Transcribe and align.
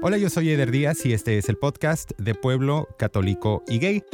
Hola, 0.00 0.16
yo 0.16 0.30
soy 0.30 0.50
Eder 0.50 0.70
Díaz 0.70 1.04
y 1.06 1.12
este 1.12 1.38
es 1.38 1.48
el 1.48 1.56
podcast 1.56 2.12
de 2.18 2.36
Pueblo 2.36 2.86
Católico 2.98 3.64
y 3.66 3.80
Gay. 3.80 4.04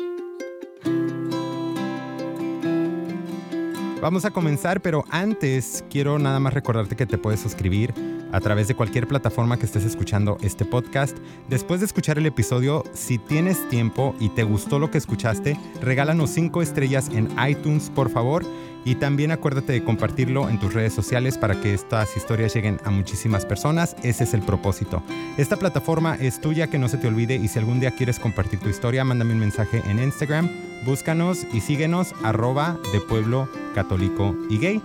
Vamos 4.01 4.25
a 4.25 4.31
comenzar, 4.31 4.81
pero 4.81 5.05
antes 5.11 5.85
quiero 5.91 6.19
nada 6.19 6.41
más 6.41 6.55
recordarte 6.55 6.97
que 6.97 7.05
te 7.05 7.19
puedes 7.19 7.41
suscribir 7.41 7.93
a 8.33 8.41
través 8.41 8.67
de 8.67 8.75
cualquier 8.75 9.07
plataforma 9.07 9.59
que 9.59 9.67
estés 9.67 9.85
escuchando 9.85 10.39
este 10.41 10.65
podcast. 10.65 11.19
Después 11.51 11.81
de 11.81 11.87
escuchar 11.87 12.17
el 12.17 12.25
episodio, 12.25 12.83
si 12.95 13.19
tienes 13.19 13.69
tiempo 13.69 14.15
y 14.19 14.31
te 14.31 14.43
gustó 14.43 14.79
lo 14.79 14.91
que 14.91 14.97
escuchaste, 14.97 15.61
regálanos 15.83 16.31
5 16.31 16.63
estrellas 16.63 17.11
en 17.13 17.29
iTunes, 17.47 17.91
por 17.91 18.09
favor. 18.09 18.43
Y 18.85 18.97
también 18.97 19.31
acuérdate 19.31 19.73
de 19.73 19.83
compartirlo 19.83 20.49
en 20.49 20.59
tus 20.59 20.75
redes 20.75 20.93
sociales 20.93 21.39
para 21.39 21.61
que 21.61 21.73
estas 21.73 22.17
historias 22.17 22.55
lleguen 22.55 22.79
a 22.85 22.91
muchísimas 22.91 23.47
personas. 23.47 23.97
Ese 24.03 24.25
es 24.25 24.35
el 24.35 24.43
propósito. 24.43 25.03
Esta 25.39 25.57
plataforma 25.57 26.17
es 26.21 26.41
tuya, 26.41 26.67
que 26.67 26.79
no 26.79 26.89
se 26.89 26.99
te 26.99 27.09
olvide. 27.09 27.37
Y 27.37 27.49
si 27.49 27.59
algún 27.59 27.81
día 27.81 27.93
quieres 27.93 28.19
compartir 28.19 28.61
tu 28.61 28.69
historia, 28.69 29.05
mándame 29.05 29.33
un 29.33 29.41
mensaje 29.41 29.83
en 29.87 29.99
Instagram. 29.99 30.51
Búscanos 30.85 31.47
y 31.53 31.61
síguenos 31.61 32.15
arroba 32.23 32.79
de 32.93 33.01
pueblo 33.01 33.49
católico 33.75 34.37
y 34.51 34.59
gay. 34.59 34.83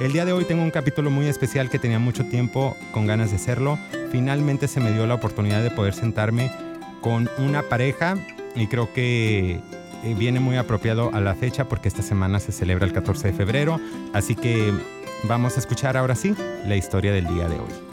El 0.00 0.12
día 0.12 0.24
de 0.24 0.32
hoy 0.32 0.44
tengo 0.44 0.62
un 0.62 0.70
capítulo 0.70 1.10
muy 1.10 1.26
especial 1.26 1.70
que 1.70 1.78
tenía 1.78 1.98
mucho 1.98 2.26
tiempo 2.26 2.76
con 2.92 3.06
ganas 3.06 3.30
de 3.30 3.36
hacerlo. 3.36 3.78
Finalmente 4.10 4.68
se 4.68 4.80
me 4.80 4.92
dio 4.92 5.06
la 5.06 5.14
oportunidad 5.14 5.62
de 5.62 5.70
poder 5.70 5.94
sentarme 5.94 6.50
con 7.00 7.30
una 7.38 7.62
pareja 7.62 8.18
y 8.54 8.66
creo 8.66 8.92
que 8.92 9.60
viene 10.16 10.40
muy 10.40 10.56
apropiado 10.56 11.12
a 11.14 11.20
la 11.20 11.34
fecha 11.34 11.68
porque 11.68 11.88
esta 11.88 12.02
semana 12.02 12.40
se 12.40 12.52
celebra 12.52 12.86
el 12.86 12.92
14 12.92 13.28
de 13.28 13.32
febrero. 13.34 13.80
Así 14.12 14.34
que 14.34 14.72
vamos 15.24 15.56
a 15.56 15.60
escuchar 15.60 15.96
ahora 15.96 16.14
sí 16.14 16.34
la 16.66 16.76
historia 16.76 17.12
del 17.12 17.26
día 17.26 17.48
de 17.48 17.56
hoy. 17.56 17.86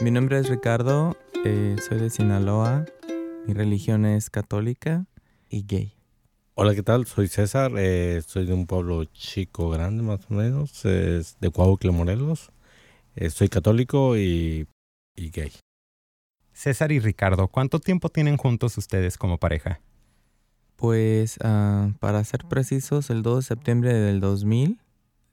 Mi 0.00 0.10
nombre 0.10 0.38
es 0.38 0.48
Ricardo, 0.48 1.14
eh, 1.44 1.76
soy 1.86 1.98
de 1.98 2.08
Sinaloa, 2.08 2.86
mi 3.46 3.52
religión 3.52 4.06
es 4.06 4.30
católica 4.30 5.04
y 5.50 5.66
gay. 5.66 5.92
Hola, 6.54 6.74
¿qué 6.74 6.82
tal? 6.82 7.06
Soy 7.06 7.28
César, 7.28 7.72
eh, 7.76 8.22
soy 8.26 8.46
de 8.46 8.54
un 8.54 8.66
pueblo 8.66 9.04
chico, 9.04 9.68
grande 9.68 10.02
más 10.02 10.20
o 10.30 10.34
menos, 10.34 10.86
es 10.86 11.36
de 11.40 11.50
Coahuila, 11.50 11.92
Morelos. 11.92 12.50
Eh, 13.14 13.28
soy 13.28 13.50
católico 13.50 14.16
y, 14.16 14.66
y 15.16 15.30
gay. 15.30 15.52
César 16.60 16.92
y 16.92 16.98
Ricardo, 16.98 17.48
¿cuánto 17.48 17.78
tiempo 17.80 18.10
tienen 18.10 18.36
juntos 18.36 18.76
ustedes 18.76 19.16
como 19.16 19.38
pareja? 19.38 19.80
Pues 20.76 21.38
ah, 21.42 21.88
para 22.00 22.22
ser 22.22 22.44
precisos, 22.44 23.08
el 23.08 23.22
2 23.22 23.36
de 23.38 23.42
septiembre 23.48 23.94
del 23.94 24.20
2000, 24.20 24.78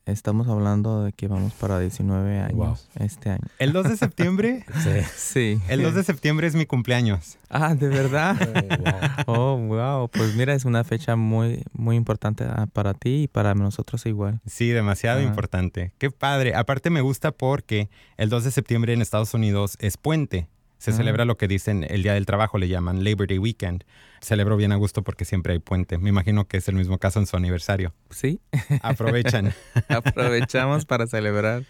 estamos 0.06 0.48
hablando 0.48 1.04
de 1.04 1.12
que 1.12 1.28
vamos 1.28 1.52
para 1.52 1.82
19 1.82 2.40
años 2.40 2.56
Wow. 2.56 3.06
este 3.06 3.32
año. 3.32 3.44
¿El 3.60 3.74
2 3.74 3.90
de 3.90 3.98
septiembre? 3.98 4.66
Sí. 4.82 5.02
Sí. 5.18 5.62
El 5.68 5.84
2 5.84 5.96
de 5.96 6.06
septiembre 6.06 6.48
es 6.48 6.56
mi 6.56 6.66
cumpleaños. 6.66 7.38
Ah, 7.50 7.76
¿de 7.76 7.90
verdad? 7.90 8.38
Wow. 9.26 9.36
Oh, 9.36 9.58
wow. 9.58 10.08
Pues 10.08 10.34
mira, 10.34 10.54
es 10.54 10.64
una 10.64 10.86
fecha 10.86 11.18
muy, 11.18 11.62
muy 11.74 11.98
importante 11.98 12.46
ah, 12.46 12.68
para 12.72 12.94
ti 12.94 13.24
y 13.24 13.28
para 13.28 13.54
nosotros 13.54 14.06
igual. 14.06 14.40
Sí, 14.46 14.70
demasiado 14.70 15.22
importante. 15.22 15.92
Qué 15.98 16.10
padre. 16.10 16.56
Aparte 16.56 16.90
me 16.90 17.02
gusta 17.02 17.34
porque 17.34 17.90
el 18.16 18.30
2 18.30 18.46
de 18.46 18.52
septiembre 18.52 18.94
en 18.94 19.02
Estados 19.02 19.34
Unidos 19.34 19.76
es 19.82 19.98
puente. 19.98 20.48
Se 20.78 20.92
Ah. 20.92 20.94
celebra 20.94 21.26
lo 21.26 21.38
que 21.38 21.48
dicen 21.48 21.86
el 21.90 22.04
Día 22.04 22.14
del 22.14 22.26
Trabajo, 22.26 22.58
le 22.58 22.68
llaman 22.68 23.04
Labor 23.04 23.28
Day 23.28 23.40
Weekend. 23.40 23.84
Celebro 24.22 24.58
bien 24.58 24.72
a 24.72 24.76
gusto 24.76 25.04
porque 25.04 25.26
siempre 25.26 25.54
hay 25.54 25.60
puente. 25.60 25.98
Me 25.98 26.10
imagino 26.10 26.48
que 26.48 26.58
es 26.58 26.68
el 26.68 26.76
mismo 26.76 26.98
caso 27.00 27.20
en 27.20 27.26
su 27.26 27.36
aniversario. 27.38 27.94
Sí, 28.10 28.40
Aprovechan. 28.84 29.54
aprovechamos 29.90 30.86
para 30.86 31.08
celebrar. 31.08 31.64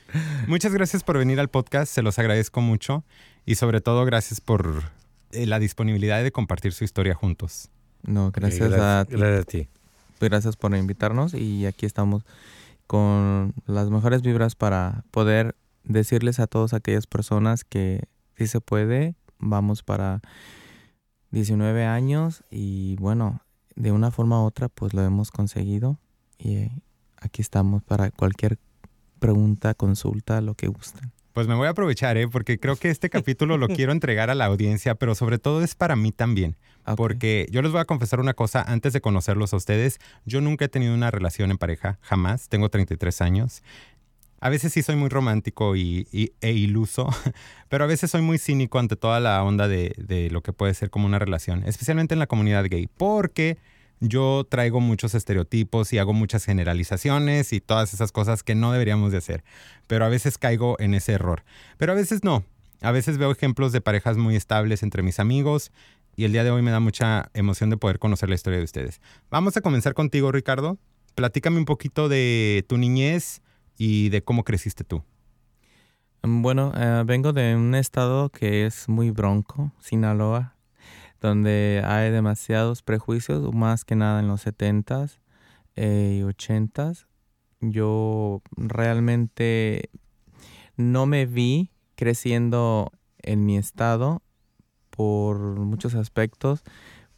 Muchas 0.48 0.74
gracias 0.74 1.04
por 1.04 1.18
venir 1.18 1.40
al 1.40 1.50
podcast, 1.50 1.92
se 1.94 2.02
los 2.02 2.20
agradezco 2.20 2.62
mucho 2.62 3.04
y 3.46 3.56
sobre 3.56 3.82
todo 3.82 4.04
gracias 4.06 4.42
por 4.42 4.84
eh, 5.32 5.46
la 5.46 5.60
disponibilidad 5.60 6.22
de 6.24 6.32
compartir 6.32 6.74
su 6.74 6.84
historia 6.84 7.16
juntos. 7.16 7.70
No, 8.04 8.32
gracias, 8.32 8.70
gracias, 8.70 8.82
a 8.84 9.06
ti. 9.06 9.16
gracias 9.16 9.42
a 9.42 9.44
ti. 9.46 9.70
Gracias 10.20 10.56
por 10.58 10.76
invitarnos 10.76 11.34
y 11.34 11.66
aquí 11.66 11.86
estamos 11.86 12.23
con 12.88 13.54
las 13.66 13.90
mejores 13.90 14.22
vibras 14.22 14.56
para 14.56 15.04
poder 15.12 15.56
decirles 15.84 16.40
a 16.40 16.48
todas 16.48 16.73
aquellas 16.73 17.08
personas 17.08 17.64
que 17.64 18.04
sí 18.37 18.48
se 18.48 18.61
puede. 18.61 19.15
Vamos 19.39 19.83
para 19.83 20.21
19 21.31 21.86
años 21.86 22.43
y 22.49 22.95
bueno, 22.98 23.42
de 23.75 23.92
una 23.92 24.11
forma 24.11 24.42
u 24.42 24.45
otra 24.45 24.70
pues 24.70 24.93
lo 24.93 25.03
hemos 25.03 25.31
conseguido 25.31 25.99
y 26.37 26.55
eh, 26.55 26.71
aquí 27.17 27.42
estamos 27.42 27.83
para 27.83 28.11
cualquier 28.11 28.58
pregunta, 29.20 29.73
consulta, 29.73 30.42
lo 30.42 30.53
que 30.53 30.67
gusten. 30.67 31.11
Pues 31.33 31.48
me 31.48 31.53
voy 31.53 31.67
a 31.67 31.71
aprovechar, 31.71 32.17
¿eh? 32.17 32.27
porque 32.27 32.59
creo 32.59 32.77
que 32.77 32.89
este 32.89 33.11
capítulo 33.11 33.58
lo 33.58 33.67
quiero 33.75 33.92
entregar 33.92 34.31
a 34.31 34.36
la 34.36 34.45
audiencia, 34.45 34.95
pero 34.95 35.14
sobre 35.14 35.37
todo 35.37 35.64
es 35.64 35.75
para 35.75 35.95
mí 35.95 36.11
también. 36.11 36.55
Porque 36.95 37.48
yo 37.52 37.61
les 37.61 37.71
voy 37.73 37.81
a 37.81 37.86
confesar 37.86 38.21
una 38.21 38.33
cosa 38.33 38.64
antes 38.64 38.93
de 38.93 39.02
conocerlos 39.02 39.54
a 39.54 39.58
ustedes. 39.58 39.99
Yo 40.25 40.39
nunca 40.39 40.65
he 40.65 40.69
tenido 40.69 40.93
una 40.93 41.11
relación 41.11 41.52
en 41.52 41.58
pareja, 41.58 41.99
jamás. 42.02 42.48
Tengo 42.48 42.69
33 42.69 43.21
años. 43.21 43.61
A 44.39 44.49
veces 44.49 44.73
sí 44.73 44.83
soy 44.83 44.95
muy 44.95 45.09
romántico 45.09 45.75
y, 45.75 46.08
e 46.42 46.52
iluso, 46.52 47.09
pero 47.70 47.83
a 47.83 47.87
veces 47.87 48.11
soy 48.11 48.21
muy 48.21 48.37
cínico 48.37 48.80
ante 48.80 48.95
toda 48.95 49.20
la 49.20 49.43
onda 49.43 49.67
de, 49.67 49.93
de 49.98 50.30
lo 50.30 50.42
que 50.42 50.53
puede 50.53 50.73
ser 50.73 50.89
como 50.89 51.08
una 51.08 51.20
relación, 51.20 51.64
especialmente 51.65 52.14
en 52.14 52.20
la 52.20 52.27
comunidad 52.27 52.65
gay, 52.70 52.87
porque 52.87 53.58
yo 53.99 54.45
traigo 54.48 54.80
muchos 54.80 55.15
estereotipos 55.15 55.92
y 55.92 55.98
hago 55.98 56.14
muchas 56.14 56.45
generalizaciones 56.45 57.52
y 57.52 57.61
todas 57.61 57.93
esas 57.93 58.11
cosas 58.11 58.43
que 58.43 58.53
no 58.53 58.71
deberíamos 58.71 59.11
de 59.11 59.17
hacer, 59.17 59.43
pero 59.87 60.05
a 60.05 60.09
veces 60.09 60.37
caigo 60.37 60.75
en 60.80 60.93
ese 60.93 61.14
error, 61.14 61.43
pero 61.77 61.93
a 61.93 61.95
veces 61.95 62.23
no. 62.23 62.43
A 62.81 62.92
veces 62.92 63.17
veo 63.17 63.31
ejemplos 63.31 63.71
de 63.71 63.81
parejas 63.81 64.17
muy 64.17 64.36
estables 64.36 64.83
entre 64.83 65.02
mis 65.02 65.19
amigos 65.19 65.71
y 66.15 66.25
el 66.25 66.31
día 66.31 66.43
de 66.43 66.52
hoy 66.52 66.61
me 66.61 66.69
da 66.69 66.80
mucha 66.80 67.31
emoción 67.33 67.71
de 67.71 67.77
poder 67.77 67.98
conocer 67.98 68.30
la 68.30 68.36
historia 68.36 68.59
de 68.59 68.65
ustedes. 68.65 69.02
Vamos 69.31 69.58
a 69.58 69.61
comenzar 69.61 69.95
contigo, 69.95 70.31
Ricardo. 70.31 70.77
Platícame 71.15 71.58
un 71.58 71.65
poquito 71.65 72.08
de 72.08 72.64
tu 72.69 72.77
niñez 72.77 73.42
y 73.77 74.10
de 74.10 74.23
cómo 74.23 74.43
creciste 74.43 74.83
tú. 74.83 75.04
Bueno, 76.23 76.73
eh, 76.76 77.04
vengo 77.05 77.32
de 77.32 77.55
un 77.55 77.76
estado 77.76 78.30
que 78.30 78.65
es 78.65 78.89
muy 78.89 79.11
bronco, 79.11 79.71
Sinaloa, 79.80 80.55
donde 81.21 81.82
hay 81.86 82.11
demasiados 82.11 82.82
prejuicios, 82.82 83.54
más 83.54 83.86
que 83.86 83.95
nada 83.95 84.20
en 84.20 84.27
los 84.27 84.45
70s 84.45 85.20
eh, 85.76 86.20
y 86.20 86.23
80s. 86.23 87.05
Yo 87.61 88.42
realmente 88.55 89.89
no 90.76 91.05
me 91.05 91.26
vi 91.26 91.71
creciendo 91.95 92.92
en 93.20 93.45
mi 93.45 93.58
estado 93.58 94.21
por 94.89 95.37
muchos 95.60 95.95
aspectos, 95.95 96.64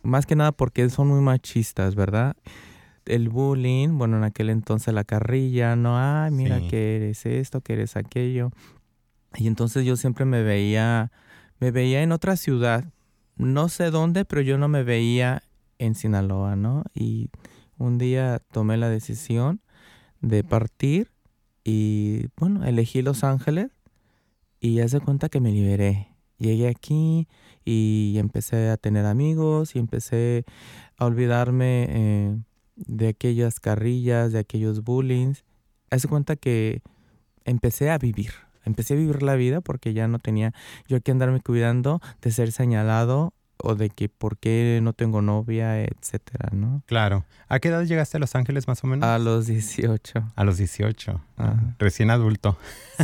más 0.01 0.25
que 0.25 0.35
nada 0.35 0.51
porque 0.51 0.89
son 0.89 1.07
muy 1.07 1.21
machistas, 1.21 1.95
¿verdad? 1.95 2.35
El 3.15 3.29
bullying, 3.29 3.97
bueno, 3.97 4.17
en 4.17 4.23
aquel 4.23 4.49
entonces 4.49 4.93
la 4.93 5.03
carrilla, 5.03 5.75
no, 5.75 5.97
ay, 5.97 6.31
mira 6.31 6.59
Sí. 6.59 6.67
que 6.69 6.95
eres 6.97 7.25
esto, 7.25 7.61
que 7.61 7.73
eres 7.73 7.95
aquello. 7.95 8.51
Y 9.35 9.47
entonces 9.47 9.85
yo 9.85 9.95
siempre 9.95 10.25
me 10.25 10.43
veía, 10.43 11.11
me 11.59 11.71
veía 11.71 12.01
en 12.01 12.11
otra 12.11 12.35
ciudad, 12.35 12.85
no 13.35 13.69
sé 13.69 13.91
dónde, 13.91 14.25
pero 14.25 14.41
yo 14.41 14.57
no 14.57 14.67
me 14.67 14.83
veía 14.83 15.43
en 15.77 15.95
Sinaloa, 15.95 16.55
¿no? 16.55 16.83
Y 16.93 17.29
un 17.77 17.97
día 17.97 18.41
tomé 18.51 18.77
la 18.77 18.89
decisión 18.89 19.61
de 20.21 20.43
partir 20.43 21.11
y, 21.63 22.25
bueno, 22.37 22.65
elegí 22.65 23.01
Los 23.01 23.23
Ángeles 23.23 23.69
y 24.59 24.79
haz 24.81 24.91
de 24.91 24.99
cuenta 24.99 25.29
que 25.29 25.39
me 25.39 25.51
liberé. 25.51 26.07
Llegué 26.37 26.67
aquí 26.67 27.27
y 27.65 28.15
empecé 28.17 28.69
a 28.69 28.77
tener 28.77 29.05
amigos 29.05 29.75
y 29.75 29.79
empecé 29.79 30.43
a 30.97 31.05
olvidarme 31.05 31.85
eh, 31.89 32.37
de 32.87 33.09
aquellas 33.09 33.59
carrillas, 33.59 34.31
de 34.31 34.39
aquellos 34.39 34.83
bullings. 34.83 35.43
Haz 35.89 36.03
de 36.03 36.07
cuenta 36.07 36.35
que 36.35 36.81
empecé 37.45 37.89
a 37.89 37.97
vivir. 37.97 38.31
Empecé 38.65 38.93
a 38.93 38.97
vivir 38.97 39.23
la 39.23 39.35
vida 39.35 39.61
porque 39.61 39.93
ya 39.93 40.07
no 40.07 40.19
tenía 40.19 40.53
yo 40.87 41.01
que 41.01 41.11
andarme 41.11 41.41
cuidando 41.41 42.01
de 42.21 42.31
ser 42.31 42.51
señalado 42.51 43.33
o 43.61 43.75
de 43.75 43.89
que 43.89 44.09
por 44.09 44.37
qué 44.37 44.79
no 44.81 44.93
tengo 44.93 45.21
novia, 45.21 45.81
etcétera, 45.83 46.49
¿no? 46.53 46.83
Claro. 46.85 47.25
¿A 47.47 47.59
qué 47.59 47.69
edad 47.69 47.83
llegaste 47.83 48.17
a 48.17 48.19
Los 48.19 48.35
Ángeles 48.35 48.67
más 48.67 48.83
o 48.83 48.87
menos? 48.87 49.07
A 49.07 49.19
los 49.19 49.47
18. 49.47 50.31
A 50.35 50.43
los 50.43 50.57
18. 50.57 51.21
Ajá. 51.37 51.75
Recién 51.77 52.09
adulto. 52.09 52.57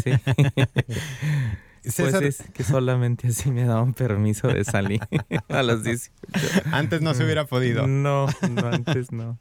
Sí. 0.04 0.12
César, 1.92 2.22
Pues 2.22 2.40
es 2.42 2.50
que 2.52 2.64
solamente 2.64 3.28
así 3.28 3.52
me 3.52 3.66
daban 3.66 3.94
permiso 3.94 4.48
de 4.48 4.64
salir 4.64 5.02
a 5.50 5.64
los 5.64 5.84
18. 5.84 6.12
antes 6.72 7.02
no 7.02 7.14
se 7.14 7.24
hubiera 7.24 7.46
podido. 7.46 7.88
No, 7.88 8.28
no, 8.50 8.68
antes 8.68 9.12
no. 9.12 9.38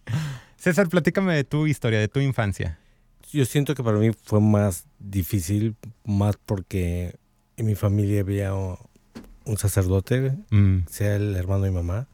César, 0.56 0.88
platícame 0.88 1.34
de 1.34 1.44
tu 1.44 1.66
historia, 1.66 1.98
de 1.98 2.08
tu 2.08 2.20
infancia. 2.20 2.78
Yo 3.32 3.44
siento 3.44 3.74
que 3.74 3.82
para 3.82 3.98
mí 3.98 4.10
fue 4.22 4.40
más 4.40 4.84
difícil, 4.98 5.74
más 6.04 6.36
porque 6.44 7.16
en 7.56 7.66
mi 7.66 7.74
familia 7.74 8.20
había 8.20 8.52
un 8.54 9.58
sacerdote, 9.58 10.32
Mm, 10.50 10.86
sea 10.88 11.16
el 11.16 11.34
hermano 11.36 11.64
de 11.64 11.70
mi 11.70 11.76
mamá, 11.76 12.06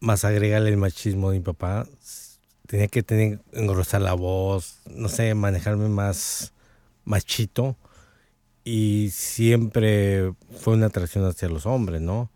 más 0.00 0.24
agregarle 0.24 0.70
el 0.70 0.76
machismo 0.76 1.30
de 1.30 1.38
mi 1.38 1.44
papá. 1.44 1.86
Tenía 2.66 2.88
que 2.88 3.02
tener, 3.02 3.40
engrosar 3.52 4.00
la 4.02 4.14
voz, 4.14 4.78
no 4.90 5.08
sé, 5.08 5.34
manejarme 5.34 5.88
más 5.88 6.52
machito. 7.04 7.76
Y 8.66 9.10
siempre 9.10 10.32
fue 10.58 10.74
una 10.74 10.86
atracción 10.86 11.24
hacia 11.24 11.48
los 11.48 11.66
hombres, 11.66 12.00
¿no? 12.02 12.32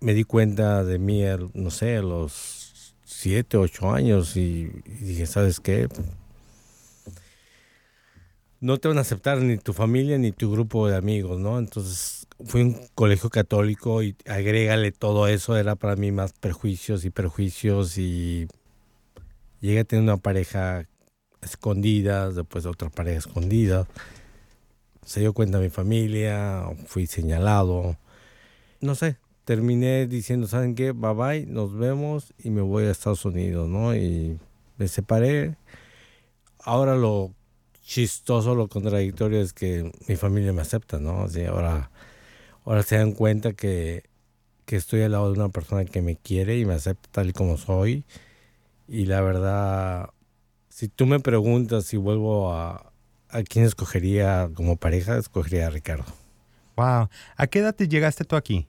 Me 0.00 0.12
di 0.12 0.22
cuenta 0.22 0.84
de 0.84 0.98
mí, 0.98 1.22
no 1.54 1.70
sé, 1.70 1.96
a 1.96 2.02
los 2.02 2.94
siete, 3.04 3.56
ocho 3.56 3.90
años 3.90 4.36
y, 4.36 4.66
dije, 5.00 5.24
¿sabes 5.24 5.58
qué? 5.58 5.88
No 8.60 8.76
te 8.76 8.88
van 8.88 8.98
a 8.98 9.00
aceptar 9.00 9.38
ni 9.38 9.56
tu 9.56 9.72
familia 9.72 10.18
ni 10.18 10.30
tu 10.30 10.52
grupo 10.52 10.88
de 10.88 10.96
amigos, 10.96 11.40
¿no? 11.40 11.58
Entonces 11.58 12.26
fui 12.44 12.60
a 12.60 12.64
un 12.64 12.88
colegio 12.94 13.30
católico 13.30 14.02
y 14.02 14.14
agrégale 14.26 14.92
todo 14.92 15.26
eso, 15.26 15.56
era 15.56 15.74
para 15.74 15.96
mí 15.96 16.12
más 16.12 16.34
perjuicios 16.34 17.06
y 17.06 17.10
perjuicios 17.10 17.96
y 17.96 18.46
llegué 19.62 19.80
a 19.80 19.84
tener 19.84 20.02
una 20.02 20.18
pareja 20.18 20.86
escondida, 21.40 22.30
después 22.30 22.66
otra 22.66 22.90
pareja 22.90 23.20
escondida 23.20 23.86
se 25.06 25.20
dio 25.20 25.32
cuenta 25.32 25.60
mi 25.60 25.70
familia, 25.70 26.64
fui 26.86 27.06
señalado. 27.06 27.96
No 28.80 28.96
sé, 28.96 29.16
terminé 29.44 30.08
diciendo, 30.08 30.48
¿saben 30.48 30.74
qué? 30.74 30.90
Bye 30.90 31.14
bye, 31.14 31.46
nos 31.46 31.72
vemos 31.78 32.34
y 32.42 32.50
me 32.50 32.60
voy 32.60 32.84
a 32.84 32.90
Estados 32.90 33.24
Unidos, 33.24 33.68
¿no? 33.68 33.94
Y 33.94 34.38
me 34.78 34.88
separé. 34.88 35.56
Ahora 36.58 36.96
lo 36.96 37.32
chistoso, 37.82 38.56
lo 38.56 38.68
contradictorio 38.68 39.40
es 39.40 39.52
que 39.52 39.92
mi 40.08 40.16
familia 40.16 40.52
me 40.52 40.62
acepta, 40.62 40.98
¿no? 40.98 41.22
Así 41.22 41.44
ahora, 41.44 41.92
ahora 42.64 42.82
se 42.82 42.96
dan 42.98 43.12
cuenta 43.12 43.52
que, 43.52 44.02
que 44.64 44.74
estoy 44.74 45.02
al 45.02 45.12
lado 45.12 45.32
de 45.32 45.38
una 45.38 45.50
persona 45.50 45.84
que 45.84 46.02
me 46.02 46.16
quiere 46.16 46.58
y 46.58 46.64
me 46.64 46.74
acepta 46.74 47.08
tal 47.12 47.28
y 47.30 47.32
como 47.32 47.56
soy. 47.58 48.04
Y 48.88 49.06
la 49.06 49.20
verdad, 49.20 50.10
si 50.68 50.88
tú 50.88 51.06
me 51.06 51.20
preguntas 51.20 51.84
si 51.86 51.96
vuelvo 51.96 52.52
a, 52.52 52.85
a 53.30 53.42
quién 53.42 53.64
escogería 53.64 54.48
como 54.54 54.76
pareja, 54.76 55.18
escogería 55.18 55.66
a 55.66 55.70
Ricardo. 55.70 56.04
Wow. 56.76 57.08
¿A 57.36 57.46
qué 57.46 57.60
edad 57.60 57.74
te 57.74 57.88
llegaste 57.88 58.24
tú 58.24 58.36
aquí? 58.36 58.66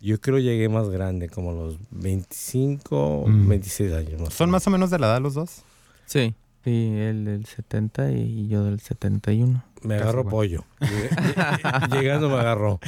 Yo 0.00 0.20
creo 0.20 0.38
llegué 0.38 0.68
más 0.68 0.88
grande, 0.88 1.28
como 1.28 1.52
los 1.52 1.76
25, 1.90 3.26
26 3.26 3.90
mm. 3.90 3.94
años. 3.94 4.34
¿Son 4.34 4.48
más 4.48 4.66
o 4.66 4.70
menos 4.70 4.90
de 4.90 4.98
la 4.98 5.08
edad 5.08 5.20
los 5.20 5.34
dos? 5.34 5.62
Sí. 6.06 6.34
Sí, 6.62 6.92
él 6.94 7.24
del 7.24 7.46
70 7.46 8.12
y 8.12 8.48
yo 8.48 8.64
del 8.64 8.80
71. 8.80 9.64
Me 9.82 9.94
agarró 9.94 10.28
pollo. 10.28 10.66
Llegando 11.90 12.28
me 12.28 12.34
agarró. 12.36 12.80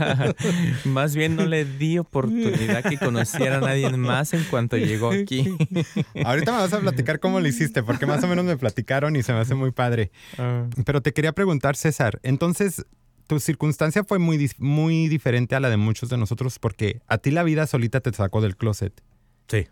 más 0.86 1.14
bien 1.14 1.36
no 1.36 1.44
le 1.44 1.66
di 1.66 1.98
oportunidad 1.98 2.82
que 2.82 2.96
conociera 2.96 3.58
a 3.58 3.60
nadie 3.60 3.90
más 3.90 4.32
en 4.32 4.44
cuanto 4.44 4.78
llegó 4.78 5.10
aquí. 5.10 5.54
Ahorita 6.24 6.52
me 6.52 6.58
vas 6.58 6.72
a 6.72 6.80
platicar 6.80 7.20
cómo 7.20 7.38
lo 7.38 7.46
hiciste, 7.46 7.82
porque 7.82 8.06
más 8.06 8.24
o 8.24 8.28
menos 8.28 8.46
me 8.46 8.56
platicaron 8.56 9.14
y 9.14 9.22
se 9.22 9.34
me 9.34 9.40
hace 9.40 9.54
muy 9.54 9.72
padre. 9.72 10.10
Ah. 10.38 10.64
Pero 10.86 11.02
te 11.02 11.12
quería 11.12 11.32
preguntar, 11.32 11.76
César, 11.76 12.18
entonces 12.22 12.86
tu 13.26 13.38
circunstancia 13.38 14.04
fue 14.04 14.18
muy, 14.18 14.50
muy 14.56 15.08
diferente 15.08 15.54
a 15.54 15.60
la 15.60 15.68
de 15.68 15.76
muchos 15.76 16.08
de 16.08 16.16
nosotros 16.16 16.58
porque 16.58 17.02
a 17.08 17.18
ti 17.18 17.30
la 17.30 17.42
vida 17.42 17.66
solita 17.66 18.00
te 18.00 18.10
sacó 18.14 18.40
del 18.40 18.56
closet. 18.56 19.02
Sí. 19.48 19.66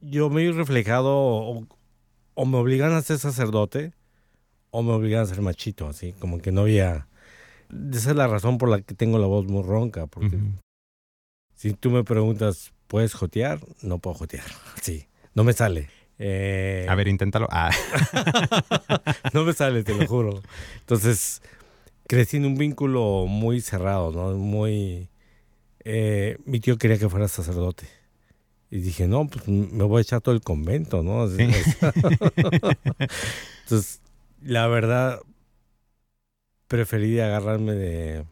Yo 0.00 0.30
me 0.30 0.44
he 0.44 0.52
reflejado 0.52 1.66
o 2.36 2.44
me 2.44 2.58
obligan 2.58 2.92
a 2.92 3.02
ser 3.02 3.18
sacerdote 3.18 3.92
o 4.70 4.82
me 4.82 4.92
obligan 4.92 5.22
a 5.22 5.26
ser 5.26 5.40
machito, 5.40 5.88
así, 5.88 6.12
como 6.12 6.38
que 6.38 6.52
no 6.52 6.60
había... 6.60 7.08
Esa 7.92 8.10
es 8.10 8.16
la 8.16 8.28
razón 8.28 8.58
por 8.58 8.68
la 8.68 8.80
que 8.82 8.94
tengo 8.94 9.18
la 9.18 9.26
voz 9.26 9.46
muy 9.46 9.62
ronca, 9.62 10.06
porque 10.06 10.38
si 11.54 11.72
tú 11.72 11.90
me 11.90 12.04
preguntas, 12.04 12.72
¿puedes 12.86 13.14
jotear? 13.14 13.58
No 13.82 13.98
puedo 13.98 14.14
jotear, 14.14 14.44
sí, 14.82 15.08
no 15.34 15.42
me 15.42 15.54
sale. 15.54 15.88
Eh, 16.18 16.86
a 16.88 16.94
ver, 16.94 17.08
inténtalo. 17.08 17.48
Ah. 17.50 17.70
no 19.32 19.44
me 19.44 19.52
sale, 19.54 19.82
te 19.82 19.94
lo 19.94 20.06
juro. 20.06 20.42
Entonces, 20.80 21.42
crecí 22.06 22.36
en 22.36 22.46
un 22.46 22.56
vínculo 22.56 23.26
muy 23.26 23.60
cerrado, 23.60 24.12
¿no? 24.12 24.36
Muy... 24.36 25.08
Eh, 25.84 26.38
mi 26.44 26.60
tío 26.60 26.78
quería 26.78 26.98
que 26.98 27.08
fuera 27.08 27.28
sacerdote. 27.28 27.86
Y 28.70 28.80
dije, 28.80 29.06
no, 29.06 29.26
pues 29.28 29.46
me 29.48 29.84
voy 29.84 29.98
a 29.98 30.02
echar 30.02 30.20
todo 30.20 30.34
el 30.34 30.40
convento, 30.40 31.02
¿no? 31.02 31.28
Entonces, 33.62 34.00
la 34.42 34.66
verdad, 34.66 35.20
preferí 36.66 37.20
agarrarme 37.20 37.72
de, 37.72 38.24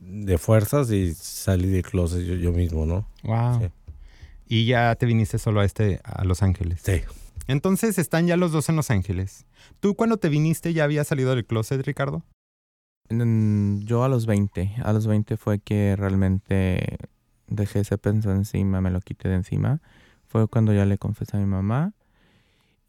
de 0.00 0.38
fuerzas 0.38 0.90
y 0.90 1.14
salir 1.14 1.70
de 1.70 1.82
closet 1.82 2.24
yo, 2.24 2.52
mismo, 2.52 2.86
¿no? 2.86 3.08
Wow. 3.22 3.70
Y 4.48 4.66
ya 4.66 4.94
te 4.96 5.06
viniste 5.06 5.38
solo 5.38 5.60
a 5.60 5.64
este, 5.64 6.00
a 6.02 6.24
Los 6.24 6.42
Ángeles. 6.42 6.80
Sí. 6.82 7.02
Entonces 7.48 7.98
están 7.98 8.26
ya 8.26 8.36
los 8.36 8.52
dos 8.52 8.68
en 8.68 8.76
Los 8.76 8.90
Ángeles. 8.90 9.46
¿Tú 9.80 9.94
cuando 9.94 10.16
te 10.16 10.28
viniste 10.28 10.72
ya 10.72 10.84
habías 10.84 11.08
salido 11.08 11.34
del 11.34 11.44
closet, 11.46 11.84
Ricardo? 11.86 12.24
Yo 13.08 14.02
a 14.02 14.08
los 14.08 14.26
20. 14.26 14.76
A 14.82 14.92
los 14.92 15.06
20 15.06 15.36
fue 15.36 15.60
que 15.60 15.94
realmente 15.96 16.98
dejé 17.48 17.80
ese 17.80 17.98
peso 17.98 18.30
encima, 18.32 18.80
me 18.80 18.90
lo 18.90 19.00
quité 19.00 19.28
de 19.28 19.36
encima. 19.36 19.80
Fue 20.26 20.48
cuando 20.48 20.72
ya 20.72 20.84
le 20.84 20.98
confesé 20.98 21.36
a 21.36 21.40
mi 21.40 21.46
mamá. 21.46 21.92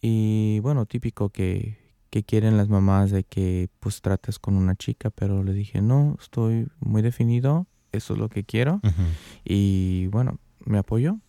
Y 0.01 0.59
bueno, 0.59 0.85
típico 0.85 1.29
que, 1.29 1.77
que 2.09 2.23
quieren 2.23 2.57
las 2.57 2.69
mamás 2.69 3.11
de 3.11 3.23
que 3.23 3.69
pues 3.79 4.01
trates 4.01 4.39
con 4.39 4.55
una 4.55 4.75
chica, 4.75 5.09
pero 5.09 5.43
le 5.43 5.53
dije, 5.53 5.81
no, 5.81 6.15
estoy 6.19 6.67
muy 6.79 7.01
definido, 7.01 7.67
eso 7.91 8.13
es 8.13 8.19
lo 8.19 8.29
que 8.29 8.43
quiero. 8.43 8.81
Y 9.43 10.07
bueno, 10.07 10.39
me 10.65 10.77
apoyó. 10.77 11.19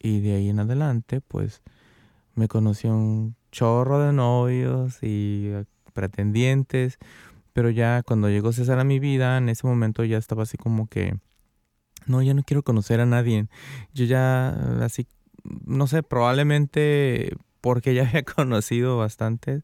Y 0.00 0.20
de 0.20 0.34
ahí 0.34 0.48
en 0.48 0.60
adelante, 0.60 1.20
pues 1.20 1.62
me 2.34 2.48
conoció 2.48 2.92
un 2.92 3.34
chorro 3.50 4.00
de 4.00 4.12
novios 4.12 4.98
y 5.02 5.50
pretendientes. 5.92 6.98
Pero 7.52 7.70
ya 7.70 8.02
cuando 8.04 8.28
llegó 8.28 8.52
César 8.52 8.78
a 8.78 8.84
mi 8.84 9.00
vida, 9.00 9.38
en 9.38 9.48
ese 9.48 9.66
momento 9.66 10.04
ya 10.04 10.18
estaba 10.18 10.44
así 10.44 10.56
como 10.56 10.86
que 10.86 11.18
no, 12.08 12.22
ya 12.22 12.34
no 12.34 12.42
quiero 12.42 12.62
conocer 12.62 13.00
a 13.00 13.06
nadie. 13.06 13.46
Yo 13.94 14.04
ya, 14.04 14.50
así, 14.82 15.06
no 15.64 15.86
sé, 15.86 16.02
probablemente 16.02 17.36
porque 17.60 17.94
ya 17.94 18.02
había 18.08 18.24
conocido 18.24 18.98
bastante, 18.98 19.62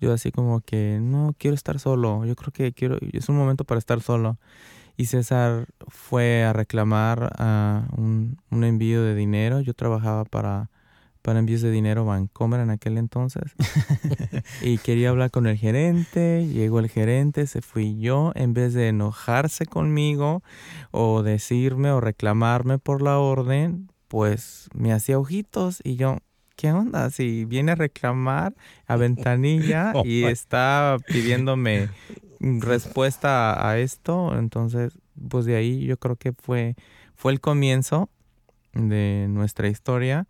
yo 0.00 0.12
así 0.12 0.32
como 0.32 0.60
que, 0.60 0.98
no, 1.00 1.34
quiero 1.38 1.54
estar 1.54 1.78
solo, 1.78 2.24
yo 2.24 2.34
creo 2.36 2.52
que 2.52 2.72
quiero, 2.72 2.98
es 3.12 3.28
un 3.28 3.36
momento 3.36 3.64
para 3.64 3.78
estar 3.78 4.00
solo. 4.00 4.38
Y 4.96 5.06
César 5.06 5.68
fue 5.88 6.44
a 6.44 6.52
reclamar 6.52 7.32
a 7.38 7.86
un, 7.96 8.38
un 8.50 8.64
envío 8.64 9.02
de 9.02 9.14
dinero, 9.14 9.60
yo 9.60 9.74
trabajaba 9.74 10.24
para 10.24 10.70
para 11.22 11.38
envíos 11.38 11.62
de 11.62 11.70
dinero 11.70 12.04
Vancomer 12.04 12.60
en 12.60 12.70
aquel 12.70 12.98
entonces. 12.98 13.54
y 14.60 14.78
quería 14.78 15.10
hablar 15.10 15.30
con 15.30 15.46
el 15.46 15.56
gerente, 15.56 16.46
llegó 16.48 16.80
el 16.80 16.90
gerente, 16.90 17.46
se 17.46 17.62
fui 17.62 17.98
yo, 17.98 18.32
en 18.34 18.52
vez 18.52 18.74
de 18.74 18.88
enojarse 18.88 19.64
conmigo 19.66 20.42
o 20.90 21.22
decirme 21.22 21.92
o 21.92 22.00
reclamarme 22.00 22.78
por 22.78 23.02
la 23.02 23.18
orden, 23.18 23.88
pues 24.08 24.68
me 24.74 24.92
hacía 24.92 25.18
ojitos 25.18 25.80
y 25.84 25.96
yo, 25.96 26.18
¿qué 26.56 26.72
onda? 26.72 27.08
Si 27.10 27.44
viene 27.44 27.72
a 27.72 27.76
reclamar 27.76 28.54
a 28.86 28.96
ventanilla 28.96 29.92
y 30.04 30.24
está 30.24 30.98
pidiéndome 31.06 31.88
respuesta 32.40 33.68
a 33.68 33.78
esto, 33.78 34.36
entonces, 34.36 34.98
pues 35.28 35.44
de 35.44 35.54
ahí 35.54 35.86
yo 35.86 35.96
creo 35.98 36.16
que 36.16 36.32
fue, 36.32 36.74
fue 37.14 37.32
el 37.32 37.40
comienzo 37.40 38.10
de 38.72 39.26
nuestra 39.28 39.68
historia 39.68 40.26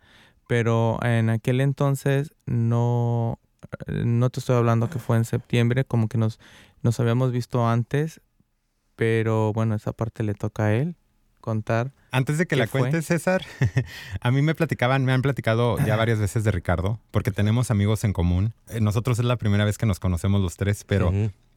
pero 0.47 0.99
en 1.03 1.29
aquel 1.29 1.61
entonces 1.61 2.33
no, 2.45 3.39
no 3.87 4.29
te 4.29 4.39
estoy 4.39 4.55
hablando 4.55 4.89
que 4.89 4.99
fue 4.99 5.17
en 5.17 5.25
septiembre, 5.25 5.85
como 5.85 6.07
que 6.07 6.17
nos, 6.17 6.39
nos 6.81 6.99
habíamos 6.99 7.31
visto 7.31 7.67
antes, 7.67 8.21
pero 8.95 9.53
bueno, 9.53 9.75
esa 9.75 9.93
parte 9.93 10.23
le 10.23 10.33
toca 10.33 10.65
a 10.65 10.73
él 10.73 10.95
contar. 11.43 11.91
Antes 12.11 12.37
de 12.37 12.47
que 12.47 12.55
la 12.55 12.67
cuentes, 12.67 13.05
César, 13.05 13.43
a 14.21 14.31
mí 14.31 14.41
me 14.41 14.55
platicaban, 14.55 15.03
me 15.03 15.11
han 15.11 15.21
platicado 15.21 15.77
ya 15.85 15.95
varias 15.95 16.19
veces 16.19 16.43
de 16.43 16.51
Ricardo, 16.51 16.99
porque 17.11 17.31
tenemos 17.31 17.69
amigos 17.69 18.03
en 18.05 18.13
común. 18.13 18.53
Eh, 18.69 18.79
nosotros 18.79 19.19
es 19.19 19.25
la 19.25 19.35
primera 19.35 19.65
vez 19.65 19.77
que 19.77 19.85
nos 19.85 19.99
conocemos 19.99 20.41
los 20.41 20.55
tres, 20.55 20.85
pero 20.85 21.11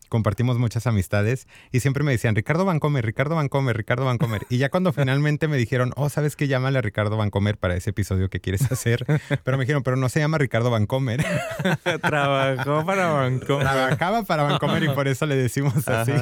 compartimos 0.08 0.58
muchas 0.58 0.86
amistades 0.86 1.46
y 1.72 1.80
siempre 1.80 2.04
me 2.04 2.12
decían, 2.12 2.34
Ricardo 2.34 2.64
Vancomer, 2.64 3.04
Ricardo 3.04 3.34
Vancomer, 3.34 3.76
Ricardo 3.76 4.04
Vancomer. 4.04 4.42
Y 4.48 4.58
ya 4.58 4.70
cuando 4.70 4.92
finalmente 4.92 5.48
me 5.48 5.56
dijeron, 5.56 5.92
oh, 5.96 6.08
¿sabes 6.08 6.36
qué? 6.36 6.48
Llámale 6.48 6.78
a 6.78 6.82
Ricardo 6.82 7.16
Vancomer 7.16 7.58
para 7.58 7.76
ese 7.76 7.90
episodio 7.90 8.28
que 8.30 8.40
quieres 8.40 8.70
hacer. 8.70 9.04
Pero 9.44 9.56
me 9.56 9.64
dijeron, 9.64 9.82
pero 9.82 9.96
no 9.96 10.08
se 10.08 10.20
llama 10.20 10.38
Ricardo 10.38 10.70
Vancomer. 10.70 11.25
Trabajó 12.02 12.84
para 12.84 13.12
Vancomer. 13.12 13.66
Trabajaba 13.66 14.22
para 14.22 14.42
Vancomer 14.44 14.82
y 14.84 14.88
por 14.88 15.08
eso 15.08 15.26
le 15.26 15.36
decimos 15.36 15.86
así. 15.88 16.12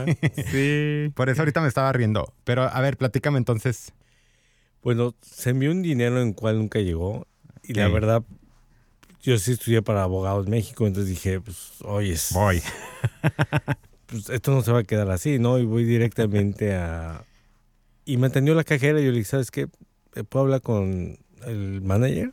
sí. 0.50 1.12
Por 1.14 1.28
eso 1.28 1.42
ahorita 1.42 1.60
me 1.60 1.68
estaba 1.68 1.92
riendo. 1.92 2.32
Pero 2.44 2.62
a 2.62 2.80
ver, 2.80 2.96
platícame 2.96 3.38
entonces. 3.38 3.92
Bueno, 4.82 5.14
se 5.22 5.50
envió 5.50 5.70
un 5.70 5.82
dinero 5.82 6.20
en 6.20 6.32
cual 6.34 6.58
nunca 6.58 6.78
llegó. 6.78 7.26
Y 7.62 7.74
la 7.74 7.88
verdad, 7.88 8.22
yo 9.24 9.38
sí 9.38 9.52
estudié 9.52 9.80
para 9.80 10.02
abogados 10.02 10.44
en 10.44 10.50
México, 10.50 10.86
entonces 10.86 11.08
dije, 11.08 11.40
pues, 11.40 11.72
oye, 11.82 12.14
voy. 12.32 12.60
pues 14.06 14.28
esto 14.28 14.52
no 14.52 14.60
se 14.60 14.70
va 14.70 14.80
a 14.80 14.84
quedar 14.84 15.10
así, 15.10 15.38
¿no? 15.38 15.58
Y 15.58 15.64
voy 15.64 15.84
directamente 15.84 16.74
a... 16.74 17.24
Y 18.04 18.18
me 18.18 18.26
atendió 18.26 18.54
la 18.54 18.64
cajera 18.64 19.00
y 19.00 19.04
yo 19.04 19.10
le 19.10 19.18
dije, 19.18 19.30
¿sabes 19.30 19.50
qué? 19.50 19.66
¿Puedo 20.28 20.44
hablar 20.44 20.60
con 20.60 21.18
el 21.46 21.80
manager? 21.80 22.32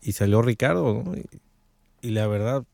Y 0.00 0.12
salió 0.12 0.42
Ricardo, 0.42 1.02
¿no? 1.04 1.14
Y, 2.02 2.10
la 2.10 2.28
verdad, 2.28 2.64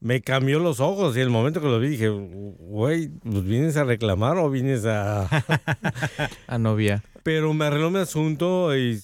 me 0.00 0.22
cambió 0.22 0.60
los 0.60 0.80
ojos 0.80 1.14
y 1.14 1.20
el 1.20 1.28
momento 1.28 1.60
que 1.60 1.66
lo 1.66 1.78
vi 1.78 1.90
dije, 1.90 2.08
güey, 2.08 3.08
pues 3.08 3.44
vienes 3.44 3.76
a 3.76 3.84
reclamar 3.84 4.38
o 4.38 4.48
vienes 4.48 4.86
a... 4.86 5.28
a 6.46 6.58
novia. 6.58 7.04
Pero 7.22 7.52
me 7.52 7.66
arregló 7.66 7.90
mi 7.90 7.98
asunto 7.98 8.74
y, 8.74 9.02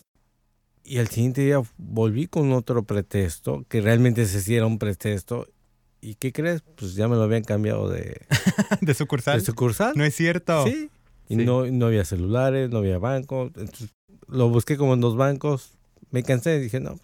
y 0.84 0.98
el 0.98 1.08
siguiente 1.08 1.42
día 1.42 1.62
volví 1.78 2.26
con 2.26 2.52
otro 2.52 2.82
pretexto, 2.84 3.64
que 3.68 3.80
realmente 3.80 4.22
ese 4.22 4.40
sí 4.40 4.54
era 4.54 4.66
un 4.66 4.78
pretexto. 4.78 5.48
¿Y 6.00 6.16
qué 6.16 6.32
crees? 6.32 6.62
Pues 6.76 6.94
ya 6.94 7.08
me 7.08 7.16
lo 7.16 7.22
habían 7.22 7.44
cambiado 7.44 7.88
de... 7.88 8.20
¿De 8.82 8.92
sucursal? 8.92 9.38
De 9.38 9.44
sucursal. 9.44 9.94
No 9.96 10.04
es 10.04 10.14
cierto. 10.14 10.64
Sí. 10.66 10.90
Y 11.28 11.36
No, 11.36 11.64
no 11.66 11.86
había 11.86 12.04
celulares, 12.04 12.68
no 12.68 12.78
había 12.78 12.98
banco. 12.98 13.50
Entonces, 13.56 13.94
lo 14.28 14.50
busqué 14.50 14.76
como 14.76 14.92
en 14.94 15.00
dos 15.00 15.16
bancos. 15.16 15.70
Me 16.10 16.22
cansé 16.22 16.56
y 16.56 16.60
dije, 16.60 16.80
no, 16.80 16.96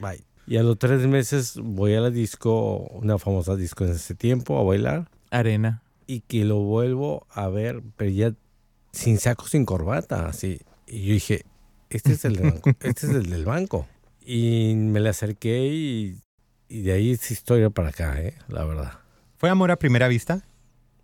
bye. 0.00 0.24
Y 0.48 0.56
a 0.56 0.62
los 0.62 0.78
tres 0.78 1.06
meses 1.06 1.58
voy 1.62 1.94
a 1.94 2.00
la 2.00 2.10
disco, 2.10 2.78
una 2.92 3.18
famosa 3.18 3.54
disco 3.54 3.84
en 3.84 3.92
ese 3.92 4.14
tiempo, 4.14 4.58
a 4.58 4.64
bailar. 4.64 5.10
Arena. 5.30 5.82
Y 6.06 6.20
que 6.20 6.44
lo 6.44 6.56
vuelvo 6.56 7.26
a 7.30 7.48
ver, 7.48 7.82
pero 7.96 8.10
ya 8.10 8.34
sin 8.92 9.18
saco, 9.18 9.46
sin 9.46 9.64
corbata, 9.64 10.26
así. 10.26 10.60
Y 10.86 11.04
yo 11.06 11.12
dije, 11.12 11.44
este 11.90 12.12
es 12.12 12.24
el 12.24 12.36
del 12.36 12.52
banco. 12.52 12.70
este 12.80 13.06
es 13.06 13.12
el 13.12 13.30
del 13.30 13.44
banco. 13.44 13.86
Y 14.24 14.74
me 14.76 15.00
le 15.00 15.08
acerqué 15.08 15.66
y, 15.66 16.20
y 16.68 16.82
de 16.82 16.92
ahí 16.92 17.12
es 17.12 17.30
historia 17.30 17.70
para 17.70 17.88
acá, 17.88 18.20
¿eh? 18.20 18.34
la 18.48 18.64
verdad. 18.64 18.98
¿Fue 19.36 19.48
amor 19.48 19.70
a 19.70 19.76
primera 19.76 20.08
vista? 20.08 20.44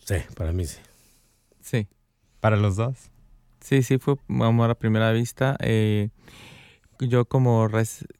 Sí, 0.04 0.16
para 0.36 0.52
mí 0.52 0.66
sí. 0.66 0.78
Sí. 1.60 1.88
¿Para 2.40 2.56
los 2.56 2.76
dos? 2.76 3.10
Sí, 3.60 3.82
sí, 3.82 3.96
fue 3.98 4.16
amor 4.28 4.70
a 4.70 4.74
primera 4.74 5.10
vista. 5.12 5.56
Eh, 5.60 6.10
yo 6.98 7.24
como, 7.24 7.68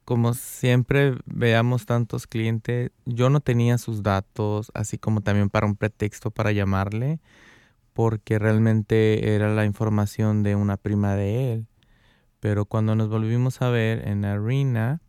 como 0.03 0.33
siempre 0.33 1.13
veamos 1.25 1.85
tantos 1.85 2.25
clientes, 2.25 2.91
yo 3.05 3.29
no 3.29 3.39
tenía 3.39 3.77
sus 3.77 4.01
datos, 4.01 4.71
así 4.73 4.97
como 4.97 5.21
también 5.21 5.49
para 5.49 5.67
un 5.67 5.75
pretexto 5.75 6.31
para 6.31 6.51
llamarle, 6.51 7.19
porque 7.93 8.39
realmente 8.39 9.35
era 9.35 9.53
la 9.53 9.65
información 9.65 10.41
de 10.41 10.55
una 10.55 10.77
prima 10.77 11.15
de 11.15 11.53
él. 11.53 11.67
Pero 12.45 12.65
cuando 12.65 12.93
nos 12.93 13.09
volvimos 13.09 13.63
a 13.63 13.71
ver 13.71 14.07
en 14.07 14.23
Arena, 14.23 15.01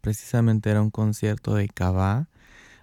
precisamente 0.00 0.70
era 0.70 0.80
un 0.80 0.92
concierto 0.92 1.56
de 1.56 1.68
Cabá, 1.68 2.28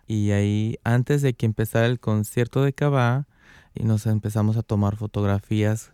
y 0.05 0.31
ahí 0.31 0.77
antes 0.83 1.21
de 1.21 1.33
que 1.33 1.45
empezara 1.45 1.85
el 1.85 1.97
concierto 1.97 2.61
de 2.61 2.73
Cabá, 2.73 3.25
y 3.73 3.85
nos 3.85 4.05
empezamos 4.05 4.57
a 4.57 4.63
tomar 4.63 4.97
fotografías 4.97 5.93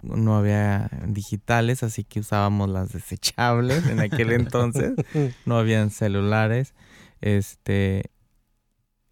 no 0.00 0.38
había 0.38 0.88
digitales, 1.06 1.82
así 1.82 2.02
que 2.02 2.20
usábamos 2.20 2.70
las 2.70 2.94
desechables 2.94 3.86
en 3.88 4.00
aquel 4.00 4.30
entonces. 4.32 4.94
No 5.44 5.58
habían 5.58 5.90
celulares. 5.90 6.72
Este, 7.20 8.10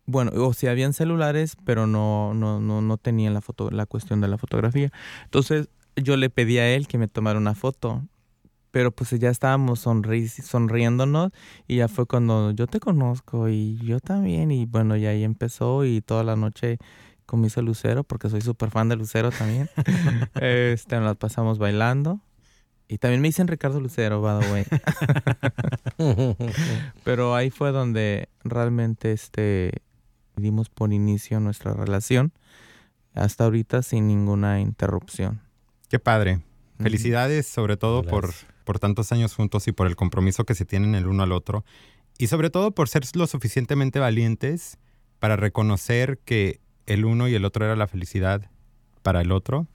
bueno, 0.07 0.33
o 0.35 0.54
si 0.54 0.69
habían 0.69 0.95
celulares, 0.95 1.59
pero 1.66 1.87
no, 1.87 2.33
no, 2.33 2.61
no, 2.61 2.80
no 2.80 2.97
tenían 2.97 3.35
la 3.35 3.42
foto, 3.42 3.71
la 3.71 3.85
cuestión 3.85 4.23
de 4.23 4.28
la 4.28 4.38
fotografía. 4.38 4.90
Entonces, 5.25 5.69
yo 6.02 6.16
le 6.16 6.30
pedí 6.30 6.59
a 6.59 6.69
él 6.75 6.87
que 6.87 6.99
me 6.99 7.09
tomara 7.09 7.38
una 7.38 7.54
foto. 7.54 8.02
Pero 8.71 8.92
pues 8.92 9.11
ya 9.11 9.30
estábamos 9.30 9.80
sonri 9.80 10.28
sonriéndonos 10.28 11.33
y 11.66 11.78
ya 11.78 11.88
fue 11.88 12.07
cuando 12.07 12.52
yo 12.52 12.69
te 12.69 12.78
conozco 12.78 13.49
y 13.49 13.78
yo 13.78 13.99
también. 13.99 14.52
Y 14.52 14.66
bueno, 14.66 14.97
y 14.97 15.07
ahí 15.07 15.25
empezó 15.25 15.85
y 15.85 16.00
toda 16.00 16.23
la 16.23 16.37
noche 16.37 16.78
con 17.30 17.47
Lucero, 17.64 18.02
porque 18.02 18.28
soy 18.28 18.40
súper 18.40 18.71
fan 18.71 18.88
de 18.88 18.97
Lucero 18.97 19.30
también. 19.30 19.71
este, 20.40 20.99
nos 20.99 21.16
pasamos 21.16 21.59
bailando. 21.59 22.21
Y 22.88 22.99
también 22.99 23.21
me 23.21 23.28
dicen 23.28 23.47
Ricardo 23.47 23.80
Lucero, 23.80 24.21
by 24.21 24.40
the 24.40 24.52
way. 24.52 24.66
Pero 27.04 27.37
ahí 27.37 27.50
fue 27.50 27.71
donde 27.71 28.28
realmente 28.42 29.12
este, 29.12 29.83
dimos 30.35 30.71
por 30.71 30.92
inicio 30.92 31.38
nuestra 31.38 31.73
relación. 31.73 32.33
Hasta 33.14 33.45
ahorita 33.45 33.83
sin 33.83 34.09
ninguna 34.09 34.61
interrupción. 34.61 35.40
Qué 35.90 35.99
padre. 35.99 36.40
Felicidades 36.78 37.49
sobre 37.49 37.76
todo 37.76 38.04
por, 38.04 38.32
por 38.64 38.78
tantos 38.78 39.11
años 39.11 39.35
juntos 39.35 39.66
y 39.66 39.73
por 39.73 39.88
el 39.88 39.97
compromiso 39.97 40.44
que 40.44 40.54
se 40.54 40.64
tienen 40.64 40.94
el 40.94 41.09
uno 41.09 41.25
al 41.25 41.32
otro. 41.32 41.64
Y 42.16 42.28
sobre 42.28 42.49
todo 42.49 42.70
por 42.70 42.88
ser 42.88 43.02
lo 43.16 43.26
suficientemente 43.26 43.99
valientes 43.99 44.78
para 45.18 45.35
reconocer 45.35 46.20
que 46.25 46.61
el 46.87 47.04
uno 47.04 47.26
y 47.26 47.35
el 47.35 47.44
otro 47.44 47.64
era 47.64 47.75
la 47.75 47.88
felicidad 47.88 48.49
para 49.02 49.20
el 49.20 49.32
otro. 49.32 49.66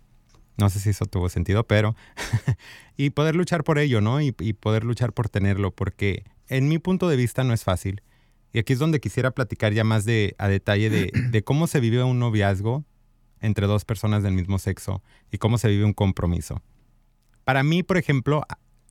No 0.57 0.69
sé 0.69 0.79
si 0.79 0.91
eso 0.91 1.05
tuvo 1.05 1.27
sentido, 1.27 1.67
pero... 1.67 1.97
y 2.95 3.09
poder 3.09 3.35
luchar 3.35 3.65
por 3.65 3.77
ello, 3.77 3.99
¿no? 3.99 4.21
Y, 4.21 4.31
poder 4.31 4.85
luchar 4.85 5.11
por 5.11 5.27
tenerlo, 5.27 5.71
porque 5.71 6.23
en 6.47 6.69
mi 6.69 6.79
punto 6.79 7.09
de 7.09 7.17
vista 7.17 7.43
no 7.43 7.53
es 7.53 7.65
fácil. 7.65 8.01
Y 8.53 8.59
aquí 8.59 8.71
es 8.71 8.79
donde 8.79 9.01
quisiera 9.01 9.31
platicar 9.31 9.73
ya 9.73 9.83
más 9.83 10.05
de, 10.05 10.33
a 10.37 10.47
detalle 10.47 10.89
de, 10.89 11.11
de 11.29 11.43
cómo 11.43 11.67
se 11.67 11.81
vive 11.81 12.01
un 12.03 12.19
noviazgo 12.19 12.85
entre 13.41 13.67
dos 13.67 13.85
personas 13.85 14.23
del 14.23 14.33
mismo 14.33 14.59
sexo 14.59 15.01
y 15.31 15.37
cómo 15.37 15.57
se 15.57 15.69
vive 15.69 15.85
un 15.85 15.93
compromiso. 15.93 16.61
Para 17.43 17.63
mí, 17.63 17.83
por 17.83 17.97
ejemplo, 17.97 18.43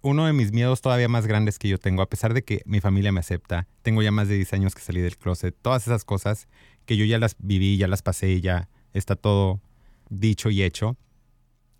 uno 0.02 0.26
de 0.26 0.32
mis 0.32 0.52
miedos 0.52 0.82
todavía 0.82 1.08
más 1.08 1.26
grandes 1.26 1.58
que 1.58 1.68
yo 1.68 1.78
tengo, 1.78 2.02
a 2.02 2.08
pesar 2.08 2.34
de 2.34 2.44
que 2.44 2.62
mi 2.66 2.80
familia 2.80 3.10
me 3.10 3.20
acepta, 3.20 3.66
tengo 3.82 4.02
ya 4.02 4.12
más 4.12 4.28
de 4.28 4.36
10 4.36 4.52
años 4.52 4.74
que 4.74 4.82
salí 4.82 5.00
del 5.00 5.16
closet, 5.16 5.56
todas 5.60 5.86
esas 5.86 6.04
cosas, 6.04 6.46
que 6.84 6.96
yo 6.96 7.04
ya 7.04 7.18
las 7.18 7.36
viví, 7.38 7.78
ya 7.78 7.88
las 7.88 8.02
pasé, 8.02 8.40
ya 8.40 8.68
está 8.92 9.16
todo 9.16 9.60
dicho 10.10 10.50
y 10.50 10.62
hecho. 10.62 10.96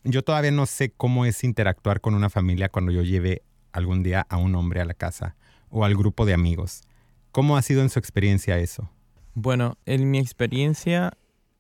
Yo 0.05 0.23
todavía 0.23 0.51
no 0.51 0.67
sé 0.67 0.91
cómo 0.91 1.27
es 1.27 1.45
interactuar 1.45 2.01
con 2.01 2.15
una 2.15 2.31
familia 2.31 2.71
cuando 2.71 2.93
yo 2.93 3.03
lleve 3.03 3.43
algún 3.73 4.03
día 4.03 4.27
a 4.29 4.37
un 4.37 4.55
hombre 4.55 4.81
a 4.81 4.85
la 4.85 4.95
casa 4.95 5.37
o 5.69 5.85
al 5.85 5.95
grupo 5.97 6.25
de 6.25 6.35
amigos. 6.35 6.83
¿Cómo 7.31 7.57
ha 7.57 7.63
sido 7.63 7.83
en 7.83 7.91
su 7.91 7.99
experiencia 7.99 8.59
eso? 8.59 8.91
Bueno, 9.35 9.77
en 9.87 10.11
mi 10.11 10.19
experiencia, 10.19 11.13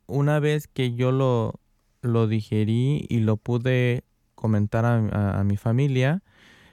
una 0.06 0.40
vez 0.40 0.66
que 0.68 0.94
yo 0.94 1.12
lo, 1.12 1.60
lo 2.02 2.26
digerí 2.26 3.06
y 3.08 3.20
lo 3.20 3.36
pude 3.36 4.04
comentar 4.34 4.84
a, 4.84 5.40
a 5.40 5.44
mi 5.44 5.56
familia, 5.56 6.22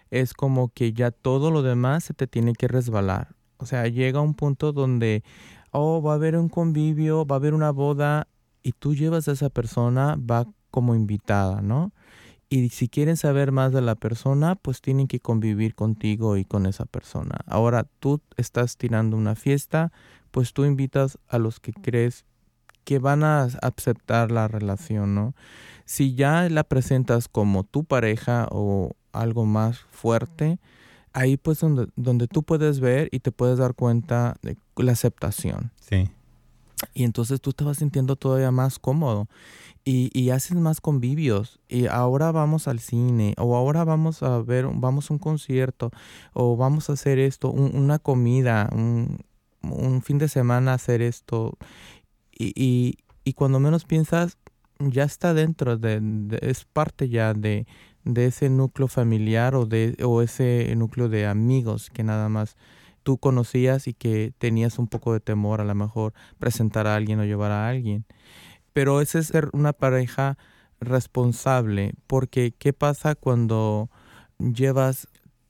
es 0.09 0.33
como 0.33 0.69
que 0.69 0.93
ya 0.93 1.11
todo 1.11 1.51
lo 1.51 1.61
demás 1.61 2.03
se 2.03 2.13
te 2.13 2.27
tiene 2.27 2.53
que 2.53 2.67
resbalar. 2.67 3.35
O 3.57 3.65
sea, 3.65 3.87
llega 3.87 4.21
un 4.21 4.33
punto 4.33 4.73
donde 4.73 5.23
oh, 5.71 6.01
va 6.01 6.13
a 6.13 6.15
haber 6.15 6.37
un 6.37 6.49
convivio, 6.49 7.25
va 7.25 7.35
a 7.35 7.39
haber 7.39 7.53
una 7.53 7.71
boda 7.71 8.27
y 8.61 8.73
tú 8.73 8.93
llevas 8.93 9.27
a 9.27 9.31
esa 9.31 9.49
persona, 9.49 10.17
va 10.17 10.45
como 10.69 10.95
invitada, 10.95 11.61
¿no? 11.61 11.91
Y 12.49 12.69
si 12.69 12.89
quieren 12.89 13.15
saber 13.15 13.53
más 13.53 13.71
de 13.71 13.81
la 13.81 13.95
persona, 13.95 14.55
pues 14.55 14.81
tienen 14.81 15.07
que 15.07 15.21
convivir 15.21 15.73
contigo 15.73 16.35
y 16.35 16.43
con 16.43 16.65
esa 16.65 16.85
persona. 16.85 17.37
Ahora 17.45 17.87
tú 17.99 18.21
estás 18.35 18.75
tirando 18.77 19.15
una 19.15 19.35
fiesta, 19.35 19.93
pues 20.31 20.51
tú 20.53 20.65
invitas 20.65 21.17
a 21.29 21.37
los 21.39 21.61
que 21.61 21.71
crees 21.71 22.25
que 22.83 22.99
van 22.99 23.23
a 23.23 23.43
aceptar 23.43 24.31
la 24.31 24.47
relación, 24.47 25.15
¿no? 25.15 25.33
Si 25.85 26.15
ya 26.15 26.47
la 26.49 26.63
presentas 26.63 27.27
como 27.27 27.63
tu 27.63 27.83
pareja 27.83 28.47
o 28.51 28.91
algo 29.11 29.45
más 29.45 29.79
fuerte, 29.91 30.59
ahí 31.13 31.37
pues 31.37 31.59
donde, 31.59 31.87
donde 31.95 32.27
tú 32.27 32.43
puedes 32.43 32.79
ver 32.79 33.09
y 33.11 33.19
te 33.19 33.31
puedes 33.31 33.57
dar 33.57 33.73
cuenta 33.73 34.37
de 34.41 34.57
la 34.77 34.93
aceptación. 34.93 35.71
Sí. 35.79 36.09
Y 36.93 37.03
entonces 37.03 37.41
tú 37.41 37.53
te 37.53 37.63
vas 37.63 37.77
sintiendo 37.77 38.15
todavía 38.15 38.51
más 38.51 38.79
cómodo 38.79 39.27
y, 39.83 40.09
y, 40.13 40.29
haces 40.29 40.57
más 40.57 40.81
convivios. 40.81 41.59
Y 41.67 41.87
ahora 41.87 42.31
vamos 42.31 42.67
al 42.67 42.79
cine, 42.79 43.33
o 43.37 43.55
ahora 43.55 43.83
vamos 43.83 44.23
a 44.23 44.41
ver, 44.41 44.67
vamos 44.73 45.09
a 45.09 45.13
un 45.13 45.19
concierto, 45.19 45.91
o 46.33 46.57
vamos 46.57 46.89
a 46.89 46.93
hacer 46.93 47.19
esto, 47.19 47.51
una 47.51 47.99
comida, 47.99 48.69
un, 48.71 49.19
un, 49.63 50.01
fin 50.01 50.17
de 50.17 50.27
semana 50.27 50.73
hacer 50.73 51.01
esto. 51.01 51.57
Y, 52.55 52.97
y, 53.23 53.33
cuando 53.33 53.59
menos 53.59 53.85
piensas, 53.85 54.37
ya 54.79 55.03
está 55.03 55.33
dentro, 55.33 55.77
de 55.77 56.01
es 56.41 56.65
parte 56.65 57.09
ya 57.09 57.33
de, 57.33 57.67
de 58.03 58.25
ese 58.25 58.49
núcleo 58.49 58.87
familiar 58.87 59.55
o, 59.55 59.65
de, 59.65 59.95
o 60.03 60.21
ese 60.21 60.73
núcleo 60.75 61.09
de 61.09 61.27
amigos 61.27 61.89
que 61.91 62.03
nada 62.03 62.29
más 62.29 62.57
tú 63.03 63.17
conocías 63.17 63.87
y 63.87 63.93
que 63.93 64.33
tenías 64.37 64.79
un 64.79 64.87
poco 64.87 65.13
de 65.13 65.19
temor 65.19 65.61
a 65.61 65.65
lo 65.65 65.75
mejor 65.75 66.13
presentar 66.39 66.87
a 66.87 66.95
alguien 66.95 67.19
o 67.19 67.25
llevar 67.25 67.51
a 67.51 67.67
alguien. 67.67 68.05
Pero 68.73 69.01
ese 69.01 69.19
es 69.19 69.27
ser 69.27 69.49
una 69.53 69.73
pareja 69.73 70.37
responsable, 70.79 71.93
porque 72.07 72.53
¿qué 72.57 72.73
pasa 72.73 73.15
cuando 73.15 73.89
llevas 74.39 75.07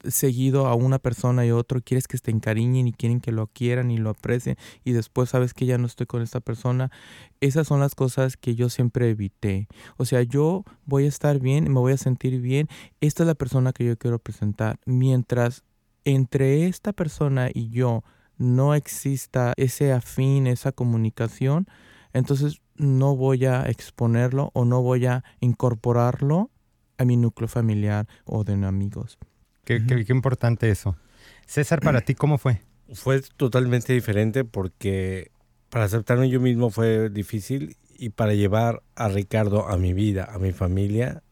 seguido 0.07 0.67
a 0.67 0.75
una 0.75 0.99
persona 0.99 1.45
y 1.45 1.51
otro, 1.51 1.81
quieres 1.81 2.07
que 2.07 2.17
te 2.17 2.31
encariñen 2.31 2.87
y 2.87 2.93
quieren 2.93 3.19
que 3.19 3.31
lo 3.31 3.47
quieran 3.47 3.91
y 3.91 3.97
lo 3.97 4.11
aprecien 4.11 4.57
y 4.83 4.91
después 4.91 5.29
sabes 5.29 5.53
que 5.53 5.65
ya 5.65 5.77
no 5.77 5.87
estoy 5.87 6.05
con 6.07 6.21
esta 6.21 6.39
persona. 6.39 6.91
Esas 7.39 7.67
son 7.67 7.79
las 7.79 7.95
cosas 7.95 8.37
que 8.37 8.55
yo 8.55 8.69
siempre 8.69 9.09
evité. 9.09 9.67
O 9.97 10.05
sea, 10.05 10.21
yo 10.23 10.63
voy 10.85 11.05
a 11.05 11.09
estar 11.09 11.39
bien, 11.39 11.71
me 11.71 11.79
voy 11.79 11.93
a 11.93 11.97
sentir 11.97 12.39
bien. 12.41 12.67
Esta 12.99 13.23
es 13.23 13.27
la 13.27 13.35
persona 13.35 13.73
que 13.73 13.85
yo 13.85 13.97
quiero 13.97 14.19
presentar. 14.19 14.79
Mientras 14.85 15.63
entre 16.05 16.67
esta 16.67 16.93
persona 16.93 17.49
y 17.53 17.69
yo 17.69 18.03
no 18.37 18.73
exista 18.75 19.53
ese 19.57 19.93
afín, 19.93 20.47
esa 20.47 20.71
comunicación, 20.71 21.67
entonces 22.13 22.61
no 22.75 23.15
voy 23.15 23.45
a 23.45 23.63
exponerlo 23.63 24.49
o 24.53 24.65
no 24.65 24.81
voy 24.81 25.05
a 25.05 25.23
incorporarlo 25.39 26.49
a 26.97 27.05
mi 27.05 27.17
núcleo 27.17 27.47
familiar 27.47 28.07
o 28.25 28.43
de 28.43 28.53
amigos. 28.65 29.17
Qué, 29.63 29.85
qué, 29.85 30.13
importante 30.13 30.69
eso. 30.69 30.95
César, 31.45 31.81
para 31.81 32.01
ti, 32.01 32.15
¿cómo 32.15 32.37
fue? 32.37 32.61
Fue 32.93 33.21
totalmente 33.37 33.93
diferente 33.93 34.43
porque 34.43 35.31
para 35.69 35.85
aceptarme 35.85 36.29
yo 36.29 36.39
mismo 36.39 36.69
fue 36.69 37.09
difícil 37.09 37.77
y 37.97 38.09
para 38.09 38.33
llevar 38.33 38.81
a 38.95 39.07
Ricardo 39.09 39.67
a 39.67 39.77
mi 39.77 39.93
vida, 39.93 40.27
a 40.31 40.39
mi 40.39 40.51
familia, 40.51 41.23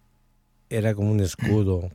era 0.69 0.93
como 0.93 1.11
un 1.11 1.19
escudo. 1.19 1.89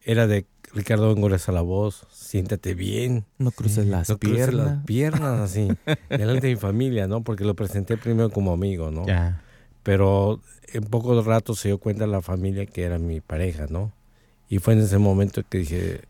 Era 0.00 0.26
de 0.26 0.46
Ricardo, 0.74 1.12
engoreza 1.12 1.52
la 1.52 1.60
voz, 1.60 2.06
siéntate 2.10 2.74
bien. 2.74 3.26
No 3.38 3.50
cruces 3.50 3.86
las 3.86 4.08
no 4.08 4.18
cruces 4.18 4.48
piernas. 4.48 4.66
las 4.66 4.84
piernas 4.84 5.40
así, 5.50 5.68
delante 6.08 6.46
de 6.46 6.54
mi 6.54 6.58
familia, 6.58 7.06
¿no? 7.06 7.22
Porque 7.22 7.44
lo 7.44 7.54
presenté 7.54 7.96
primero 7.96 8.30
como 8.30 8.52
amigo, 8.52 8.90
¿no? 8.90 9.06
Ya. 9.06 9.42
Pero 9.82 10.40
en 10.72 10.84
poco 10.84 11.20
rato 11.22 11.54
se 11.54 11.68
dio 11.68 11.78
cuenta 11.78 12.06
la 12.06 12.22
familia 12.22 12.66
que 12.66 12.82
era 12.84 12.98
mi 12.98 13.20
pareja, 13.20 13.66
¿no? 13.68 13.92
Y 14.52 14.58
fue 14.58 14.74
en 14.74 14.80
ese 14.80 14.98
momento 14.98 15.42
que 15.48 15.56
dije, 15.56 16.02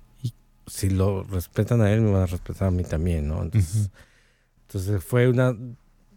si 0.66 0.90
lo 0.90 1.22
respetan 1.22 1.80
a 1.80 1.92
él, 1.92 2.00
me 2.00 2.10
van 2.10 2.22
a 2.22 2.26
respetar 2.26 2.66
a 2.66 2.70
mí 2.72 2.82
también, 2.82 3.28
¿no? 3.28 3.40
Entonces, 3.40 3.90
entonces 4.62 5.04
fue 5.04 5.28
una 5.28 5.56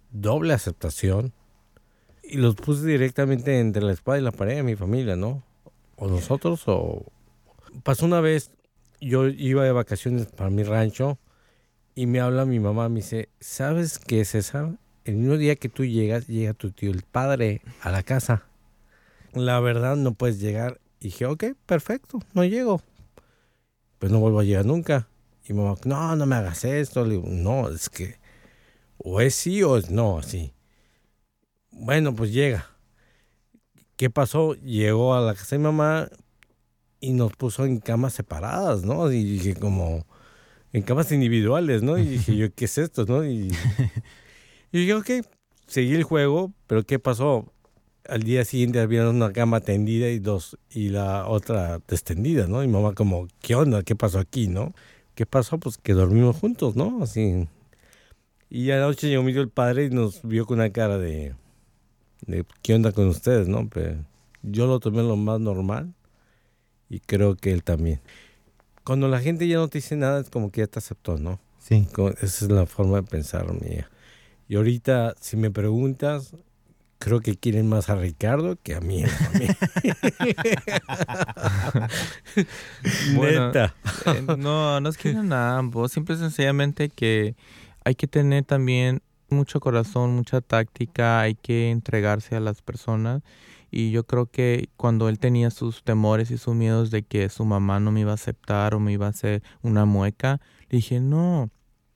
doble 0.10 0.56
aceptación 0.56 1.34
y 2.24 2.38
los 2.38 2.56
puse 2.56 2.88
directamente 2.88 3.60
entre 3.60 3.84
la 3.84 3.94
espada 3.94 4.18
y 4.18 4.24
la 4.24 4.32
pared 4.32 4.56
de 4.56 4.64
mi 4.64 4.76
familia, 4.76 5.16
¿no? 5.16 5.44
O 5.98 6.08
nosotros 6.08 6.64
o... 6.66 7.06
Pasó 7.84 8.08
una 8.08 8.22
vez, 8.22 8.50
yo 9.00 9.28
iba 9.28 9.64
de 9.64 9.72
vacaciones 9.72 10.26
para 10.26 10.50
mi 10.50 10.64
rancho 10.64 11.20
y 11.94 12.08
me 12.08 12.22
habla 12.22 12.46
mi 12.46 12.60
mamá, 12.60 12.90
me 12.90 13.02
dice, 13.02 13.30
¿sabes 13.40 14.00
qué, 14.00 14.26
César? 14.26 14.80
El 15.04 15.18
mismo 15.18 15.38
día 15.38 15.58
que 15.58 15.70
tú 15.70 15.86
llegas, 15.86 16.26
llega 16.26 16.56
tu 16.56 16.72
tío, 16.72 16.90
el 16.90 17.04
padre, 17.04 17.62
a 17.82 17.92
la 17.92 18.02
casa. 18.02 18.48
La 19.36 19.60
verdad, 19.60 19.96
no 19.96 20.16
puedes 20.16 20.40
llegar. 20.40 20.80
Y 21.06 21.10
dije, 21.10 21.28
ok, 21.28 21.44
perfecto, 21.68 22.20
no 22.34 22.44
llego. 22.44 22.82
Pues 24.00 24.12
no 24.12 24.20
vuelvo 24.20 24.40
a 24.40 24.44
llegar 24.44 24.66
nunca. 24.66 25.08
Y 25.48 25.54
mi 25.54 25.62
mamá, 25.62 25.78
no, 25.86 26.16
no 26.16 26.26
me 26.26 26.36
hagas 26.36 26.66
esto. 26.66 27.06
Le 27.06 27.18
digo, 27.18 27.28
no, 27.28 27.70
es 27.70 27.92
que 27.92 28.18
o 28.98 29.22
es 29.22 29.36
sí 29.36 29.62
o 29.62 29.78
es 29.78 29.92
no, 29.92 30.18
así. 30.18 30.52
Bueno, 31.70 32.16
pues 32.16 32.34
llega. 32.34 32.72
¿Qué 33.98 34.10
pasó? 34.10 34.56
Llegó 34.56 35.14
a 35.14 35.22
la 35.22 35.36
casa 35.36 35.58
de 35.58 35.60
mi 35.60 35.66
mamá 35.66 36.10
y 37.00 37.14
nos 37.14 37.34
puso 37.34 37.66
en 37.66 37.80
camas 37.80 38.14
separadas, 38.14 38.84
¿no? 38.84 39.12
Y 39.12 39.24
dije 39.24 39.54
como 39.54 40.08
en 40.74 40.82
camas 40.82 41.12
individuales, 41.12 41.84
¿no? 41.84 42.00
Y 42.00 42.06
dije 42.06 42.36
yo, 42.36 42.52
¿qué 42.52 42.66
es 42.66 42.80
esto, 42.80 43.06
no? 43.06 43.24
Y, 43.24 43.52
y 44.72 44.80
dije, 44.80 44.96
ok, 44.96 45.10
seguí 45.68 45.94
el 45.94 46.04
juego, 46.04 46.52
pero 46.66 46.84
¿qué 46.84 46.98
pasó? 46.98 47.54
Al 48.08 48.24
día 48.24 48.46
siguiente 48.46 48.80
había 48.80 49.10
una 49.10 49.34
cama 49.34 49.62
tendida 49.62 50.10
y 50.10 50.20
dos 50.20 50.58
y 50.70 50.90
la 50.90 51.28
otra 51.28 51.80
descendida, 51.88 52.48
¿no? 52.48 52.64
Y 52.64 52.68
mamá 52.68 52.94
como, 52.94 53.28
¿qué 53.42 53.56
onda? 53.56 53.84
¿Qué 53.84 53.96
pasó 53.96 54.20
aquí, 54.20 54.48
no? 54.48 54.74
¿Qué 55.16 55.26
pasó? 55.26 55.58
Pues 55.60 55.78
que 55.78 55.94
dormimos 55.94 56.38
juntos, 56.38 56.76
¿no? 56.76 57.02
Así. 57.02 57.48
Y 58.50 58.72
a 58.72 58.78
la 58.78 58.88
noche 58.88 59.10
llegó 59.10 59.28
el 59.28 59.50
padre 59.50 59.86
y 59.86 59.90
nos 59.90 60.22
vio 60.24 60.46
con 60.46 60.60
una 60.60 60.70
cara 60.72 60.98
de, 60.98 61.36
de 62.28 62.46
¿qué 62.62 62.76
onda 62.76 62.92
con 62.92 63.08
ustedes, 63.08 63.48
no? 63.48 63.68
Pero 63.70 64.06
yo 64.44 64.68
lo 64.68 64.80
tomé 64.80 65.02
lo 65.02 65.16
más 65.16 65.40
normal 65.40 65.94
y 66.90 67.00
creo 67.00 67.36
que 67.36 67.52
él 67.52 67.64
también. 67.64 68.02
Cuando 68.84 69.08
la 69.08 69.20
gente 69.20 69.48
ya 69.48 69.58
no 69.58 69.68
te 69.68 69.80
dice 69.80 69.96
nada, 69.96 70.22
es 70.22 70.30
como 70.30 70.52
que 70.52 70.62
ya 70.62 70.68
te 70.68 70.80
aceptó, 70.80 71.18
¿no? 71.18 71.40
Sí. 71.58 71.88
Esa 72.22 72.46
es 72.46 72.52
la 72.52 72.68
forma 72.68 72.98
de 72.98 73.04
pensar 73.04 73.52
mía. 73.54 73.90
Y 74.48 74.56
ahorita, 74.56 75.16
si 75.20 75.38
me 75.38 75.50
preguntas, 75.50 76.36
creo 77.00 77.22
que 77.22 77.36
quieren 77.36 77.68
más 77.68 77.90
a 77.90 77.96
Ricardo 77.96 78.58
que 78.62 78.76
a 78.76 78.82
mí. 78.82 79.04
Bueno, 83.16 83.48
Neta. 83.48 83.76
Eh, 84.06 84.26
no, 84.38 84.80
nos 84.82 84.98
quieren 84.98 85.32
a 85.34 85.58
ambos. 85.58 85.92
Simple 85.92 86.16
y 86.16 86.18
sencillamente 86.18 86.90
que 86.90 87.36
hay 87.84 87.96
que 87.96 88.08
tener 88.08 88.44
también 88.44 89.02
mucho 89.30 89.60
corazón, 89.60 90.16
mucha 90.16 90.42
táctica, 90.42 91.22
hay 91.22 91.36
que 91.36 91.72
entregarse 91.72 92.36
a 92.36 92.40
las 92.40 92.62
personas. 92.62 93.24
Y 93.72 93.92
yo 93.92 94.06
creo 94.06 94.28
que 94.28 94.70
cuando 94.78 95.10
él 95.10 95.20
tenía 95.20 95.52
sus 95.52 95.84
temores 95.84 96.32
y 96.32 96.38
sus 96.38 96.56
miedos 96.56 96.92
de 96.92 97.04
que 97.04 97.30
su 97.30 97.46
mamá 97.46 97.80
no 97.80 97.92
me 97.92 98.02
iba 98.02 98.12
a 98.12 98.16
aceptar 98.16 98.74
o 98.74 98.80
me 98.80 98.94
iba 98.94 99.08
a 99.08 99.10
hacer 99.10 99.44
una 99.62 99.86
mueca, 99.86 100.40
le 100.70 100.78
dije, 100.78 101.00
no, 101.00 101.50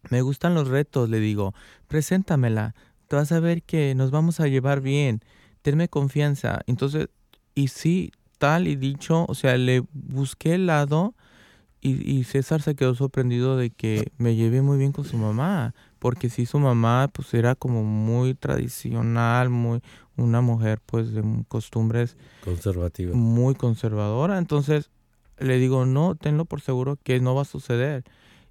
me 0.09 0.21
gustan 0.21 0.55
los 0.55 0.67
retos, 0.67 1.09
le 1.09 1.19
digo, 1.19 1.53
preséntamela, 1.87 2.75
te 3.09 3.15
vas 3.15 3.31
a 3.31 3.39
ver 3.39 3.63
que 3.63 3.95
nos 3.95 4.11
vamos 4.11 4.39
a 4.39 4.47
llevar 4.47 4.81
bien, 4.81 5.21
tenme 5.63 5.89
confianza. 5.89 6.61
Entonces, 6.67 7.09
y 7.55 7.69
sí, 7.69 8.11
tal 8.37 8.67
y 8.67 8.75
dicho, 8.75 9.25
o 9.27 9.33
sea, 9.33 9.57
le 9.57 9.83
busqué 9.91 10.53
el 10.53 10.67
lado 10.67 11.15
y, 11.81 12.09
y 12.09 12.23
César 12.23 12.61
se 12.61 12.75
quedó 12.75 12.93
sorprendido 12.93 13.57
de 13.57 13.71
que 13.71 14.11
me 14.17 14.35
llevé 14.35 14.61
muy 14.61 14.77
bien 14.77 14.91
con 14.91 15.05
su 15.05 15.17
mamá, 15.17 15.73
porque 15.97 16.29
sí, 16.29 16.45
su 16.45 16.59
mamá 16.59 17.09
pues 17.11 17.33
era 17.33 17.55
como 17.55 17.83
muy 17.83 18.35
tradicional, 18.35 19.49
muy 19.49 19.81
una 20.15 20.41
mujer 20.41 20.79
pues 20.85 21.11
de 21.11 21.23
costumbres 21.47 22.15
Conservativo. 22.43 23.15
muy 23.15 23.55
conservadora, 23.55 24.37
entonces 24.37 24.91
le 25.39 25.57
digo, 25.57 25.85
no, 25.85 26.13
tenlo 26.15 26.45
por 26.45 26.61
seguro 26.61 26.97
que 27.01 27.19
no 27.19 27.33
va 27.33 27.41
a 27.41 27.45
suceder. 27.45 28.03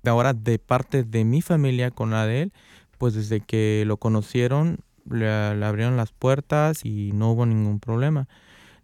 Ahora, 0.05 0.33
de 0.33 0.59
parte 0.59 1.05
de 1.05 1.25
mi 1.25 1.43
familia 1.43 1.91
con 1.91 2.11
la 2.11 2.27
de 2.27 2.43
él, 2.43 2.53
pues 2.99 3.15
desde 3.15 3.41
que 3.41 3.85
lo 3.87 3.97
conocieron, 3.97 4.79
le, 5.11 5.57
le 5.57 5.65
abrieron 5.65 5.97
las 5.97 6.13
puertas 6.13 6.85
y 6.85 7.13
no 7.13 7.31
hubo 7.33 7.47
ningún 7.47 7.81
problema. 7.81 8.29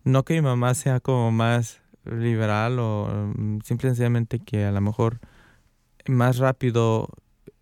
No 0.04 0.24
que 0.24 0.34
mi 0.34 0.40
mamá 0.42 0.74
sea 0.74 1.00
como 1.00 1.30
más 1.32 1.80
liberal 2.04 2.78
o 2.78 3.32
mm, 3.36 3.60
simple 3.64 3.88
y 3.88 3.90
sencillamente 3.90 4.38
que 4.38 4.64
a 4.64 4.72
lo 4.72 4.80
mejor 4.80 5.20
más 6.06 6.38
rápido 6.38 7.08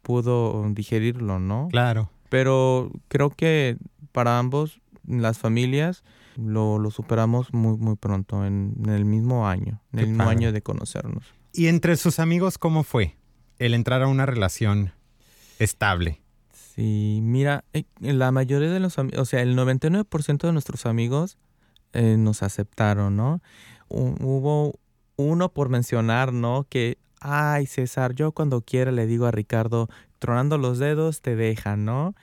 pudo 0.03 0.65
digerirlo, 0.71 1.39
¿no? 1.39 1.69
Claro. 1.71 2.11
Pero 2.29 2.91
creo 3.09 3.31
que 3.31 3.77
para 4.11 4.39
ambos, 4.39 4.81
las 5.07 5.39
familias, 5.39 6.03
lo, 6.37 6.79
lo 6.79 6.91
superamos 6.91 7.53
muy, 7.53 7.77
muy 7.77 7.97
pronto, 7.97 8.45
en, 8.45 8.75
en 8.83 8.91
el 8.91 9.05
mismo 9.05 9.47
año, 9.49 9.81
en 9.93 9.99
Qué 9.99 10.01
el 10.01 10.09
mismo 10.09 10.25
padre. 10.25 10.37
año 10.37 10.53
de 10.53 10.63
conocernos. 10.63 11.25
¿Y 11.53 11.67
entre 11.69 11.97
sus 11.97 12.19
amigos 12.19 12.59
cómo 12.59 12.83
fue 12.83 13.17
el 13.59 13.75
entrar 13.75 14.03
a 14.03 14.09
una 14.09 14.27
relación 14.27 14.93
estable? 15.59 16.22
Sí, 16.75 17.21
mira, 17.23 17.65
eh, 17.73 17.85
la 18.01 18.31
mayoría 18.33 18.71
de 18.71 18.81
los 18.81 18.99
amigos, 18.99 19.21
o 19.21 19.25
sea, 19.25 19.43
el 19.43 19.55
99% 19.57 20.47
de 20.47 20.53
nuestros 20.53 20.87
amigos 20.87 21.37
eh, 21.93 22.17
nos 22.19 22.43
aceptaron, 22.43 23.17
¿no? 23.17 23.43
Hu- 23.89 24.17
Hubo 24.21 24.79
uno 25.17 25.51
por 25.51 25.69
mencionar, 25.69 26.33
¿no? 26.33 26.67
Que, 26.71 26.97
ay, 27.21 27.67
César, 27.67 28.15
yo 28.15 28.33
cuando 28.33 28.63
quiera 28.63 28.91
le 28.91 29.07
digo 29.07 29.27
a 29.27 29.31
Ricardo, 29.31 29.89
tronando 30.19 30.57
los 30.57 30.79
dedos 30.79 31.21
te 31.21 31.37
dejan, 31.37 31.85
¿no? 31.85 32.15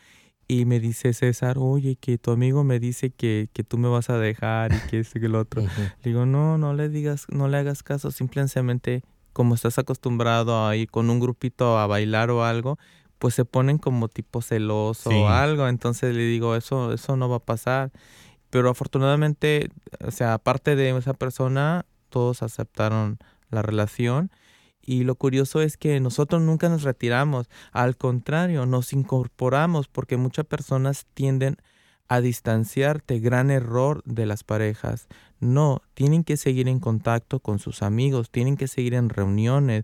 Y 0.48 0.66
me 0.66 0.80
dice 0.80 1.14
César, 1.14 1.58
oye, 1.60 1.96
que 1.96 2.18
tu 2.18 2.32
amigo 2.32 2.64
me 2.64 2.80
dice 2.80 3.12
que, 3.12 3.50
que 3.54 3.64
tú 3.64 3.78
me 3.78 3.88
vas 3.88 4.10
a 4.10 4.18
dejar 4.18 4.74
y 4.74 4.80
que 4.90 5.00
este 5.02 5.20
que 5.20 5.28
el 5.28 5.36
otro. 5.36 5.62
Le 6.04 6.10
digo, 6.12 6.26
no, 6.26 6.58
no 6.58 6.74
le 6.74 6.90
digas, 6.90 7.28
no 7.30 7.48
le 7.48 7.58
hagas 7.58 7.84
caso, 7.84 8.10
simplemente 8.10 9.04
como 9.32 9.54
estás 9.54 9.78
acostumbrado 9.78 10.66
a 10.66 10.76
ir 10.76 10.90
con 10.90 11.12
un 11.12 11.20
grupito 11.20 11.78
a 11.78 11.86
bailar 11.86 12.32
o 12.32 12.44
algo, 12.44 12.80
pues 13.20 13.36
se 13.36 13.46
ponen 13.46 13.78
como 13.78 14.08
tipo 14.08 14.42
celoso 14.42 15.10
Sí. 15.12 15.16
o 15.16 15.28
algo, 15.30 15.68
entonces 15.68 16.16
le 16.16 16.24
digo, 16.24 16.56
eso, 16.56 16.94
eso 16.94 17.16
no 17.16 17.30
va 17.30 17.38
a 17.38 17.46
pasar. 17.46 17.92
Pero 18.50 18.70
afortunadamente, 18.72 19.70
o 20.04 20.12
sea, 20.12 20.34
aparte 20.34 20.76
de 20.76 20.98
esa 20.98 21.14
persona, 21.14 21.86
todos 22.10 22.42
aceptaron 22.42 23.20
la 23.52 23.62
relación. 23.62 24.32
Y 24.82 25.04
lo 25.04 25.14
curioso 25.16 25.62
es 25.62 25.78
que 25.78 26.00
nosotros 26.00 26.42
nunca 26.42 26.68
nos 26.70 26.82
retiramos, 26.82 27.48
al 27.72 27.96
contrario, 27.96 28.66
nos 28.66 28.92
incorporamos 28.94 29.88
porque 29.88 30.18
muchas 30.18 30.46
personas 30.46 31.06
tienden 31.14 31.58
a 32.08 32.22
distanciarte, 32.22 33.20
gran 33.20 33.52
error 33.52 34.02
de 34.06 34.26
las 34.26 34.44
parejas. 34.44 35.08
No, 35.40 35.84
tienen 35.94 36.24
que 36.24 36.38
seguir 36.38 36.68
en 36.68 36.80
contacto 36.80 37.40
con 37.40 37.60
sus 37.60 37.84
amigos, 37.84 38.32
tienen 38.32 38.58
que 38.58 38.68
seguir 38.68 38.96
en 38.96 39.10
reuniones 39.10 39.84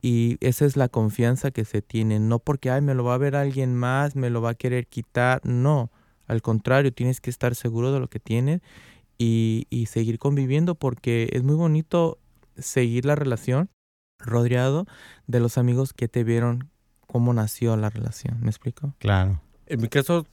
y 0.00 0.36
esa 0.40 0.64
es 0.64 0.76
la 0.76 0.88
confianza 0.88 1.50
que 1.50 1.64
se 1.64 1.82
tiene, 1.82 2.20
no 2.20 2.38
porque, 2.38 2.70
ay, 2.70 2.80
me 2.80 2.94
lo 2.94 3.04
va 3.04 3.14
a 3.14 3.18
ver 3.18 3.36
alguien 3.36 3.74
más, 3.74 4.16
me 4.16 4.30
lo 4.30 4.40
va 4.40 4.50
a 4.50 4.54
querer 4.54 4.86
quitar, 4.86 5.40
no, 5.44 5.90
al 6.26 6.42
contrario, 6.42 6.92
tienes 6.92 7.20
que 7.20 7.30
estar 7.30 7.54
seguro 7.54 7.92
de 7.92 8.00
lo 8.00 8.08
que 8.08 8.20
tienes 8.20 8.60
y, 9.16 9.66
y 9.70 9.86
seguir 9.86 10.18
conviviendo 10.18 10.74
porque 10.74 11.28
es 11.32 11.42
muy 11.42 11.56
bonito 11.56 12.18
seguir 12.56 13.04
la 13.04 13.14
relación 13.14 13.70
rodeado 14.18 14.86
de 15.26 15.40
los 15.40 15.58
amigos 15.58 15.92
que 15.92 16.08
te 16.08 16.24
vieron 16.24 16.70
cómo 17.06 17.32
nació 17.32 17.76
la 17.76 17.90
relación, 17.90 18.38
¿me 18.40 18.50
explico? 18.50 18.94
Claro. 18.98 19.40
En 19.66 19.80
mi 19.80 19.88
caso, 19.88 20.26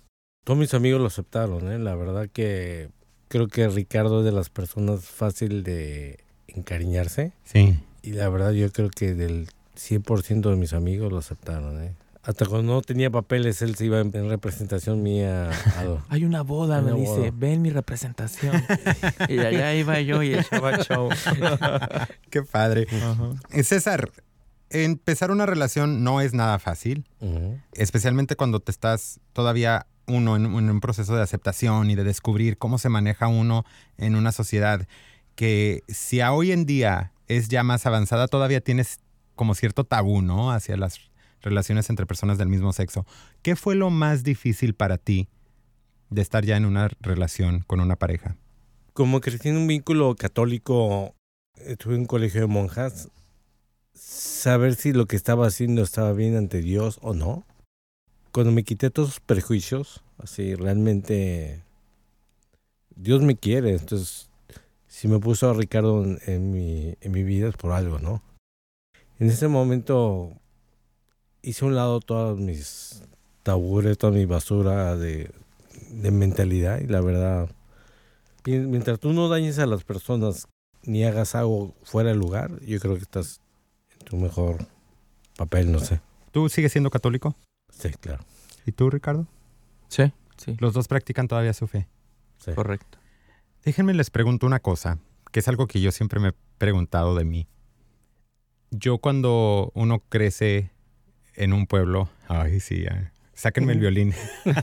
todos 0.43 0.59
mis 0.59 0.73
amigos 0.73 1.01
lo 1.01 1.07
aceptaron, 1.07 1.71
¿eh? 1.71 1.79
La 1.79 1.95
verdad 1.95 2.29
que 2.31 2.89
creo 3.27 3.47
que 3.47 3.67
Ricardo 3.67 4.19
es 4.19 4.25
de 4.25 4.31
las 4.31 4.49
personas 4.49 5.05
fácil 5.05 5.63
de 5.63 6.19
encariñarse. 6.47 7.33
Sí. 7.43 7.79
Y 8.01 8.13
la 8.13 8.29
verdad 8.29 8.51
yo 8.51 8.71
creo 8.71 8.89
que 8.89 9.13
del 9.13 9.49
100% 9.75 10.49
de 10.49 10.55
mis 10.55 10.73
amigos 10.73 11.11
lo 11.11 11.19
aceptaron, 11.19 11.81
¿eh? 11.83 11.95
Hasta 12.23 12.47
cuando 12.47 12.73
no 12.73 12.81
tenía 12.81 13.11
papeles, 13.11 13.61
él 13.61 13.75
se 13.75 13.85
iba 13.85 13.99
en 13.99 14.09
en 14.15 14.29
representación 14.29 15.03
mía 15.03 15.51
a... 15.51 16.03
Hay 16.09 16.25
una 16.25 16.41
boda, 16.41 16.79
Una 16.79 16.93
me 16.95 16.99
dice, 17.01 17.17
boda. 17.17 17.31
ven 17.31 17.61
mi 17.61 17.69
representación. 17.69 18.63
y 19.29 19.37
allá 19.37 19.75
iba 19.75 20.01
yo 20.01 20.23
y 20.23 20.33
echaba 20.33 20.79
show. 20.79 21.09
Qué 22.31 22.41
padre. 22.41 22.87
Eh, 23.51 23.63
César, 23.63 24.09
empezar 24.71 25.29
una 25.29 25.45
relación 25.45 26.03
no 26.03 26.19
es 26.19 26.33
nada 26.33 26.57
fácil, 26.57 27.05
especialmente 27.73 28.35
cuando 28.35 28.59
te 28.59 28.71
estás 28.71 29.19
todavía 29.33 29.85
uno 30.07 30.35
en, 30.35 30.45
en 30.45 30.69
un 30.71 30.81
proceso 30.81 31.15
de 31.15 31.21
aceptación 31.21 31.91
y 31.91 31.95
de 31.95 32.03
descubrir 32.03 32.57
cómo 32.57 32.79
se 32.79 32.89
maneja 32.89 33.27
uno 33.27 33.65
en 33.97 34.15
una 34.15 34.31
sociedad 34.31 34.87
que 35.35 35.83
si 35.87 36.21
a 36.21 36.31
hoy 36.33 36.51
en 36.51 36.65
día 36.65 37.11
es 37.27 37.49
ya 37.49 37.61
más 37.61 37.85
avanzada, 37.85 38.27
todavía 38.27 38.61
tienes 38.61 38.97
como 39.35 39.55
cierto 39.55 39.83
tabú, 39.83 40.21
¿no? 40.21 40.51
Hacia 40.51 40.77
las 40.77 40.99
relaciones 41.41 41.89
entre 41.89 42.05
personas 42.05 42.37
del 42.37 42.49
mismo 42.49 42.73
sexo. 42.73 43.05
¿Qué 43.41 43.55
fue 43.55 43.75
lo 43.75 43.89
más 43.89 44.23
difícil 44.23 44.73
para 44.73 44.97
ti 44.97 45.29
de 46.09 46.21
estar 46.21 46.43
ya 46.43 46.57
en 46.57 46.65
una 46.65 46.89
relación 46.99 47.61
con 47.67 47.79
una 47.79 47.95
pareja? 47.95 48.35
Como 48.93 49.21
crecí 49.21 49.49
en 49.49 49.57
un 49.57 49.67
vínculo 49.67 50.15
católico, 50.15 51.15
estuve 51.57 51.95
en 51.95 52.01
un 52.01 52.07
colegio 52.07 52.41
de 52.41 52.47
monjas, 52.47 53.09
saber 53.93 54.75
si 54.75 54.93
lo 54.93 55.05
que 55.05 55.15
estaba 55.15 55.47
haciendo 55.47 55.83
estaba 55.83 56.13
bien 56.13 56.35
ante 56.35 56.61
Dios 56.61 56.99
o 57.01 57.13
no. 57.13 57.45
Cuando 58.31 58.51
me 58.51 58.63
quité 58.63 58.89
todos 58.89 59.09
los 59.09 59.19
prejuicios, 59.19 60.03
así 60.17 60.55
realmente 60.55 61.63
Dios 62.95 63.21
me 63.21 63.35
quiere, 63.35 63.71
entonces 63.71 64.29
si 64.87 65.07
me 65.07 65.19
puso 65.19 65.49
a 65.49 65.53
Ricardo 65.53 66.05
en, 66.25 66.51
mi, 66.51 66.95
en 67.01 67.11
mi 67.11 67.23
vida 67.23 67.49
es 67.49 67.55
por 67.55 67.71
algo, 67.71 67.99
¿no? 67.99 68.21
En 69.19 69.29
ese 69.29 69.47
momento 69.47 70.33
hice 71.41 71.63
a 71.63 71.67
un 71.67 71.75
lado 71.75 71.99
todos 71.99 72.37
mis 72.39 73.03
tabúes, 73.43 73.97
toda 73.97 74.11
mi 74.13 74.25
basura 74.25 74.95
de, 74.95 75.31
de 75.91 76.11
mentalidad 76.11 76.79
y 76.81 76.87
la 76.87 77.01
verdad 77.01 77.49
Mien- 78.45 78.69
Mientras 78.69 78.99
tú 78.99 79.11
no 79.13 79.27
dañes 79.29 79.57
a 79.59 79.65
las 79.65 79.83
personas 79.83 80.47
ni 80.83 81.03
hagas 81.03 81.33
algo 81.33 81.73
fuera 81.83 82.09
de 82.09 82.15
lugar, 82.15 82.59
yo 82.61 82.79
creo 82.79 82.93
que 82.95 83.01
estás 83.01 83.39
en 83.99 84.05
tu 84.05 84.17
mejor 84.17 84.67
papel, 85.35 85.71
no 85.71 85.79
sé. 85.79 85.99
¿Tú 86.31 86.47
sigues 86.49 86.71
siendo 86.71 86.91
católico? 86.91 87.35
Sí, 87.71 87.89
claro. 87.99 88.23
¿Y 88.67 88.71
tú, 88.71 88.89
Ricardo? 88.91 89.25
Sí, 89.87 90.11
sí, 90.37 90.55
Los 90.59 90.73
dos 90.73 90.87
practican 90.87 91.27
todavía 91.27 91.53
su 91.53 91.65
fe. 91.67 91.87
Sí. 92.37 92.51
correcto. 92.53 92.99
Déjenme 93.63 93.93
les 93.95 94.11
pregunto 94.11 94.45
una 94.45 94.59
cosa, 94.59 94.99
que 95.31 95.39
es 95.39 95.47
algo 95.47 95.65
que 95.65 95.81
yo 95.81 95.91
siempre 95.91 96.19
me 96.19 96.27
he 96.29 96.33
preguntado 96.59 97.15
de 97.15 97.25
mí. 97.25 97.47
Yo 98.77 98.97
cuando 98.97 99.71
uno 99.73 100.03
crece 100.09 100.71
en 101.35 101.53
un 101.53 101.67
pueblo, 101.67 102.09
ay 102.27 102.59
sí, 102.59 102.83
ya, 102.83 103.11
sáquenme 103.33 103.73
el 103.73 103.79
violín. 103.79 104.13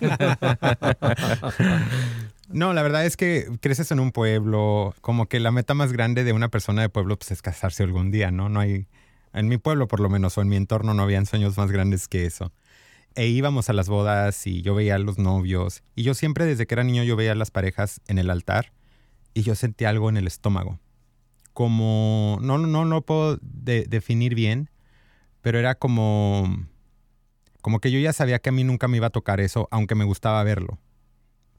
no, 2.48 2.72
la 2.72 2.82
verdad 2.82 3.06
es 3.06 3.16
que 3.16 3.48
creces 3.60 3.90
en 3.90 4.00
un 4.00 4.12
pueblo, 4.12 4.94
como 5.00 5.26
que 5.26 5.40
la 5.40 5.50
meta 5.50 5.74
más 5.74 5.92
grande 5.92 6.24
de 6.24 6.32
una 6.32 6.48
persona 6.48 6.82
de 6.82 6.88
pueblo 6.88 7.18
pues, 7.18 7.30
es 7.30 7.42
casarse 7.42 7.82
algún 7.82 8.10
día, 8.10 8.30
¿no? 8.30 8.48
No 8.48 8.60
hay, 8.60 8.86
en 9.32 9.48
mi 9.48 9.58
pueblo 9.58 9.88
por 9.88 10.00
lo 10.00 10.08
menos, 10.08 10.36
o 10.38 10.42
en 10.42 10.48
mi 10.48 10.56
entorno 10.56 10.94
no 10.94 11.02
habían 11.02 11.26
sueños 11.26 11.56
más 11.56 11.70
grandes 11.70 12.08
que 12.08 12.26
eso. 12.26 12.52
E 13.14 13.26
íbamos 13.26 13.68
a 13.68 13.74
las 13.74 13.88
bodas 13.88 14.46
y 14.46 14.62
yo 14.62 14.74
veía 14.74 14.94
a 14.94 14.98
los 14.98 15.18
novios. 15.18 15.82
Y 15.94 16.02
yo 16.02 16.14
siempre 16.14 16.46
desde 16.46 16.66
que 16.66 16.74
era 16.74 16.84
niño 16.84 17.04
yo 17.04 17.14
veía 17.14 17.32
a 17.32 17.36
las 17.36 17.50
parejas 17.50 18.00
en 18.08 18.18
el 18.18 18.30
altar 18.30 18.72
y 19.34 19.42
yo 19.42 19.54
sentí 19.54 19.84
algo 19.84 20.08
en 20.08 20.16
el 20.16 20.26
estómago. 20.26 20.78
Como, 21.52 22.38
no, 22.40 22.58
no 22.58 22.84
lo 22.84 23.02
puedo 23.02 23.38
de- 23.42 23.86
definir 23.88 24.34
bien, 24.34 24.70
pero 25.42 25.58
era 25.58 25.74
como, 25.76 26.66
como 27.60 27.80
que 27.80 27.90
yo 27.90 27.98
ya 28.00 28.12
sabía 28.12 28.38
que 28.40 28.50
a 28.50 28.52
mí 28.52 28.64
nunca 28.64 28.88
me 28.88 28.96
iba 28.98 29.08
a 29.08 29.10
tocar 29.10 29.40
eso, 29.40 29.68
aunque 29.70 29.94
me 29.94 30.04
gustaba 30.04 30.42
verlo. 30.44 30.78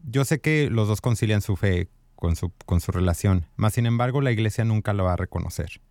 Yo 0.04 0.26
sé 0.26 0.42
que 0.42 0.70
los 0.70 0.88
dos 0.88 1.02
concilian 1.02 1.42
su 1.42 1.56
fe 1.56 1.90
con 2.16 2.36
su, 2.36 2.52
con 2.66 2.82
su 2.82 2.92
relación, 2.92 3.48
mas 3.56 3.74
sin 3.74 3.86
embargo 3.86 4.22
la 4.22 4.32
iglesia 4.32 4.66
nunca 4.66 4.94
lo 4.94 5.06
va 5.06 5.14
a 5.14 5.18
reconocer. 5.18 5.82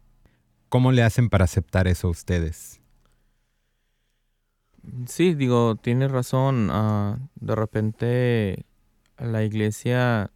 ¿Cómo 0.68 0.92
le 0.92 1.02
hacen 1.02 1.30
para 1.30 1.44
aceptar 1.44 1.88
eso 1.88 2.08
ustedes? 2.08 2.80
Sí, 5.06 5.34
digo, 5.34 5.76
tienes 5.76 6.10
razón. 6.10 6.68
ah, 6.70 7.18
de 7.36 7.54
repente 7.54 8.66
la 9.18 9.44
iglesia 9.44 10.30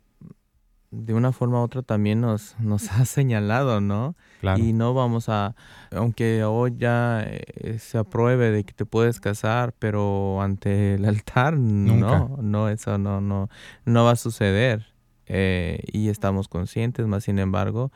de 1.05 1.15
una 1.15 1.33
forma 1.33 1.61
u 1.61 1.65
otra 1.65 1.83
también 1.83 2.21
nos, 2.21 2.59
nos 2.59 2.91
ha 2.93 3.05
señalado, 3.05 3.81
¿no? 3.81 4.15
Claro. 4.41 4.63
Y 4.63 4.73
no 4.73 4.95
vamos 4.95 5.29
a, 5.29 5.55
aunque 5.91 6.45
hoy 6.45 6.75
ya 6.77 7.23
eh, 7.25 7.79
se 7.79 7.99
apruebe 7.99 8.51
de 8.51 8.65
que 8.65 8.73
te 8.73 8.87
puedes 8.87 9.21
casar, 9.21 9.75
pero 9.79 10.41
ante 10.43 10.95
el 10.95 11.05
altar, 11.05 11.57
Nunca. 11.57 12.19
no, 12.19 12.39
no, 12.41 12.69
eso 12.69 12.99
no, 12.99 13.21
no, 13.21 13.49
no 13.85 14.05
va 14.05 14.13
a 14.13 14.17
suceder. 14.17 14.87
Eh, 15.29 15.81
y 15.91 16.09
estamos 16.09 16.49
conscientes, 16.49 17.07
más 17.07 17.25
sin 17.25 17.39
embargo, 17.39 17.91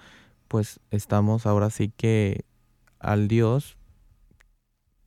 pues 0.48 0.80
estamos 0.90 1.46
ahora 1.46 1.70
sí 1.70 1.92
que 1.96 2.44
al 2.98 3.28
Dios, 3.28 3.76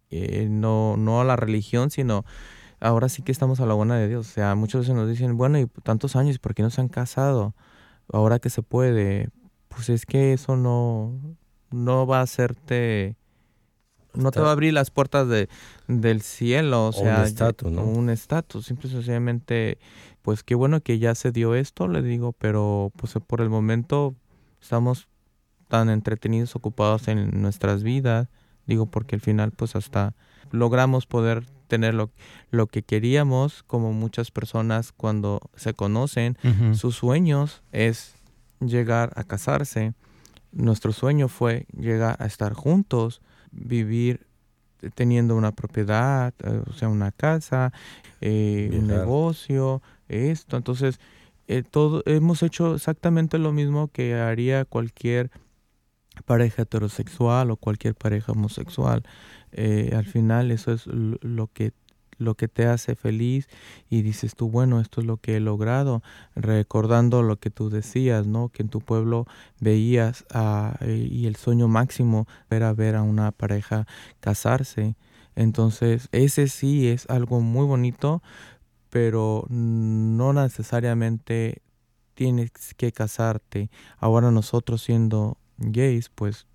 eh, 0.10 0.48
no, 0.50 0.96
no 0.96 1.20
a 1.20 1.26
la 1.26 1.36
religión, 1.36 1.90
sino 1.90 2.24
ahora 2.80 3.10
sí 3.10 3.24
que 3.24 3.32
estamos 3.32 3.60
a 3.60 3.66
la 3.66 3.74
buena 3.74 3.98
de 3.98 4.08
Dios. 4.08 4.30
O 4.30 4.32
sea, 4.32 4.56
muchas 4.56 4.82
veces 4.82 4.96
nos 4.96 5.10
dicen, 5.10 5.38
bueno, 5.38 5.60
y 5.60 5.68
tantos 5.68 6.16
años, 6.16 6.40
¿por 6.40 6.54
qué 6.54 6.64
no 6.64 6.70
se 6.70 6.82
han 6.82 6.88
casado? 6.90 7.54
Ahora 8.12 8.40
que 8.40 8.50
se 8.50 8.62
puede. 8.62 9.30
Pues 9.70 9.90
es 9.90 10.06
que 10.06 10.34
eso 10.34 10.56
no, 10.56 11.20
no 11.72 12.06
va 12.06 12.20
a 12.20 12.24
hacerte, 12.24 13.16
no 14.14 14.30
te 14.30 14.40
va 14.40 14.50
a 14.50 14.52
abrir 14.52 14.74
las 14.74 14.92
puertas 14.92 15.28
de, 15.28 15.50
del 15.88 16.22
cielo. 16.22 16.88
O 16.88 16.90
O 16.90 17.00
un 17.00 17.04
sea, 17.04 17.24
estatus, 17.24 17.72
¿no? 17.72 17.84
Un 17.84 18.10
estatus. 18.10 18.66
Simple 18.66 18.90
y 18.90 18.92
sencillamente, 18.94 19.80
pues 20.22 20.44
qué 20.44 20.54
bueno 20.56 20.82
que 20.82 21.00
ya 21.00 21.16
se 21.16 21.32
dio 21.32 21.56
esto, 21.56 21.88
le 21.88 22.02
digo, 22.02 22.34
pero 22.34 22.92
pues 22.98 23.14
por 23.26 23.42
el 23.42 23.50
momento 23.50 24.16
estamos 24.62 25.08
tan 25.68 25.90
entretenidos, 25.90 26.56
ocupados 26.56 27.08
en 27.08 27.42
nuestras 27.42 27.82
vidas. 27.82 28.28
Digo, 28.68 28.86
porque 28.86 29.16
al 29.16 29.22
final, 29.22 29.52
pues 29.52 29.76
hasta 29.76 30.16
logramos 30.52 31.08
poder 31.08 31.46
tener 31.68 31.94
lo, 31.94 32.12
lo 32.52 32.68
que 32.68 32.84
queríamos, 32.84 33.64
como 33.64 33.94
muchas 33.94 34.32
personas 34.32 34.92
cuando 34.92 35.42
se 35.56 35.74
conocen, 35.74 36.38
sus 36.74 36.96
sueños 36.96 37.64
es 37.72 38.16
llegar 38.60 39.12
a 39.16 39.24
casarse. 39.24 39.94
Nuestro 40.52 40.92
sueño 40.92 41.28
fue 41.28 41.66
llegar 41.78 42.16
a 42.20 42.26
estar 42.26 42.54
juntos, 42.54 43.22
vivir 43.52 44.28
teniendo 44.96 45.36
una 45.36 45.52
propiedad, 45.52 46.34
eh, 46.44 46.62
o 46.70 46.74
sea, 46.74 46.90
una 46.90 47.12
casa, 47.12 47.72
eh, 48.22 48.70
un 48.74 48.88
negocio, 48.88 49.82
esto. 50.08 50.58
Entonces, 50.58 51.00
eh, 51.48 51.64
todo, 51.64 52.04
hemos 52.06 52.44
hecho 52.44 52.76
exactamente 52.76 53.38
lo 53.38 53.52
mismo 53.52 53.90
que 53.90 54.16
haría 54.16 54.66
cualquier 54.66 55.32
pareja 56.26 56.64
heterosexual 56.64 57.52
o 57.52 57.58
cualquier 57.58 57.96
pareja 57.96 58.32
homosexual. 58.32 59.04
Eh, 59.54 59.94
al 59.96 60.06
final 60.06 60.52
eso 60.52 60.72
es 60.72 60.88
lo 60.88 61.48
que 61.48 61.74
lo 62.18 62.36
que 62.36 62.48
te 62.48 62.66
hace 62.66 62.96
feliz 62.96 63.48
y 63.90 64.02
dices 64.02 64.36
tú, 64.36 64.50
bueno, 64.50 64.80
esto 64.80 65.02
es 65.02 65.08
lo 65.08 65.18
que 65.18 65.38
he 65.38 65.40
logrado, 65.40 66.02
recordando 66.36 67.24
lo 67.24 67.38
que 67.38 67.50
tú 67.50 67.70
decías, 67.70 68.28
¿no? 68.28 68.50
Que 68.50 68.64
en 68.64 68.70
tu 68.70 68.82
pueblo 68.82 69.26
veías 69.60 70.26
eh, 70.82 71.08
y 71.10 71.26
el 71.26 71.36
sueño 71.36 71.68
máximo 71.68 72.28
era 72.50 72.74
ver 72.74 72.96
a 72.96 73.02
una 73.04 73.32
pareja 73.32 73.88
casarse. 74.20 74.96
Entonces, 75.36 76.10
ese 76.12 76.48
sí 76.48 76.88
es 76.88 77.10
algo 77.10 77.42
muy 77.42 77.66
bonito, 77.66 78.22
pero 78.90 79.46
no 79.50 80.34
necesariamente 80.34 81.62
tienes 82.14 82.52
que 82.78 82.92
casarte. 82.92 83.70
Ahora 83.98 84.30
nosotros 84.30 84.84
siendo 84.84 85.38
gays, 85.58 86.10
pues 86.10 86.46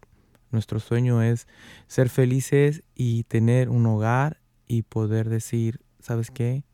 nuestro 0.50 0.80
sueño 0.80 1.22
es 1.22 1.46
ser 1.86 2.08
felices 2.08 2.82
y 2.94 3.24
tener 3.24 3.68
un 3.68 3.86
hogar 3.86 4.40
y 4.66 4.82
poder 4.82 5.28
decir, 5.28 5.80
¿sabes 6.00 6.30
qué? 6.30 6.64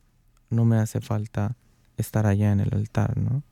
No 0.49 0.65
me 0.65 0.77
hace 0.77 1.01
falta 1.01 1.57
estar 1.97 2.25
allá 2.27 2.51
en 2.51 2.59
el 2.59 2.73
altar, 2.73 3.17
¿no? 3.17 3.43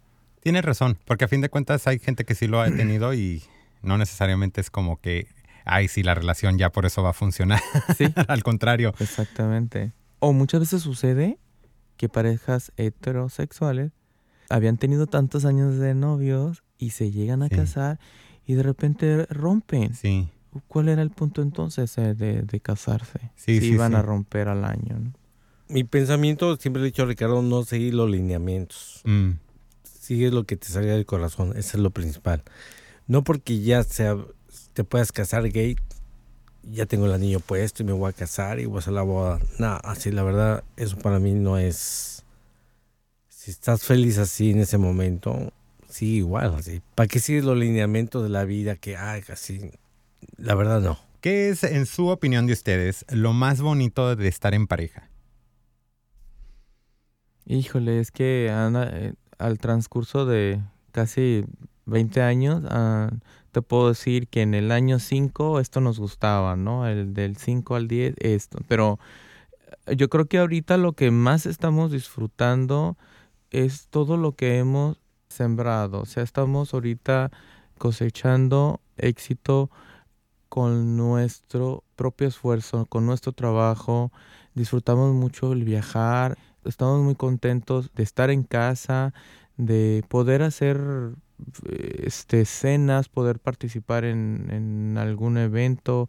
Tienes 0.42 0.64
razón, 0.66 0.98
porque 1.06 1.26
a 1.26 1.28
fin 1.28 1.42
de 1.42 1.50
cuentas 1.50 1.88
hay 1.88 2.00
gente 2.00 2.26
que 2.26 2.36
sí 2.36 2.48
lo 2.48 2.60
ha 2.62 2.70
tenido 2.70 3.14
y 3.14 3.44
no 3.82 3.98
necesariamente 3.98 4.60
es 4.62 4.70
como 4.70 5.00
que, 5.00 5.28
ay, 5.66 5.88
sí, 5.88 6.04
la 6.04 6.14
relación 6.16 6.58
ya 6.58 6.70
por 6.70 6.86
eso 6.86 7.02
va 7.04 7.12
a 7.12 7.14
funcionar. 7.14 7.62
Sí, 7.98 8.06
Al 8.28 8.44
contrario. 8.44 8.94
exactamente. 9.00 9.94
O 10.20 10.34
muchas 10.34 10.60
veces 10.60 10.82
sucede 10.82 11.38
que 11.98 12.10
parejas 12.10 12.72
heterosexuales 12.78 13.92
habían 14.50 14.78
tenido 14.78 15.08
tantos 15.08 15.46
años 15.46 15.78
de 15.78 15.96
novios 15.96 16.64
y 16.78 16.90
se 16.92 17.12
llegan 17.12 17.44
a 17.44 17.48
Sí. 17.48 17.56
casar 17.56 18.00
y 18.46 18.56
de 18.56 18.64
repente 18.64 19.26
rompen. 19.30 19.94
Sí, 19.94 20.30
¿Cuál 20.68 20.90
era 20.90 21.02
el 21.02 21.10
punto 21.10 21.42
entonces 21.42 21.98
eh, 21.98 22.14
de, 22.14 22.44
de 22.44 22.60
casarse? 22.60 23.32
Sí, 23.36 23.60
si 23.60 23.62
sí, 23.62 23.74
iban 23.74 23.92
sí. 23.92 23.98
a 23.98 24.02
romper 24.02 24.48
al 24.48 24.66
año, 24.66 25.00
¿no? 25.00 25.14
Mi 25.70 25.84
pensamiento, 25.84 26.56
siempre 26.58 26.82
le 26.82 26.88
he 26.88 26.92
dicho 26.92 27.04
a 27.04 27.06
Ricardo, 27.06 27.42
no 27.42 27.64
seguir 27.64 27.94
los 27.96 28.10
lineamientos. 28.10 29.02
Mm, 29.06 29.32
Sigue 29.84 30.30
lo 30.30 30.44
que 30.44 30.58
te 30.58 30.68
salga 30.68 30.94
del 30.94 31.06
corazón, 31.06 31.54
eso 31.56 31.78
es 31.78 31.84
lo 31.84 31.90
principal. 31.90 32.44
No 33.08 33.24
porque 33.24 33.62
ya 33.62 33.84
sea, 33.84 34.18
te 34.74 34.84
puedas 34.84 35.12
casar 35.12 35.50
gay, 35.50 35.78
ya 36.64 36.86
tengo 36.86 37.06
el 37.06 37.14
anillo 37.14 37.40
puesto 37.40 37.84
y 37.84 37.86
me 37.86 37.94
voy 37.94 38.10
a 38.10 38.14
casar 38.14 38.60
y 38.60 38.66
voy 38.66 38.78
a 38.78 38.80
hacer 38.80 38.94
la 38.94 39.02
boda. 39.02 39.40
No, 39.60 39.80
así 39.84 40.12
la 40.12 40.24
verdad, 40.24 40.64
eso 40.76 40.98
para 40.98 41.20
mí 41.20 41.34
no 41.34 41.58
es... 41.58 42.24
Si 43.30 43.52
estás 43.52 43.84
feliz 43.84 44.18
así 44.18 44.52
en 44.52 44.60
ese 44.60 44.78
momento, 44.78 45.52
sigue 45.94 46.18
igual, 46.18 46.56
así. 46.56 46.82
¿Para 46.96 47.08
qué 47.08 47.20
sigues 47.20 47.44
los 47.44 47.58
lineamientos 47.58 48.24
de 48.24 48.30
la 48.30 48.44
vida 48.44 48.76
que, 48.76 48.98
ay, 48.98 49.22
así? 49.30 49.72
La 50.38 50.56
verdad 50.56 50.82
no. 50.82 50.98
¿Qué 51.22 51.50
es, 51.50 51.64
en 51.64 51.86
su 51.86 52.08
opinión 52.08 52.48
de 52.48 52.54
ustedes, 52.54 53.06
lo 53.10 53.32
más 53.32 53.62
bonito 53.62 54.16
de 54.16 54.28
estar 54.28 54.54
en 54.54 54.68
pareja? 54.68 55.10
Híjole, 57.46 58.00
es 58.00 58.12
que 58.12 58.52
Ana, 58.52 58.90
eh, 58.92 59.14
al 59.38 59.58
transcurso 59.58 60.26
de 60.26 60.62
casi 60.92 61.46
20 61.86 62.22
años, 62.22 62.64
ah, 62.70 63.10
te 63.52 63.62
puedo 63.62 63.90
decir 63.90 64.28
que 64.28 64.42
en 64.42 64.54
el 64.54 64.72
año 64.72 65.00
5 65.00 65.60
esto 65.60 65.80
nos 65.80 66.00
gustaba, 66.00 66.56
¿no? 66.56 66.88
El 66.88 67.14
del 67.14 67.38
5 67.38 67.76
al 67.76 67.88
10 67.88 68.16
esto. 68.20 68.60
Pero 68.68 69.00
eh, 69.86 69.96
yo 69.96 70.10
creo 70.10 70.26
que 70.26 70.40
ahorita 70.40 70.78
lo 70.78 70.94
que 70.94 71.12
más 71.12 71.46
estamos 71.46 71.92
disfrutando 71.92 72.98
es 73.52 73.88
todo 73.90 74.18
lo 74.18 74.34
que 74.34 74.58
hemos 74.58 74.98
sembrado. 75.34 76.02
O 76.02 76.06
sea, 76.06 76.24
estamos 76.24 76.74
ahorita 76.74 77.32
cosechando 77.78 78.80
éxito 78.98 79.70
con 80.50 80.98
nuestro 80.98 81.84
propio 81.96 82.28
esfuerzo, 82.28 82.86
con 82.86 83.06
nuestro 83.06 83.32
trabajo. 83.32 84.12
Disfrutamos 84.54 85.14
mucho 85.14 85.54
el 85.54 85.64
viajar. 85.64 86.38
Estamos 86.64 87.02
muy 87.02 87.16
contentos 87.16 87.92
de 87.94 88.04
estar 88.04 88.30
en 88.30 88.44
casa, 88.44 89.14
de 89.58 90.04
poder 90.08 90.44
hacer 90.44 90.80
este, 92.04 92.46
cenas, 92.46 93.10
poder 93.10 93.40
participar 93.40 94.06
en, 94.06 94.48
en 94.52 94.98
algún 94.98 95.38
evento. 95.38 96.08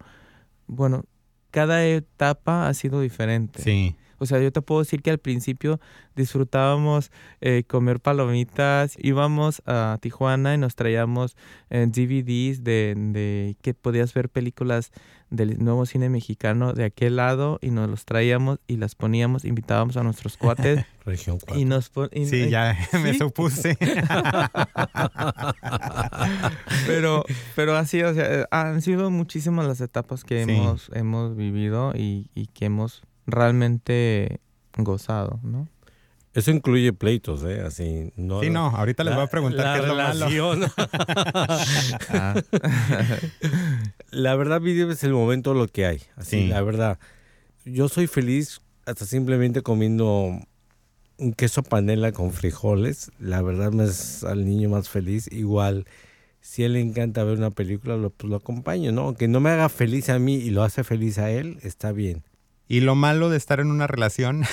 Bueno, 0.66 1.04
cada 1.50 1.84
etapa 1.86 2.68
ha 2.68 2.74
sido 2.74 3.00
diferente. 3.00 3.62
Sí. 3.62 3.96
O 4.24 4.26
sea, 4.26 4.40
yo 4.40 4.50
te 4.52 4.62
puedo 4.62 4.80
decir 4.80 5.02
que 5.02 5.10
al 5.10 5.18
principio 5.18 5.80
disfrutábamos 6.16 7.10
eh, 7.40 7.62
comer 7.66 8.00
palomitas, 8.00 8.96
íbamos 8.98 9.62
a 9.66 9.98
Tijuana 10.00 10.54
y 10.54 10.58
nos 10.58 10.74
traíamos 10.74 11.36
eh, 11.70 11.86
DVDs 11.88 12.64
de, 12.64 12.94
de, 12.96 13.56
que 13.62 13.74
podías 13.74 14.12
ver 14.14 14.28
películas 14.28 14.90
del 15.30 15.58
nuevo 15.64 15.84
cine 15.86 16.08
mexicano 16.10 16.74
de 16.74 16.84
aquel 16.84 17.16
lado 17.16 17.58
y 17.60 17.70
nos 17.70 17.90
los 17.90 18.04
traíamos 18.04 18.60
y 18.68 18.76
las 18.76 18.94
poníamos, 18.94 19.44
invitábamos 19.44 19.96
a 19.96 20.04
nuestros 20.04 20.36
cuates. 20.36 20.84
Región 21.04 21.38
4. 21.40 21.58
Y 21.60 21.64
nos 21.64 21.90
y- 22.12 22.26
Sí, 22.26 22.36
y- 22.44 22.50
ya 22.50 22.76
me 23.02 23.14
supuse. 23.18 23.76
pero, 26.86 27.24
pero 27.56 27.76
así, 27.76 28.02
o 28.02 28.14
sea, 28.14 28.40
eh, 28.42 28.46
han 28.50 28.80
sido 28.82 29.10
muchísimas 29.10 29.66
las 29.66 29.80
etapas 29.80 30.24
que 30.24 30.44
Sí. 30.44 30.50
hemos, 30.52 30.90
hemos 30.94 31.36
vivido 31.36 31.92
y, 31.96 32.30
y 32.34 32.46
que 32.46 32.66
hemos 32.66 33.02
realmente 33.26 34.40
gozado, 34.76 35.40
¿no? 35.42 35.68
Eso 36.34 36.50
incluye 36.50 36.92
pleitos, 36.92 37.44
¿eh? 37.44 37.60
Así, 37.60 38.12
no. 38.16 38.40
Sí, 38.40 38.50
no, 38.50 38.66
ahorita 38.66 39.04
les 39.04 39.14
voy 39.14 39.22
a 39.22 39.28
preguntar 39.28 39.64
la 39.66 39.74
qué 39.74 39.80
es 39.82 39.86
lo 39.86 39.94
malo. 39.94 40.28
relación. 40.28 40.70
Ah, 42.10 42.34
La 44.10 44.34
verdad, 44.36 44.60
video 44.60 44.90
es 44.90 45.04
el 45.04 45.12
momento 45.12 45.54
lo 45.54 45.68
que 45.68 45.86
hay. 45.86 46.00
Así, 46.16 46.42
Sí. 46.42 46.46
la 46.48 46.60
verdad. 46.62 46.98
Yo 47.64 47.88
soy 47.88 48.06
feliz 48.08 48.60
hasta 48.84 49.06
simplemente 49.06 49.62
comiendo 49.62 50.40
un 51.18 51.32
queso 51.34 51.62
panela 51.62 52.10
con 52.12 52.32
frijoles. 52.32 53.10
La 53.20 53.40
verdad 53.40 53.70
me 53.72 53.84
es 53.84 54.24
al 54.24 54.44
niño 54.44 54.68
más 54.68 54.88
feliz. 54.88 55.28
Igual, 55.32 55.86
si 56.40 56.64
a 56.64 56.66
él 56.66 56.72
le 56.74 56.80
encanta 56.80 57.22
ver 57.22 57.38
una 57.38 57.50
película, 57.52 57.96
lo, 57.96 58.10
pues 58.10 58.28
lo 58.28 58.36
acompaño, 58.36 58.90
¿no? 58.90 59.02
Aunque 59.02 59.28
no 59.28 59.38
me 59.38 59.50
haga 59.50 59.68
feliz 59.68 60.08
a 60.10 60.18
mí 60.18 60.34
y 60.34 60.50
lo 60.50 60.64
hace 60.64 60.82
feliz 60.82 61.18
a 61.18 61.30
él, 61.30 61.58
está 61.62 61.92
bien. 61.92 62.24
Y 62.66 62.80
lo 62.80 62.94
malo 62.94 63.28
de 63.28 63.36
estar 63.36 63.60
en 63.60 63.70
una 63.70 63.86
relación, 63.86 64.44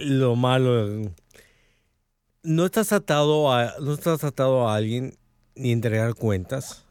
Lo 0.00 0.34
malo, 0.36 1.12
no 2.42 2.64
estás 2.66 2.92
atado 2.92 3.52
a, 3.52 3.74
no 3.80 3.94
estás 3.94 4.24
atado 4.24 4.68
a 4.68 4.74
alguien 4.76 5.16
ni 5.54 5.70
entregar 5.72 6.14
cuentas, 6.14 6.84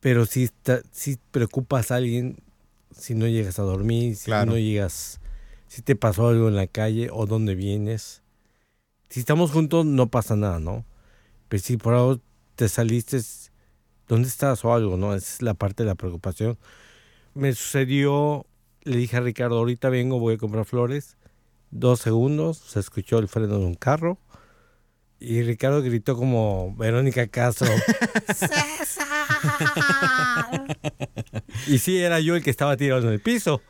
pero 0.00 0.24
si 0.24 0.48
si 0.92 1.18
preocupas 1.32 1.90
a 1.90 1.96
alguien 1.96 2.38
si 2.96 3.14
no 3.14 3.26
llegas 3.26 3.58
a 3.58 3.62
dormir, 3.62 4.14
si 4.16 4.26
Claro. 4.26 4.52
no 4.52 4.58
llegas, 4.58 5.20
si 5.66 5.82
te 5.82 5.96
pasó 5.96 6.28
algo 6.28 6.48
en 6.48 6.56
la 6.56 6.68
calle 6.68 7.08
o 7.12 7.26
dónde 7.26 7.54
vienes. 7.56 8.22
Si 9.08 9.20
estamos 9.20 9.50
juntos 9.50 9.84
no 9.84 10.08
pasa 10.08 10.36
nada, 10.36 10.60
¿no? 10.60 10.84
Pero 11.48 11.62
si 11.62 11.76
por 11.76 11.94
algo 11.94 12.20
te 12.54 12.68
saliste, 12.68 13.20
¿dónde 14.08 14.28
estás 14.28 14.64
o 14.64 14.72
algo, 14.72 14.96
no? 14.96 15.14
Esa 15.14 15.34
es 15.34 15.42
la 15.42 15.54
parte 15.54 15.82
de 15.82 15.88
la 15.88 15.94
preocupación. 15.94 16.58
Me 17.34 17.52
sucedió, 17.52 18.46
le 18.82 18.96
dije 18.96 19.16
a 19.16 19.20
Ricardo, 19.20 19.58
ahorita 19.58 19.88
vengo, 19.88 20.18
voy 20.18 20.34
a 20.34 20.38
comprar 20.38 20.64
flores. 20.64 21.16
Dos 21.70 22.00
segundos, 22.00 22.58
se 22.58 22.80
escuchó 22.80 23.18
el 23.18 23.28
freno 23.28 23.58
de 23.58 23.64
un 23.64 23.74
carro. 23.74 24.18
Y 25.18 25.42
Ricardo 25.42 25.82
gritó 25.82 26.16
como 26.16 26.74
Verónica 26.76 27.26
Castro. 27.26 27.68
y 31.66 31.78
sí, 31.78 31.98
era 31.98 32.20
yo 32.20 32.36
el 32.36 32.42
que 32.42 32.50
estaba 32.50 32.76
tirado 32.76 33.02
en 33.02 33.08
el 33.08 33.20
piso. 33.20 33.60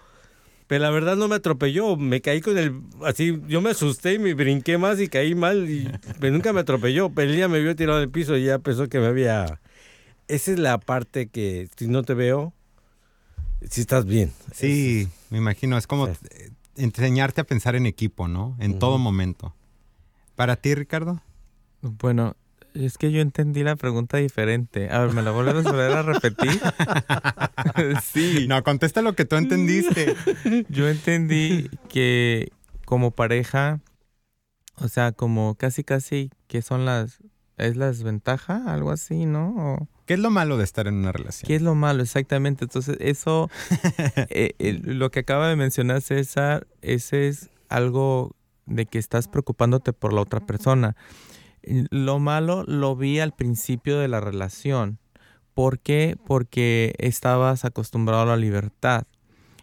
Pero 0.66 0.82
la 0.82 0.90
verdad 0.90 1.16
no 1.16 1.28
me 1.28 1.36
atropelló, 1.36 1.96
me 1.96 2.22
caí 2.22 2.40
con 2.40 2.56
el... 2.56 2.80
Así, 3.04 3.38
yo 3.46 3.60
me 3.60 3.70
asusté 3.70 4.14
y 4.14 4.18
me 4.18 4.34
brinqué 4.34 4.78
más 4.78 4.98
y 4.98 5.08
caí 5.08 5.34
mal. 5.34 5.68
Y, 5.68 5.90
pero 6.20 6.32
nunca 6.32 6.52
me 6.52 6.60
atropelló. 6.60 7.10
Pero 7.10 7.32
ella 7.32 7.48
me 7.48 7.60
vio 7.60 7.76
tirado 7.76 7.98
en 7.98 8.04
el 8.04 8.10
piso 8.10 8.36
y 8.36 8.44
ya 8.44 8.58
pensó 8.58 8.88
que 8.88 8.98
me 8.98 9.06
había... 9.06 9.60
Esa 10.28 10.52
es 10.52 10.58
la 10.58 10.78
parte 10.78 11.28
que 11.28 11.68
si 11.76 11.86
no 11.88 12.02
te 12.02 12.14
veo, 12.14 12.52
si 13.68 13.80
estás 13.82 14.04
bien. 14.06 14.32
sí, 14.52 15.08
me 15.30 15.38
imagino, 15.38 15.76
es 15.76 15.86
como 15.86 16.08
eh, 16.08 16.16
enseñarte 16.76 17.40
a 17.40 17.44
pensar 17.44 17.76
en 17.76 17.86
equipo, 17.86 18.28
¿no? 18.28 18.56
En 18.58 18.78
todo 18.78 18.98
momento. 18.98 19.54
¿Para 20.36 20.56
ti, 20.56 20.74
Ricardo? 20.74 21.20
bueno, 21.82 22.34
es 22.72 22.96
que 22.98 23.12
yo 23.12 23.20
entendí 23.20 23.62
la 23.62 23.76
pregunta 23.76 24.16
diferente. 24.16 24.90
A 24.90 25.00
ver, 25.00 25.12
¿me 25.12 25.22
la 25.22 25.30
vuelves 25.30 25.66
a 25.66 25.70
volver 25.70 25.92
a 25.92 26.02
repetir? 26.02 26.60
sí. 28.02 28.46
No, 28.48 28.62
contesta 28.64 29.02
lo 29.02 29.14
que 29.14 29.24
tú 29.24 29.36
entendiste. 29.36 30.16
Yo 30.68 30.88
entendí 30.88 31.70
que 31.88 32.50
como 32.86 33.10
pareja, 33.12 33.80
o 34.76 34.88
sea, 34.88 35.12
como 35.12 35.54
casi 35.56 35.84
casi 35.84 36.30
que 36.48 36.62
son 36.62 36.84
las 36.84 37.18
es 37.58 37.76
la 37.76 37.86
desventaja, 37.86 38.72
algo 38.72 38.90
así, 38.90 39.26
¿no? 39.26 39.54
O- 39.56 39.88
¿Qué 40.06 40.14
es 40.14 40.20
lo 40.20 40.30
malo 40.30 40.58
de 40.58 40.64
estar 40.64 40.86
en 40.86 40.94
una 40.96 41.12
relación? 41.12 41.46
¿Qué 41.46 41.56
es 41.56 41.62
lo 41.62 41.74
malo? 41.74 42.02
Exactamente. 42.02 42.64
Entonces, 42.64 42.96
eso, 43.00 43.50
eh, 44.28 44.54
eh, 44.58 44.80
lo 44.82 45.10
que 45.10 45.20
acaba 45.20 45.48
de 45.48 45.56
mencionar 45.56 46.02
César, 46.02 46.66
ese 46.82 47.28
es 47.28 47.50
algo 47.68 48.36
de 48.66 48.86
que 48.86 48.98
estás 48.98 49.28
preocupándote 49.28 49.92
por 49.92 50.12
la 50.12 50.20
otra 50.20 50.40
persona. 50.40 50.96
Lo 51.62 52.18
malo 52.18 52.64
lo 52.64 52.96
vi 52.96 53.20
al 53.20 53.32
principio 53.32 53.98
de 53.98 54.08
la 54.08 54.20
relación. 54.20 54.98
¿Por 55.54 55.78
qué? 55.78 56.16
Porque 56.26 56.94
estabas 56.98 57.64
acostumbrado 57.64 58.22
a 58.22 58.26
la 58.26 58.36
libertad. 58.36 59.04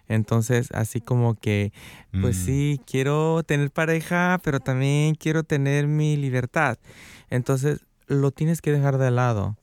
Entonces, 0.08 0.70
así 0.74 1.00
como 1.00 1.36
que, 1.36 1.72
pues 2.20 2.38
Mm, 2.38 2.46
sí, 2.46 2.82
quiero 2.86 3.44
tener 3.44 3.72
pareja, 3.72 4.40
pero 4.44 4.60
también 4.60 5.16
quiero 5.16 5.44
tener 5.44 5.88
mi 5.88 6.18
libertad. 6.18 6.78
Entonces, 7.30 7.86
lo 8.08 8.32
tienes 8.32 8.62
que 8.62 8.72
dejar 8.72 8.98
de 8.98 9.12
lado. 9.12 9.58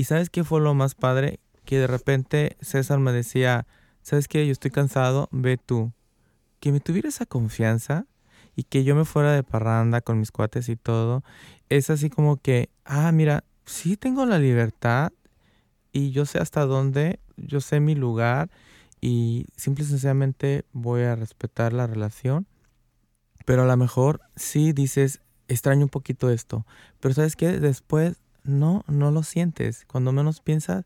¿Y 0.00 0.04
sabes 0.04 0.30
qué 0.30 0.44
fue 0.44 0.62
lo 0.62 0.72
más 0.72 0.94
padre? 0.94 1.40
Que 1.66 1.78
de 1.78 1.86
repente 1.86 2.56
César 2.62 2.98
me 3.00 3.12
decía, 3.12 3.66
¿sabes 4.00 4.28
qué? 4.28 4.46
Yo 4.46 4.52
estoy 4.52 4.70
cansado, 4.70 5.28
ve 5.30 5.58
tú. 5.58 5.92
Que 6.58 6.72
me 6.72 6.80
tuviera 6.80 7.10
esa 7.10 7.26
confianza 7.26 8.06
y 8.56 8.62
que 8.62 8.82
yo 8.82 8.94
me 8.94 9.04
fuera 9.04 9.34
de 9.34 9.42
parranda 9.42 10.00
con 10.00 10.18
mis 10.18 10.32
cuates 10.32 10.70
y 10.70 10.76
todo, 10.76 11.22
es 11.68 11.90
así 11.90 12.08
como 12.08 12.38
que, 12.38 12.70
ah, 12.86 13.12
mira, 13.12 13.44
sí 13.66 13.98
tengo 13.98 14.24
la 14.24 14.38
libertad 14.38 15.12
y 15.92 16.12
yo 16.12 16.24
sé 16.24 16.38
hasta 16.38 16.64
dónde, 16.64 17.20
yo 17.36 17.60
sé 17.60 17.80
mi 17.80 17.94
lugar 17.94 18.48
y 19.02 19.48
simple 19.54 19.84
y 19.84 19.88
sencillamente 19.88 20.64
voy 20.72 21.02
a 21.02 21.14
respetar 21.14 21.74
la 21.74 21.86
relación. 21.86 22.46
Pero 23.44 23.64
a 23.64 23.66
lo 23.66 23.76
mejor 23.76 24.22
sí 24.34 24.72
dices, 24.72 25.20
extraño 25.46 25.82
un 25.82 25.90
poquito 25.90 26.30
esto. 26.30 26.64
Pero 27.00 27.12
sabes 27.12 27.36
qué, 27.36 27.60
después 27.60 28.16
no, 28.44 28.84
no 28.88 29.10
lo 29.10 29.22
sientes. 29.22 29.84
Cuando 29.86 30.12
menos 30.12 30.40
piensas, 30.40 30.84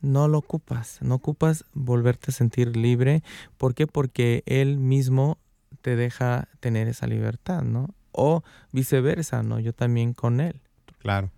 no 0.00 0.28
lo 0.28 0.38
ocupas. 0.38 0.98
No 1.00 1.16
ocupas 1.16 1.64
volverte 1.72 2.30
a 2.30 2.34
sentir 2.34 2.76
libre. 2.76 3.22
¿Por 3.56 3.74
qué? 3.74 3.86
Porque 3.86 4.42
él 4.46 4.78
mismo 4.78 5.38
te 5.80 5.96
deja 5.96 6.48
tener 6.60 6.88
esa 6.88 7.06
libertad, 7.06 7.62
¿no? 7.62 7.94
O 8.12 8.42
viceversa, 8.72 9.42
¿no? 9.42 9.58
Yo 9.58 9.72
también 9.72 10.12
con 10.12 10.40
él. 10.40 10.60
Claro. 10.98 11.30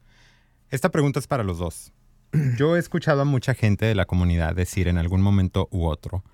Esta 0.70 0.90
pregunta 0.90 1.20
es 1.20 1.26
para 1.26 1.44
los 1.44 1.58
dos. 1.58 1.92
Yo 2.58 2.76
he 2.76 2.78
escuchado 2.78 3.22
a 3.22 3.24
mucha 3.24 3.54
gente 3.54 3.86
de 3.86 3.94
la 3.94 4.06
comunidad 4.06 4.54
decir 4.54 4.88
en 4.88 4.98
algún 4.98 5.22
momento 5.22 5.68
u 5.70 5.86
otro 5.86 6.24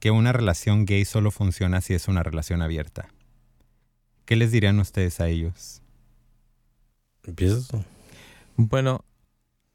que 0.00 0.10
una 0.10 0.32
relación 0.32 0.84
gay 0.84 1.04
solo 1.04 1.30
funciona 1.30 1.80
si 1.80 1.94
es 1.94 2.08
una 2.08 2.22
relación 2.22 2.60
abierta. 2.60 3.08
¿Qué 4.26 4.36
les 4.36 4.52
dirían 4.52 4.78
ustedes 4.78 5.20
a 5.20 5.28
ellos? 5.28 5.82
¿Empiezas? 7.22 7.70
Bueno, 8.56 9.04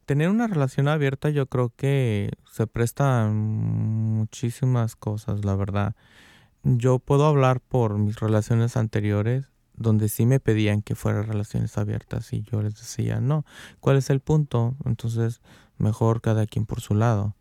tener 0.05 0.29
una 0.29 0.47
relación 0.47 0.87
abierta 0.87 1.29
yo 1.29 1.47
creo 1.47 1.71
que 1.75 2.31
se 2.51 2.65
presta 2.65 3.27
muchísimas 3.27 4.95
cosas, 4.95 5.43
la 5.43 5.55
verdad. 5.55 5.95
Yo 6.63 6.99
puedo 6.99 7.25
hablar 7.25 7.59
por 7.59 7.97
mis 7.97 8.19
relaciones 8.19 8.77
anteriores 8.77 9.49
donde 9.75 10.09
sí 10.09 10.25
me 10.25 10.39
pedían 10.39 10.81
que 10.81 10.95
fuera 10.95 11.21
relaciones 11.23 11.77
abiertas 11.77 12.31
y 12.33 12.41
yo 12.43 12.61
les 12.61 12.75
decía, 12.75 13.19
no, 13.19 13.45
¿cuál 13.79 13.97
es 13.97 14.09
el 14.09 14.19
punto? 14.19 14.75
Entonces, 14.85 15.41
mejor 15.77 16.21
cada 16.21 16.45
quien 16.47 16.65
por 16.65 16.81
su 16.81 16.95
lado. 16.95 17.35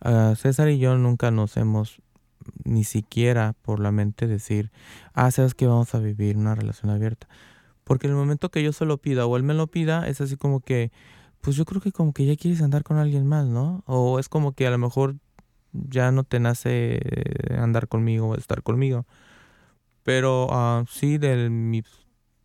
Ah, 0.00 0.34
César 0.36 0.68
y 0.68 0.78
yo 0.78 0.96
nunca 0.96 1.30
nos 1.30 1.56
hemos 1.56 2.02
ni 2.64 2.84
siquiera 2.84 3.54
por 3.62 3.80
la 3.80 3.92
mente 3.92 4.26
decir, 4.26 4.70
ah, 5.12 5.30
sabes 5.30 5.54
que 5.54 5.66
vamos 5.66 5.94
a 5.94 5.98
vivir 5.98 6.36
una 6.36 6.54
relación 6.54 6.90
abierta. 6.90 7.28
Porque 7.84 8.06
en 8.06 8.12
el 8.12 8.18
momento 8.18 8.50
que 8.50 8.62
yo 8.62 8.72
se 8.72 8.84
lo 8.84 8.98
pida 8.98 9.26
o 9.26 9.36
él 9.36 9.42
me 9.42 9.54
lo 9.54 9.66
pida, 9.66 10.08
es 10.08 10.20
así 10.20 10.36
como 10.36 10.60
que, 10.60 10.90
pues 11.40 11.56
yo 11.56 11.64
creo 11.64 11.80
que 11.80 11.92
como 11.92 12.12
que 12.12 12.24
ya 12.24 12.36
quieres 12.36 12.62
andar 12.62 12.82
con 12.82 12.96
alguien 12.96 13.26
más, 13.26 13.46
¿no? 13.46 13.82
O 13.86 14.18
es 14.18 14.28
como 14.28 14.52
que 14.52 14.66
a 14.66 14.70
lo 14.70 14.78
mejor 14.78 15.16
ya 15.72 16.10
no 16.12 16.24
te 16.24 16.40
nace 16.40 17.00
andar 17.58 17.88
conmigo 17.88 18.28
o 18.28 18.36
estar 18.36 18.62
conmigo. 18.62 19.06
Pero 20.02 20.46
uh, 20.46 20.86
sí, 20.88 21.18
de 21.18 21.50
mis 21.50 21.84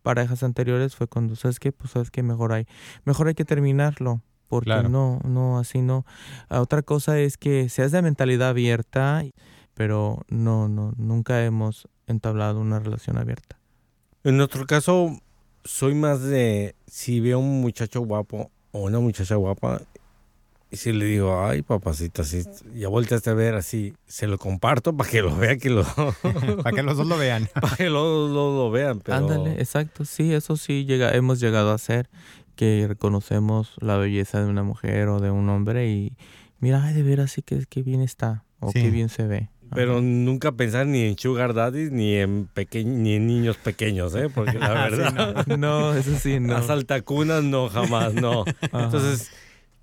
parejas 0.02 0.42
anteriores 0.42 0.96
fue 0.96 1.06
cuando, 1.06 1.36
¿sabes 1.36 1.60
qué? 1.60 1.72
Pues 1.72 1.92
sabes 1.92 2.10
que 2.10 2.22
mejor 2.22 2.52
hay, 2.52 2.66
mejor 3.04 3.28
hay 3.28 3.34
que 3.34 3.44
terminarlo. 3.44 4.22
Porque 4.48 4.82
no, 4.82 5.20
no, 5.22 5.60
así 5.60 5.80
no. 5.80 6.04
Ah, 6.48 6.60
otra 6.60 6.82
cosa 6.82 7.20
es 7.20 7.38
que 7.38 7.68
seas 7.68 7.92
de 7.92 8.02
mentalidad 8.02 8.48
abierta, 8.48 9.22
pero 9.74 10.24
no, 10.28 10.68
no, 10.68 10.92
nunca 10.96 11.44
hemos 11.44 11.88
entablado 12.08 12.60
una 12.60 12.80
relación 12.80 13.16
abierta. 13.16 13.60
En 14.24 14.36
nuestro 14.36 14.66
caso, 14.66 15.20
soy 15.64 15.94
más 15.94 16.22
de 16.22 16.74
si 16.86 17.20
veo 17.20 17.38
un 17.38 17.60
muchacho 17.60 18.00
guapo 18.00 18.50
o 18.72 18.82
una 18.82 19.00
muchacha 19.00 19.34
guapa, 19.34 19.82
y 20.72 20.76
si 20.76 20.92
le 20.92 21.04
digo, 21.04 21.44
ay, 21.44 21.62
papacita, 21.62 22.22
si 22.22 22.44
ya 22.76 22.88
volteaste 22.88 23.30
a 23.30 23.34
ver 23.34 23.54
así, 23.56 23.92
se 24.06 24.28
lo 24.28 24.38
comparto 24.38 24.92
para 24.96 25.10
que 25.10 25.20
lo 25.20 25.36
vea, 25.36 25.56
que 25.56 25.70
lo... 25.70 25.84
para 26.62 26.76
que 26.76 26.82
los 26.82 26.96
dos 26.96 27.06
lo 27.06 27.18
vean. 27.18 27.48
para 27.60 27.76
que 27.76 27.90
los 27.90 28.30
dos 28.30 28.54
lo, 28.54 28.70
vean. 28.70 29.00
Pero... 29.00 29.16
Ándale, 29.16 29.54
exacto, 29.54 30.04
sí, 30.04 30.32
eso 30.32 30.56
sí 30.56 30.84
llega, 30.84 31.12
hemos 31.14 31.40
llegado 31.40 31.72
a 31.72 31.74
hacer, 31.74 32.08
que 32.54 32.86
reconocemos 32.86 33.74
la 33.80 33.96
belleza 33.96 34.42
de 34.42 34.48
una 34.48 34.62
mujer 34.62 35.08
o 35.08 35.18
de 35.18 35.30
un 35.30 35.48
hombre 35.48 35.90
y 35.90 36.16
mira, 36.60 36.84
ay, 36.84 36.94
de 36.94 37.02
ver 37.02 37.20
así 37.20 37.42
que, 37.42 37.64
que 37.66 37.82
bien 37.82 38.00
está 38.00 38.44
o 38.60 38.70
qué 38.72 38.90
bien 38.90 39.08
se 39.08 39.26
ve. 39.26 39.48
Pero 39.74 40.00
nunca 40.00 40.52
pensar 40.52 40.86
ni 40.86 41.02
en 41.02 41.16
sugar 41.16 41.54
daddies 41.54 41.92
ni 41.92 42.14
en 42.16 42.48
ni 42.74 43.14
en 43.14 43.26
niños 43.26 43.56
pequeños, 43.56 44.14
¿eh? 44.14 44.28
Porque 44.34 44.58
la 44.58 44.68
verdad... 44.90 45.46
no. 45.46 45.94
eso 45.94 46.16
sí, 46.18 46.40
no. 46.40 46.54
Las 46.54 46.70
altacunas 46.70 47.44
no, 47.44 47.68
jamás, 47.68 48.14
no. 48.14 48.44
Entonces 48.72 49.30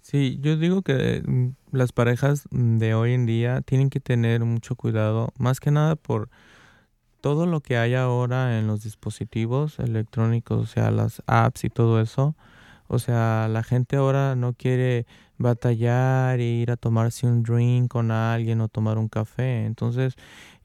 Sí, 0.10 0.40
yo 0.42 0.56
digo 0.56 0.84
que 0.84 1.22
mm, 1.26 1.50
las 1.76 1.92
parejas 1.92 2.48
de 2.52 2.94
hoy 2.94 3.12
en 3.12 3.26
día 3.26 3.60
tienen 3.60 3.90
que 3.90 4.00
tener 4.00 4.40
mucho 4.46 4.78
cuidado, 4.78 5.34
más 5.38 5.60
que 5.60 5.70
nada 5.70 5.98
por 5.98 6.30
todo 7.20 7.46
lo 7.46 7.60
que 7.60 7.76
hay 7.78 7.94
ahora 7.94 8.58
en 8.58 8.68
los 8.68 8.84
dispositivos 8.84 9.80
electrónicos, 9.80 10.64
o 10.64 10.66
sea, 10.66 10.92
las 10.92 11.22
apps 11.28 11.66
y 11.66 11.70
todo 11.70 12.00
eso. 12.00 12.38
O 12.88 13.00
sea, 13.00 13.48
la 13.50 13.64
gente 13.64 13.98
ahora 13.98 14.36
no 14.36 14.54
quiere 14.54 15.06
batallar 15.38 16.40
e 16.40 16.46
ir 16.46 16.72
a 16.72 16.78
tomarse 16.78 17.28
un 17.28 17.44
drink 17.44 17.90
con 17.90 18.12
alguien 18.12 18.62
o 18.62 18.70
tomar 18.70 18.98
un 18.98 19.10
café. 19.10 19.66
Entonces, 19.66 20.16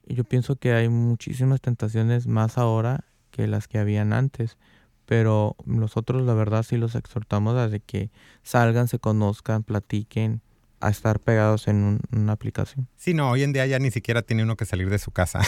yo 0.07 0.23
pienso 0.23 0.55
que 0.57 0.73
hay 0.73 0.89
muchísimas 0.89 1.61
tentaciones 1.61 2.27
más 2.27 2.57
ahora 2.57 3.05
que 3.31 3.47
las 3.47 3.67
que 3.67 3.79
habían 3.79 4.13
antes 4.13 4.57
pero 5.05 5.55
nosotros 5.65 6.23
la 6.23 6.33
verdad 6.33 6.63
sí 6.63 6.77
los 6.77 6.95
exhortamos 6.95 7.55
a 7.55 7.69
que 7.79 8.11
salgan, 8.41 8.87
se 8.87 8.99
conozcan, 8.99 9.63
platiquen, 9.63 10.41
a 10.83 10.89
estar 10.89 11.19
pegados 11.19 11.67
en 11.69 12.01
una 12.11 12.33
aplicación. 12.33 12.89
Sí, 12.97 13.13
no, 13.13 13.31
hoy 13.31 13.43
en 13.43 13.53
día 13.53 13.65
ya 13.65 13.79
ni 13.79 13.89
siquiera 13.89 14.21
tiene 14.21 14.43
uno 14.43 14.57
que 14.57 14.65
salir 14.65 14.89
de 14.89 14.99
su 14.99 15.11
casa. 15.11 15.39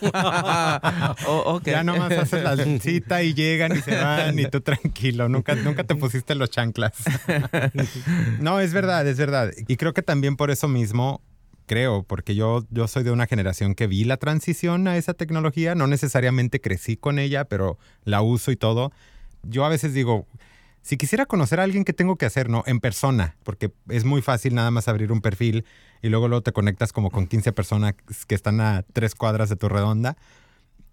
oh, 1.26 1.56
okay. 1.56 1.72
Ya 1.72 1.82
nomás 1.82 2.12
haces 2.12 2.42
la 2.44 2.56
cita 2.80 3.22
y 3.24 3.34
llegan 3.34 3.76
y 3.76 3.80
se 3.82 3.96
van 3.96 4.38
y 4.38 4.46
tú 4.46 4.60
tranquilo, 4.60 5.28
nunca, 5.28 5.56
nunca 5.56 5.82
te 5.82 5.96
pusiste 5.96 6.36
los 6.36 6.50
chanclas. 6.50 6.92
no, 8.40 8.60
es 8.60 8.72
verdad, 8.72 9.06
es 9.08 9.16
verdad. 9.18 9.50
Y 9.66 9.76
creo 9.76 9.92
que 9.92 10.02
también 10.02 10.36
por 10.36 10.52
eso 10.52 10.68
mismo 10.68 11.20
creo, 11.66 12.04
porque 12.04 12.36
yo, 12.36 12.64
yo 12.70 12.86
soy 12.86 13.02
de 13.02 13.10
una 13.10 13.26
generación 13.26 13.74
que 13.74 13.88
vi 13.88 14.04
la 14.04 14.18
transición 14.18 14.86
a 14.86 14.96
esa 14.96 15.14
tecnología, 15.14 15.74
no 15.74 15.88
necesariamente 15.88 16.60
crecí 16.60 16.96
con 16.96 17.18
ella, 17.18 17.46
pero 17.46 17.76
la 18.04 18.22
uso 18.22 18.52
y 18.52 18.56
todo. 18.56 18.92
Yo 19.42 19.64
a 19.64 19.68
veces 19.68 19.92
digo, 19.94 20.28
si 20.86 20.96
quisiera 20.96 21.26
conocer 21.26 21.58
a 21.58 21.64
alguien, 21.64 21.84
¿qué 21.84 21.92
tengo 21.92 22.14
que 22.14 22.26
hacer? 22.26 22.48
No, 22.48 22.62
en 22.64 22.78
persona, 22.78 23.34
porque 23.42 23.72
es 23.88 24.04
muy 24.04 24.22
fácil 24.22 24.54
nada 24.54 24.70
más 24.70 24.86
abrir 24.86 25.10
un 25.10 25.20
perfil 25.20 25.64
y 26.00 26.10
luego, 26.10 26.28
luego 26.28 26.44
te 26.44 26.52
conectas 26.52 26.92
como 26.92 27.10
con 27.10 27.26
15 27.26 27.52
personas 27.52 27.94
que 28.28 28.36
están 28.36 28.60
a 28.60 28.84
tres 28.92 29.16
cuadras 29.16 29.48
de 29.48 29.56
tu 29.56 29.68
redonda. 29.68 30.16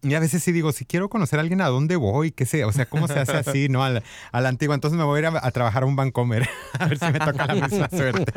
Y 0.01 0.15
a 0.15 0.19
veces 0.19 0.41
sí 0.43 0.51
digo, 0.51 0.71
si 0.71 0.85
quiero 0.85 1.09
conocer 1.11 1.37
a 1.37 1.43
alguien, 1.43 1.61
¿a 1.61 1.67
dónde 1.67 1.95
voy? 1.95 2.31
¿Qué 2.31 2.47
sé? 2.47 2.65
O 2.65 2.71
sea, 2.71 2.87
¿cómo 2.87 3.07
se 3.07 3.19
hace 3.19 3.33
así, 3.33 3.69
no? 3.69 3.83
A 3.83 3.91
la, 3.91 4.49
antigua. 4.49 4.73
Entonces 4.73 4.97
me 4.97 5.03
voy 5.03 5.17
a 5.17 5.19
ir 5.19 5.25
a, 5.27 5.51
trabajar 5.51 5.83
a 5.83 5.85
un 5.85 5.95
Bancomer. 5.95 6.49
a 6.79 6.87
ver 6.87 6.97
si 6.97 7.05
me 7.05 7.19
toca 7.19 7.45
la 7.45 7.53
misma 7.53 7.87
suerte. 7.91 8.33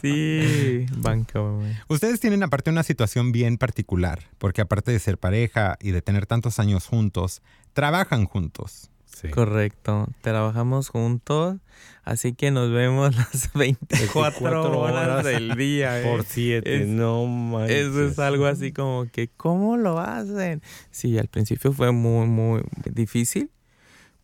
sí, 0.00 0.86
Bancomer. 0.96 1.76
Ustedes 1.88 2.18
tienen 2.18 2.42
aparte 2.42 2.70
una 2.70 2.82
situación 2.82 3.30
bien 3.30 3.58
particular, 3.58 4.22
porque 4.38 4.62
aparte 4.62 4.90
de 4.90 5.00
ser 5.00 5.18
pareja 5.18 5.76
y 5.82 5.90
de 5.90 6.00
tener 6.00 6.24
tantos 6.24 6.58
años 6.58 6.86
juntos, 6.86 7.42
trabajan 7.74 8.24
juntos. 8.24 8.90
Correcto. 9.32 10.08
Trabajamos 10.20 10.88
juntos, 10.88 11.56
así 12.04 12.34
que 12.34 12.50
nos 12.50 12.70
vemos 12.70 13.16
las 13.16 13.52
24, 13.54 14.78
horas, 14.78 15.24
del 15.24 15.56
día. 15.56 16.00
Por 16.04 16.24
7, 16.24 16.86
no 16.86 17.26
manches. 17.26 17.86
Eso 17.86 18.06
es 18.06 18.18
algo 18.18 18.46
así 18.46 18.72
como 18.72 19.06
que, 19.10 19.28
¿cómo 19.28 19.76
lo 19.76 19.98
hacen? 19.98 20.62
Sí, 20.90 21.18
al 21.18 21.28
principio 21.28 21.72
fue 21.72 21.92
muy, 21.92 22.26
muy 22.26 22.62
difícil, 22.84 23.50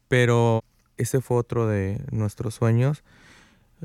pero 0.08 0.62
ese 0.96 1.20
fue 1.20 1.38
otro 1.38 1.66
de 1.66 2.00
nuestros 2.10 2.54
sueños 2.54 3.02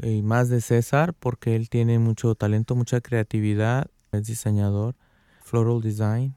y 0.01 0.21
más 0.21 0.49
de 0.49 0.61
César 0.61 1.13
porque 1.13 1.55
él 1.55 1.69
tiene 1.69 1.99
mucho 1.99 2.35
talento, 2.35 2.75
mucha 2.75 3.01
creatividad, 3.01 3.87
es 4.11 4.27
diseñador, 4.27 4.95
floral 5.43 5.81
design 5.81 6.35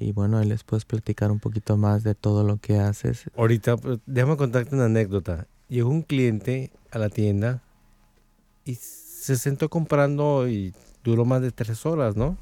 y 0.00 0.12
bueno, 0.12 0.42
les 0.42 0.64
puedes 0.64 0.86
platicar 0.86 1.30
un 1.30 1.38
poquito 1.38 1.76
más 1.76 2.02
de 2.02 2.14
todo 2.14 2.42
lo 2.42 2.56
que 2.56 2.78
haces. 2.78 3.24
Ahorita, 3.36 3.76
pues, 3.76 3.98
déjame 4.06 4.36
contarte 4.36 4.74
una 4.74 4.86
anécdota. 4.86 5.46
Llegó 5.68 5.90
un 5.90 6.02
cliente 6.02 6.70
a 6.90 6.98
la 6.98 7.10
tienda 7.10 7.62
y 8.64 8.76
se 8.76 9.36
sentó 9.36 9.68
comprando 9.68 10.48
y 10.48 10.74
duró 11.04 11.26
más 11.26 11.42
de 11.42 11.50
tres 11.50 11.84
horas, 11.84 12.16
¿no? 12.16 12.38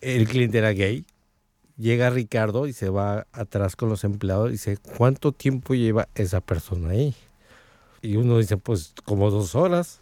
El 0.00 0.26
cliente 0.26 0.58
era 0.58 0.70
gay. 0.70 1.04
Llega 1.76 2.10
Ricardo 2.10 2.66
y 2.66 2.72
se 2.72 2.88
va 2.88 3.26
atrás 3.32 3.76
con 3.76 3.90
los 3.90 4.04
empleados 4.04 4.48
y 4.48 4.52
dice, 4.52 4.78
¿cuánto 4.96 5.32
tiempo 5.32 5.74
lleva 5.74 6.08
esa 6.14 6.40
persona 6.40 6.90
ahí? 6.90 7.14
Y 8.00 8.16
uno 8.16 8.38
dice, 8.38 8.56
pues 8.56 8.94
como 9.04 9.30
dos 9.30 9.54
horas. 9.54 10.00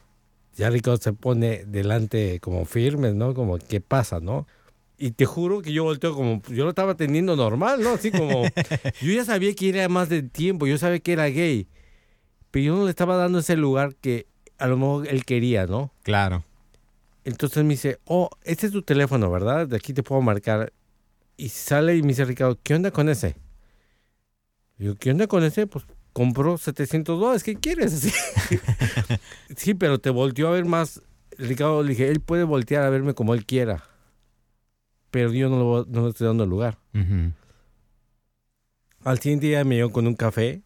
Ya 0.55 0.70
Ricardo 0.70 0.96
se 0.98 1.12
pone 1.12 1.64
delante 1.66 2.40
como 2.40 2.64
firme, 2.64 3.12
¿no? 3.12 3.35
Como, 3.35 3.59
¿qué 3.59 3.81
pasa, 3.81 4.20
no? 4.20 4.46
Y 4.98 5.11
te 5.11 5.26
juro 5.26 5.61
que 5.61 5.72
yo 5.72 5.85
volteo 5.85 6.14
como, 6.14 6.40
yo 6.48 6.64
lo 6.64 6.70
estaba 6.70 6.94
teniendo 6.96 7.37
normal, 7.37 7.82
¿no? 7.82 7.90
Así 7.90 8.11
como, 8.11 8.44
yo 9.02 9.12
ya 9.12 9.24
sabía 9.24 9.54
que 9.54 9.68
era 9.68 9.88
más 9.88 10.09
de 10.09 10.22
tiempo, 10.22 10.66
yo 10.66 10.78
sabía 10.78 11.00
que 11.00 11.12
era 11.12 11.26
gay, 11.26 11.68
pero 12.50 12.64
yo 12.64 12.76
no 12.76 12.85
le 12.85 12.90
estaba 12.90 13.16
dando 13.16 13.40
ese 13.40 13.56
lugar 13.56 13.94
que 13.96 14.26
a 14.56 14.66
lo 14.66 14.78
mejor 14.78 15.09
él 15.09 15.24
quería, 15.26 15.66
¿no? 15.66 15.92
Claro. 16.02 16.44
Entonces 17.24 17.62
me 17.64 17.70
dice, 17.70 17.98
oh, 18.04 18.30
este 18.44 18.66
es 18.66 18.72
tu 18.72 18.82
teléfono, 18.82 19.30
¿verdad? 19.30 19.66
De 19.66 19.76
aquí 19.76 19.92
te 19.92 20.02
puedo 20.02 20.22
marcar. 20.22 20.72
Y 21.37 21.50
sale 21.50 21.96
y 21.96 22.02
me 22.02 22.09
dice, 22.09 22.24
Ricardo, 22.24 22.59
¿qué 22.62 22.74
onda 22.74 22.90
con 22.90 23.11
ese? 23.11 23.37
yo, 24.78 24.94
¿qué 24.94 25.11
onda 25.11 25.26
con 25.26 25.44
ese? 25.44 25.66
Pues 25.66 25.85
compró 26.14 26.56
700 26.56 27.20
dólares, 27.20 27.44
¿qué 27.44 27.56
quieres? 27.56 27.92
sí, 29.56 29.74
pero 29.74 29.98
te 29.98 30.09
volteó 30.09 30.48
a 30.48 30.52
ver 30.52 30.64
más. 30.64 31.02
Ricardo 31.37 31.82
le 31.82 31.90
dije, 31.90 32.09
él 32.09 32.20
puede 32.20 32.44
voltear 32.44 32.85
a 32.85 32.90
verme 32.90 33.12
como 33.12 33.35
él 33.35 33.44
quiera 33.44 33.85
pero 35.11 35.33
yo 35.33 35.49
no, 35.49 35.59
lo, 35.59 35.85
le 35.85 36.09
estoy 36.09 36.27
dando 36.27 36.47
lugar. 36.47 36.79
Al 39.05 39.19
siguiente 39.21 39.47
día 39.47 39.64
me 39.64 39.77
llegó 39.77 39.90
con 39.90 40.07
un 40.07 40.14
café. 40.14 40.62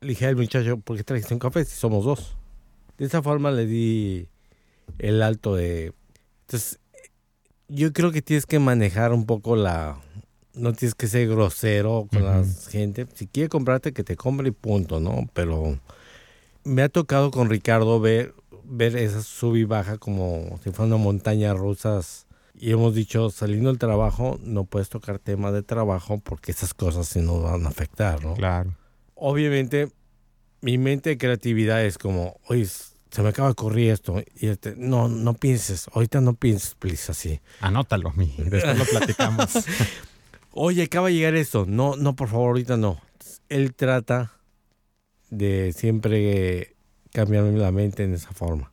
Le 0.00 0.08
dije 0.10 0.26
al 0.26 0.36
muchacho, 0.36 0.78
¿por 0.78 0.96
qué 0.96 1.04
trajiste 1.04 1.34
un 1.34 1.40
café 1.40 1.64
si 1.64 1.76
somos 1.76 2.04
dos? 2.04 2.36
De 2.98 3.06
esa 3.06 3.22
forma 3.22 3.50
le 3.50 3.66
di 3.66 4.28
el 4.98 5.22
alto 5.22 5.54
de... 5.54 5.92
Entonces, 6.42 6.78
yo 7.68 7.92
creo 7.92 8.12
que 8.12 8.22
tienes 8.22 8.46
que 8.46 8.58
manejar 8.58 9.12
un 9.12 9.26
poco 9.26 9.56
la... 9.56 9.98
No 10.52 10.72
tienes 10.72 10.94
que 10.94 11.06
ser 11.06 11.28
grosero 11.28 12.08
con 12.10 12.24
la 12.24 12.44
gente. 12.70 13.06
Si 13.14 13.26
quiere 13.26 13.48
comprarte, 13.48 13.92
que 13.92 14.02
te 14.04 14.16
compre 14.16 14.48
y 14.48 14.52
punto, 14.52 15.00
¿no? 15.00 15.28
Pero 15.32 15.78
me 16.64 16.82
ha 16.82 16.88
tocado 16.88 17.30
con 17.30 17.48
Ricardo 17.48 18.00
ver, 18.00 18.34
ver 18.64 18.96
esa 18.96 19.22
sub 19.22 19.56
y 19.56 19.64
baja 19.64 19.96
como 19.98 20.58
si 20.62 20.70
fuera 20.70 20.94
una 20.94 20.96
montaña 20.96 21.54
rusas 21.54 22.26
y 22.54 22.72
hemos 22.72 22.94
dicho, 22.94 23.30
saliendo 23.30 23.68
del 23.70 23.78
trabajo, 23.78 24.38
no 24.42 24.64
puedes 24.64 24.88
tocar 24.88 25.18
temas 25.18 25.52
de 25.52 25.62
trabajo 25.62 26.18
porque 26.18 26.52
esas 26.52 26.74
cosas 26.74 27.08
sí 27.08 27.20
nos 27.20 27.42
van 27.42 27.64
a 27.66 27.68
afectar, 27.68 28.24
¿no? 28.24 28.34
Claro. 28.34 28.74
Obviamente, 29.14 29.90
mi 30.60 30.78
mente 30.78 31.10
de 31.10 31.18
creatividad 31.18 31.84
es 31.84 31.98
como, 31.98 32.38
oye, 32.48 32.66
se 32.66 33.22
me 33.22 33.28
acaba 33.30 33.48
de 33.48 33.52
ocurrir 33.52 33.90
esto. 33.90 34.22
Y 34.36 34.48
este, 34.48 34.74
no, 34.76 35.08
no 35.08 35.34
pienses, 35.34 35.88
ahorita 35.92 36.20
no 36.20 36.34
pienses, 36.34 36.74
please, 36.74 37.10
así. 37.12 37.40
Anótalo, 37.60 38.12
mi, 38.12 38.32
después 38.38 38.78
lo 38.78 38.84
platicamos. 38.84 39.48
Oye, 40.52 40.82
acaba 40.82 41.08
de 41.08 41.14
llegar 41.14 41.36
esto. 41.36 41.64
No, 41.66 41.94
no, 41.96 42.16
por 42.16 42.28
favor, 42.28 42.48
ahorita 42.48 42.76
no. 42.76 43.00
Él 43.48 43.72
trata 43.74 44.32
de 45.30 45.72
siempre 45.72 46.74
cambiarme 47.12 47.56
la 47.56 47.70
mente 47.70 48.02
en 48.02 48.14
esa 48.14 48.32
forma. 48.32 48.72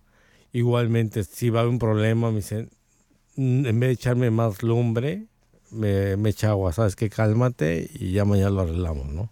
Igualmente, 0.51 1.23
si 1.23 1.51
va 1.51 1.59
a 1.59 1.61
haber 1.61 1.73
un 1.73 1.80
problema, 1.80 2.32
me 2.32 2.38
dice, 2.38 2.63
"Mm, 2.63 2.67
en 3.38 3.79
vez 3.79 3.89
de 3.89 3.93
echarme 3.93 4.31
más 4.31 4.63
lumbre, 4.63 5.27
me, 5.71 6.17
me 6.17 6.29
echa 6.29 6.49
agua, 6.49 6.73
¿sabes 6.73 6.95
qué? 6.95 7.09
Cálmate 7.09 7.89
y 7.93 8.11
ya 8.11 8.25
mañana 8.25 8.49
lo 8.49 8.61
arreglamos, 8.61 9.07
¿no? 9.07 9.31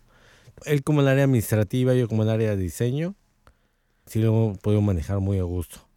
Él 0.66 0.84
como 0.84 1.02
el 1.02 1.08
área 1.08 1.26
administrativa, 1.26 1.94
yo 1.94 2.08
como 2.08 2.24
el 2.24 2.30
área 2.30 2.52
de 2.52 2.58
diseño, 2.58 3.16
sí 4.06 4.22
lo 4.22 4.56
puedo 4.62 4.82
manejar 4.82 5.20
muy 5.20 5.40
a 5.40 5.44
gusto. 5.44 5.88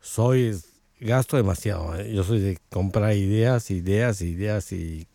Soy, 0.00 0.56
gasto 1.00 1.36
demasiado, 1.36 1.98
¿eh? 1.98 2.12
yo 2.12 2.24
soy 2.24 2.40
de 2.40 2.58
comprar 2.70 3.14
ideas, 3.16 3.70
ideas, 3.70 4.22
ideas 4.22 4.72
y, 4.72 5.06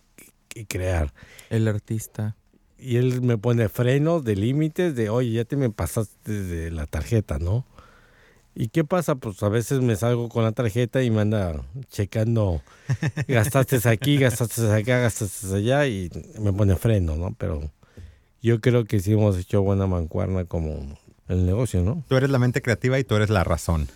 y 0.54 0.66
crear. 0.66 1.14
El 1.50 1.68
artista. 1.68 2.36
Y 2.78 2.98
él 2.98 3.22
me 3.22 3.38
pone 3.38 3.70
frenos 3.70 4.26
de 4.26 4.36
límites 4.36 4.96
de, 4.96 5.10
oye, 5.10 5.32
ya 5.32 5.46
te 5.46 5.56
me 5.56 5.70
pasaste 5.70 6.32
de 6.32 6.70
la 6.70 6.86
tarjeta, 6.86 7.40
¿no? 7.40 7.66
¿Y 8.56 8.68
qué 8.68 8.84
pasa? 8.84 9.16
Pues 9.16 9.42
a 9.42 9.50
veces 9.50 9.82
me 9.82 9.96
salgo 9.96 10.30
con 10.30 10.44
la 10.44 10.52
tarjeta 10.52 11.02
y 11.02 11.10
me 11.10 11.22
anda 11.22 11.62
checando, 11.90 12.62
gastaste 13.28 13.80
aquí, 13.90 14.18
gastaste 14.18 14.72
acá, 14.72 15.00
gastaste 15.00 15.56
allá 15.56 15.88
y 15.88 16.12
me 16.40 16.54
pone 16.54 16.76
freno, 16.76 17.16
¿no? 17.16 17.34
Pero 17.38 17.72
yo 18.42 18.62
creo 18.62 18.86
que 18.86 19.00
sí 19.00 19.14
hemos 19.14 19.38
hecho 19.38 19.62
buena 19.64 19.88
mancuerna 19.88 20.46
como 20.46 20.98
el 21.28 21.46
negocio, 21.46 21.82
¿no? 21.82 22.04
Tú 22.08 22.16
eres 22.16 22.30
la 22.30 22.38
mente 22.40 22.62
creativa 22.62 23.00
y 23.00 23.04
tú 23.04 23.16
eres 23.16 23.30
la 23.30 23.44
razón. 23.44 23.90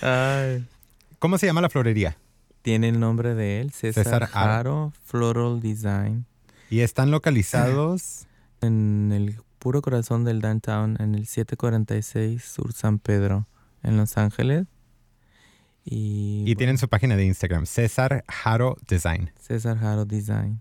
Ay. 0.00 0.66
¿Cómo 1.18 1.36
se 1.38 1.46
llama 1.46 1.60
la 1.60 1.68
florería? 1.68 2.16
Tiene 2.62 2.88
el 2.88 2.98
nombre 2.98 3.34
de 3.34 3.60
él, 3.60 3.72
César, 3.72 4.04
César. 4.04 4.30
Haro 4.32 4.92
Floral 5.04 5.60
Design. 5.60 6.24
Y 6.70 6.80
están 6.80 7.10
localizados. 7.10 8.26
En 8.62 9.12
el 9.12 9.36
puro 9.64 9.80
corazón 9.80 10.24
del 10.24 10.42
downtown, 10.42 10.98
en 11.00 11.14
el 11.14 11.26
746 11.26 12.44
Sur 12.44 12.74
San 12.74 12.98
Pedro, 12.98 13.48
en 13.82 13.96
Los 13.96 14.18
Ángeles. 14.18 14.66
Y, 15.86 16.44
Y 16.46 16.54
tienen 16.54 16.76
su 16.76 16.86
página 16.86 17.16
de 17.16 17.24
Instagram, 17.24 17.64
César 17.64 18.26
Jaro 18.28 18.76
Design. 18.86 19.32
César 19.40 19.78
Haro 19.82 20.04
Design. 20.04 20.60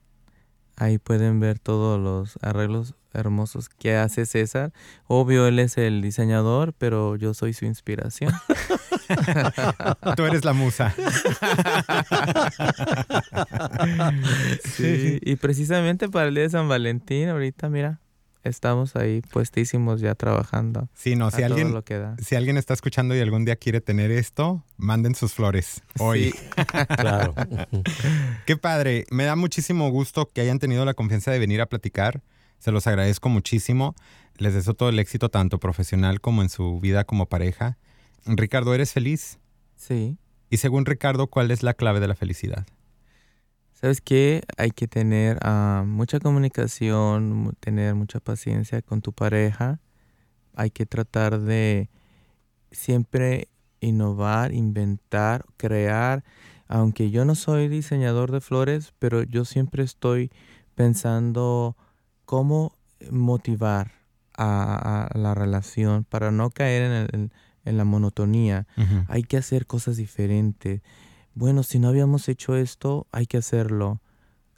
Ahí 0.78 1.00
pueden 1.00 1.42
ver 1.42 1.60
todos 1.60 2.00
los 2.00 2.40
arreglos 2.42 2.96
hermosos 3.14 3.68
que 3.68 3.98
hace 3.98 4.26
César. 4.26 4.72
Obvio, 5.06 5.48
él 5.48 5.60
es 5.60 5.78
el 5.78 6.02
diseñador, 6.02 6.72
pero 6.72 7.18
yo 7.18 7.34
soy 7.34 7.52
su 7.52 7.66
inspiración. 7.66 8.32
Tú 10.16 10.24
eres 10.24 10.46
la 10.46 10.54
musa. 10.54 10.96
Sí, 14.64 15.20
y 15.22 15.36
precisamente 15.36 16.10
para 16.10 16.28
el 16.28 16.36
día 16.36 16.44
de 16.44 16.50
San 16.50 16.68
Valentín, 16.68 17.30
ahorita, 17.30 17.70
mira, 17.70 18.00
estamos 18.44 18.96
ahí 18.96 19.22
puestísimos 19.22 20.02
ya 20.02 20.16
trabajando. 20.16 20.90
Sí, 20.94 21.16
no, 21.16 21.32
si 21.32 21.44
alguien, 21.44 21.74
lo 21.74 21.84
que 21.84 21.98
da. 21.98 22.16
si 22.18 22.36
alguien 22.36 22.58
está 22.58 22.74
escuchando 22.74 23.16
y 23.16 23.20
algún 23.20 23.46
día 23.46 23.56
quiere 23.56 23.82
tener 23.82 24.12
esto, 24.12 24.64
manden 24.78 25.16
sus 25.16 25.34
flores. 25.34 25.82
Hoy. 26.00 26.32
Sí. 26.32 26.40
Claro. 26.98 27.34
Qué 28.46 28.58
padre. 28.58 29.06
Me 29.10 29.26
da 29.26 29.36
muchísimo 29.36 29.90
gusto 29.90 30.30
que 30.34 30.42
hayan 30.42 30.60
tenido 30.60 30.86
la 30.86 30.94
confianza 30.94 31.32
de 31.32 31.40
venir 31.40 31.62
a 31.62 31.66
platicar. 31.66 32.22
Se 32.60 32.72
los 32.72 32.88
agradezco 32.88 33.30
muchísimo. 33.30 33.96
Les 34.38 34.54
deseo 34.54 34.74
todo 34.74 34.90
el 34.90 35.00
éxito 35.00 35.30
tanto 35.30 35.60
profesional 35.60 36.22
como 36.22 36.42
en 36.42 36.50
su 36.50 36.80
vida 36.80 37.04
como 37.04 37.28
pareja. 37.28 37.78
Ricardo, 38.26 38.74
¿eres 38.74 38.94
feliz? 38.94 39.40
Sí. 39.76 40.18
Y 40.50 40.58
según 40.58 40.86
Ricardo, 40.86 41.28
¿cuál 41.28 41.52
es 41.52 41.64
la 41.64 41.74
clave 41.74 42.00
de 42.00 42.08
la 42.08 42.16
felicidad? 42.16 42.66
¿Sabes 43.84 44.00
qué? 44.00 44.44
Hay 44.56 44.72
que 44.72 44.88
tener 44.88 45.40
ah, 45.42 45.84
mucha 45.86 46.22
comunicación, 46.22 47.34
mu- 47.34 47.52
tener 47.60 47.96
mucha 47.96 48.22
paciencia 48.22 48.82
con 48.82 49.02
tu 49.02 49.12
pareja. 49.12 49.82
Hay 50.56 50.70
que 50.70 50.86
tratar 50.86 51.42
de 51.42 51.90
siempre 52.72 53.50
innovar, 53.82 54.54
inventar, 54.54 55.44
crear. 55.58 56.24
Aunque 56.70 57.12
yo 57.12 57.26
no 57.26 57.36
soy 57.36 57.68
diseñador 57.68 58.32
de 58.32 58.40
flores, 58.40 58.94
pero 59.00 59.22
yo 59.24 59.44
siempre 59.44 59.84
estoy 59.84 60.32
pensando 60.76 61.76
cómo 62.24 62.78
motivar 63.12 63.92
a, 64.38 65.10
a 65.14 65.18
la 65.18 65.36
relación 65.36 66.06
para 66.06 66.32
no 66.32 66.52
caer 66.52 66.84
en, 66.84 66.92
el- 66.94 67.10
en- 67.12 67.32
en 67.66 67.78
la 67.78 67.84
monotonía 67.86 68.66
hay 69.10 69.24
que 69.24 69.36
hacer 69.38 69.66
cosas 69.68 69.98
diferentes. 69.98 70.82
Bueno, 71.36 71.64
si 71.64 71.80
no 71.80 71.88
habíamos 71.88 72.30
hecho 72.30 72.56
esto, 72.56 73.08
hay 73.12 73.26
que 73.26 73.38
hacerlo. 73.38 74.02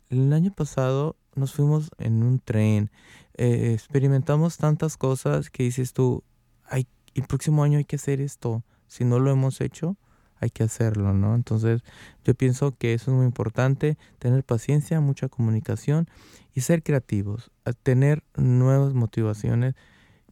El 0.09 0.33
año 0.33 0.51
pasado 0.53 1.15
nos 1.33 1.53
fuimos 1.53 1.89
en 1.97 2.21
un 2.21 2.39
tren, 2.39 2.91
eh, 3.35 3.71
experimentamos 3.73 4.57
tantas 4.57 4.97
cosas 4.97 5.49
que 5.49 5.63
dices 5.63 5.93
tú, 5.93 6.23
hay, 6.65 6.87
el 7.13 7.23
próximo 7.23 7.63
año 7.63 7.77
hay 7.77 7.85
que 7.85 7.95
hacer 7.95 8.19
esto. 8.19 8.63
Si 8.87 9.05
no 9.05 9.19
lo 9.19 9.31
hemos 9.31 9.61
hecho, 9.61 9.95
hay 10.41 10.49
que 10.49 10.63
hacerlo, 10.63 11.13
¿no? 11.13 11.35
Entonces, 11.35 11.81
yo 12.25 12.35
pienso 12.35 12.75
que 12.77 12.93
eso 12.93 13.11
es 13.11 13.17
muy 13.17 13.25
importante, 13.25 13.97
tener 14.19 14.43
paciencia, 14.43 14.99
mucha 14.99 15.29
comunicación 15.29 16.09
y 16.53 16.61
ser 16.61 16.83
creativos, 16.83 17.51
tener 17.83 18.23
nuevas 18.35 18.93
motivaciones, 18.93 19.75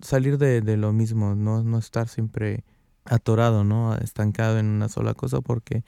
salir 0.02 0.38
de, 0.38 0.60
de 0.60 0.76
lo 0.76 0.92
mismo, 0.92 1.36
no, 1.36 1.64
no 1.64 1.78
estar 1.78 2.10
siempre 2.10 2.66
atorado, 3.06 3.64
¿no? 3.64 3.96
Estancado 3.96 4.60
en 4.60 4.66
una 4.68 4.90
sola 4.90 5.14
cosa 5.14 5.40
porque 5.42 5.84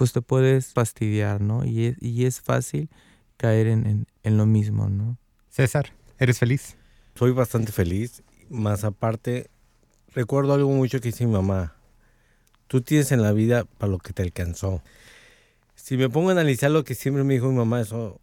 pues 0.00 0.14
te 0.14 0.22
puedes 0.22 0.72
fastidiar, 0.72 1.42
¿no? 1.42 1.62
Y 1.62 1.84
es, 1.84 1.96
y 2.00 2.24
es 2.24 2.40
fácil 2.40 2.88
caer 3.36 3.66
en, 3.66 3.86
en, 3.86 4.06
en 4.22 4.38
lo 4.38 4.46
mismo, 4.46 4.88
¿no? 4.88 5.18
César, 5.50 5.92
¿eres 6.18 6.38
feliz? 6.38 6.78
Soy 7.14 7.32
bastante 7.32 7.70
feliz. 7.70 8.22
Más 8.48 8.82
aparte, 8.84 9.50
recuerdo 10.14 10.54
algo 10.54 10.70
mucho 10.70 11.02
que 11.02 11.08
dice 11.08 11.26
mi 11.26 11.32
mamá. 11.32 11.76
Tú 12.66 12.80
tienes 12.80 13.12
en 13.12 13.20
la 13.20 13.32
vida 13.32 13.64
para 13.76 13.92
lo 13.92 13.98
que 13.98 14.14
te 14.14 14.22
alcanzó. 14.22 14.82
Si 15.74 15.98
me 15.98 16.08
pongo 16.08 16.30
a 16.30 16.32
analizar 16.32 16.70
lo 16.70 16.82
que 16.82 16.94
siempre 16.94 17.22
me 17.22 17.34
dijo 17.34 17.50
mi 17.50 17.56
mamá, 17.56 17.82
eso, 17.82 18.22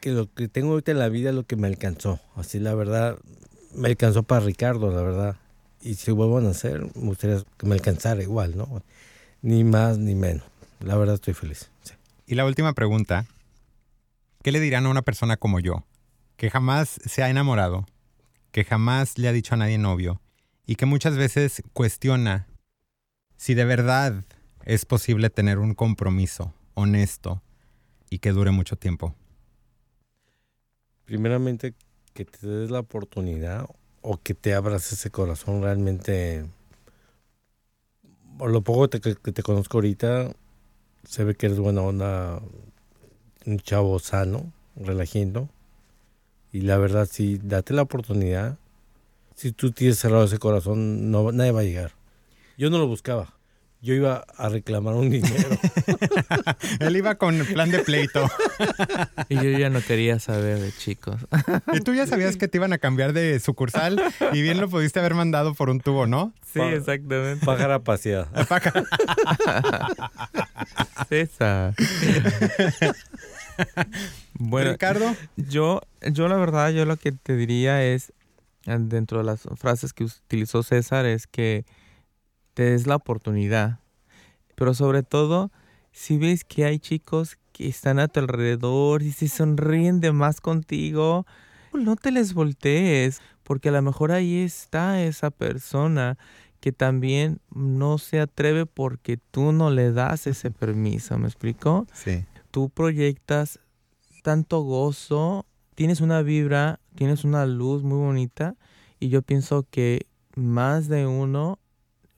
que 0.00 0.12
lo 0.12 0.32
que 0.32 0.46
tengo 0.46 0.70
ahorita 0.70 0.92
en 0.92 1.00
la 1.00 1.08
vida 1.08 1.30
es 1.30 1.34
lo 1.34 1.42
que 1.42 1.56
me 1.56 1.66
alcanzó. 1.66 2.20
Así 2.36 2.60
la 2.60 2.76
verdad, 2.76 3.18
me 3.74 3.88
alcanzó 3.88 4.22
para 4.22 4.46
Ricardo, 4.46 4.92
la 4.92 5.02
verdad. 5.02 5.36
Y 5.82 5.94
si 5.94 6.12
vuelvo 6.12 6.38
a 6.38 6.40
nacer, 6.40 6.82
me 6.94 7.08
gustaría 7.08 7.42
que 7.58 7.66
me 7.66 7.74
alcanzara 7.74 8.22
igual, 8.22 8.56
¿no? 8.56 8.80
Ni 9.42 9.64
más 9.64 9.98
ni 9.98 10.14
menos. 10.14 10.53
La 10.80 10.96
verdad 10.96 11.14
estoy 11.14 11.34
feliz. 11.34 11.70
sí. 11.82 11.94
Y 12.26 12.34
la 12.34 12.44
última 12.46 12.72
pregunta. 12.72 13.26
¿Qué 14.42 14.52
le 14.52 14.60
dirán 14.60 14.84
a 14.86 14.90
una 14.90 15.00
persona 15.02 15.38
como 15.38 15.58
yo, 15.58 15.84
que 16.36 16.50
jamás 16.50 16.98
se 17.06 17.22
ha 17.22 17.30
enamorado, 17.30 17.86
que 18.52 18.64
jamás 18.64 19.16
le 19.18 19.28
ha 19.28 19.32
dicho 19.32 19.54
a 19.54 19.56
nadie 19.56 19.78
novio 19.78 20.20
y 20.66 20.76
que 20.76 20.84
muchas 20.84 21.16
veces 21.16 21.62
cuestiona 21.72 22.46
si 23.38 23.54
de 23.54 23.64
verdad 23.64 24.22
es 24.64 24.84
posible 24.84 25.30
tener 25.30 25.58
un 25.58 25.74
compromiso 25.74 26.52
honesto 26.74 27.42
y 28.10 28.18
que 28.18 28.32
dure 28.32 28.50
mucho 28.50 28.76
tiempo? 28.76 29.14
primeramente 31.06 31.74
que 32.14 32.24
te 32.24 32.46
des 32.46 32.70
la 32.70 32.80
oportunidad 32.80 33.66
o 34.02 34.18
que 34.22 34.34
te 34.34 34.54
abras 34.54 34.92
ese 34.92 35.10
corazón 35.10 35.62
realmente. 35.62 36.46
Por 38.38 38.50
lo 38.50 38.62
poco 38.62 38.88
te- 38.88 39.00
que 39.00 39.32
te 39.32 39.42
conozco 39.42 39.78
ahorita, 39.78 40.34
se 41.06 41.24
ve 41.24 41.34
que 41.34 41.46
eres 41.46 41.58
buena 41.58 41.82
onda, 41.82 42.40
un 43.46 43.58
chavo 43.58 43.98
sano, 43.98 44.52
relajiendo. 44.76 45.48
Y 46.52 46.62
la 46.62 46.78
verdad, 46.78 47.08
sí, 47.10 47.40
date 47.42 47.74
la 47.74 47.82
oportunidad. 47.82 48.58
Si 49.34 49.52
tú 49.52 49.72
tienes 49.72 49.98
cerrado 49.98 50.24
ese 50.24 50.38
corazón, 50.38 51.10
no, 51.10 51.32
nadie 51.32 51.50
va 51.50 51.60
a 51.60 51.64
llegar. 51.64 51.92
Yo 52.56 52.70
no 52.70 52.78
lo 52.78 52.86
buscaba. 52.86 53.34
Yo 53.84 53.92
iba 53.92 54.24
a 54.38 54.48
reclamar 54.48 54.94
un 54.94 55.10
dinero. 55.10 55.50
Él 56.80 56.96
iba 56.96 57.16
con 57.16 57.38
plan 57.44 57.70
de 57.70 57.80
pleito. 57.80 58.30
Y 59.28 59.36
yo 59.36 59.58
ya 59.58 59.68
no 59.68 59.80
quería 59.82 60.18
saber 60.18 60.58
de 60.58 60.72
chicos. 60.72 61.16
Y 61.72 61.80
tú 61.80 61.94
ya 61.94 62.06
sabías 62.06 62.36
que 62.36 62.48
te 62.48 62.58
iban 62.58 62.72
a 62.72 62.78
cambiar 62.78 63.12
de 63.12 63.38
sucursal 63.40 64.00
y 64.32 64.42
bien 64.42 64.60
lo 64.60 64.68
pudiste 64.68 65.00
haber 65.00 65.14
mandado 65.14 65.54
por 65.54 65.70
un 65.70 65.80
tubo, 65.80 66.06
¿no? 66.06 66.32
Sí, 66.52 66.60
exactamente. 66.60 67.44
Pájara 67.44 67.80
paseada. 67.80 68.28
Esa. 71.10 71.74
bueno, 74.34 74.72
Ricardo, 74.72 75.14
yo, 75.36 75.82
yo 76.10 76.28
la 76.28 76.36
verdad, 76.36 76.70
yo 76.70 76.84
lo 76.86 76.96
que 76.96 77.12
te 77.12 77.36
diría 77.36 77.84
es, 77.84 78.12
dentro 78.64 79.18
de 79.18 79.24
las 79.24 79.42
frases 79.56 79.92
que 79.92 80.04
utilizó 80.04 80.62
César, 80.62 81.06
es 81.06 81.26
que 81.26 81.64
te 82.54 82.64
des 82.64 82.86
la 82.86 82.96
oportunidad. 82.96 83.80
Pero 84.54 84.74
sobre 84.74 85.02
todo, 85.02 85.50
si 85.92 86.16
ves 86.16 86.44
que 86.44 86.64
hay 86.64 86.78
chicos 86.78 87.38
que 87.52 87.68
están 87.68 87.98
a 87.98 88.08
tu 88.08 88.20
alrededor 88.20 89.02
y 89.02 89.12
se 89.12 89.28
sonríen 89.28 90.00
de 90.00 90.12
más 90.12 90.40
contigo, 90.40 91.26
no 91.72 91.96
te 91.96 92.10
les 92.10 92.34
voltees, 92.34 93.20
porque 93.42 93.68
a 93.68 93.72
lo 93.72 93.82
mejor 93.82 94.12
ahí 94.12 94.38
está 94.38 95.02
esa 95.02 95.30
persona 95.30 96.16
que 96.60 96.72
también 96.72 97.40
no 97.54 97.98
se 97.98 98.20
atreve 98.20 98.64
porque 98.64 99.18
tú 99.30 99.52
no 99.52 99.70
le 99.70 99.92
das 99.92 100.26
ese 100.26 100.50
permiso, 100.50 101.18
¿me 101.18 101.26
explico? 101.26 101.86
sí. 101.92 102.24
tú 102.50 102.70
proyectas 102.70 103.60
tanto 104.22 104.62
gozo, 104.62 105.44
tienes 105.74 106.00
una 106.00 106.22
vibra, 106.22 106.80
tienes 106.94 107.24
una 107.24 107.44
luz 107.44 107.82
muy 107.82 107.98
bonita 107.98 108.56
y 108.98 109.10
yo 109.10 109.20
pienso 109.20 109.66
que 109.70 110.06
más 110.34 110.88
de 110.88 111.06
uno 111.06 111.58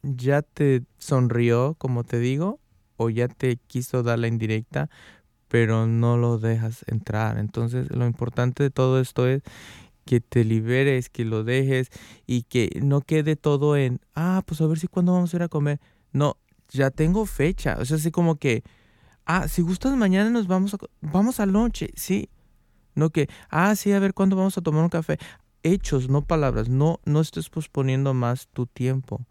ya 0.03 0.43
te 0.43 0.85
sonrió, 0.99 1.75
como 1.79 2.05
te 2.05 2.19
digo, 2.19 2.61
o 2.97 3.11
ya 3.11 3.29
te 3.29 3.57
quiso 3.57 4.03
dar 4.03 4.19
la 4.19 4.29
indirecta, 4.29 4.89
pero 5.49 5.87
no 5.87 6.17
lo 6.17 6.39
dejas 6.39 6.85
entrar. 6.89 7.39
Entonces, 7.39 7.91
lo 7.91 8.07
importante 8.07 8.63
de 8.63 8.71
todo 8.71 9.01
esto 9.01 9.27
es 9.27 9.43
que 10.05 10.21
te 10.21 10.45
liberes, 10.45 11.11
que 11.11 11.25
lo 11.25 11.45
dejes 11.45 11.91
y 12.27 12.43
que 12.43 12.81
no 12.83 13.01
quede 13.01 13.37
todo 13.37 13.77
en, 13.77 14.01
ah, 14.15 14.43
pues 14.47 14.61
a 14.61 14.67
ver 14.67 14.79
si 14.79 14.87
cuándo 14.87 15.13
vamos 15.13 15.33
a 15.33 15.37
ir 15.37 15.43
a 15.43 15.49
comer. 15.49 15.81
No, 16.13 16.37
ya 16.71 16.91
tengo 16.91 17.27
fecha. 17.27 17.77
O 17.81 17.85
sea, 17.85 17.97
así 17.97 18.11
como 18.11 18.37
que, 18.37 18.63
ah, 19.25 19.49
si 19.49 19.63
gustas 19.63 19.97
mañana 19.97 20.31
nos 20.31 20.47
vamos 20.47 20.75
a, 20.75 20.79
vamos 21.01 21.41
al 21.41 21.53
noche, 21.53 21.91
sí. 21.97 22.31
No 22.95 23.11
que, 23.11 23.29
ah, 23.51 23.75
sí, 23.77 23.93
a 23.93 23.99
ver 23.99 24.15
cuándo 24.15 24.37
vamos 24.37 24.57
a 24.57 24.63
tomar 24.63 24.83
un 24.83 24.89
café. 24.89 25.19
Hechos, 25.63 26.09
no 26.09 26.23
palabras. 26.23 26.69
No, 26.69 27.01
no 27.05 27.21
estés 27.21 27.51
posponiendo 27.51 28.15
más 28.15 28.49
tu 28.49 28.67
tiempo 28.67 29.27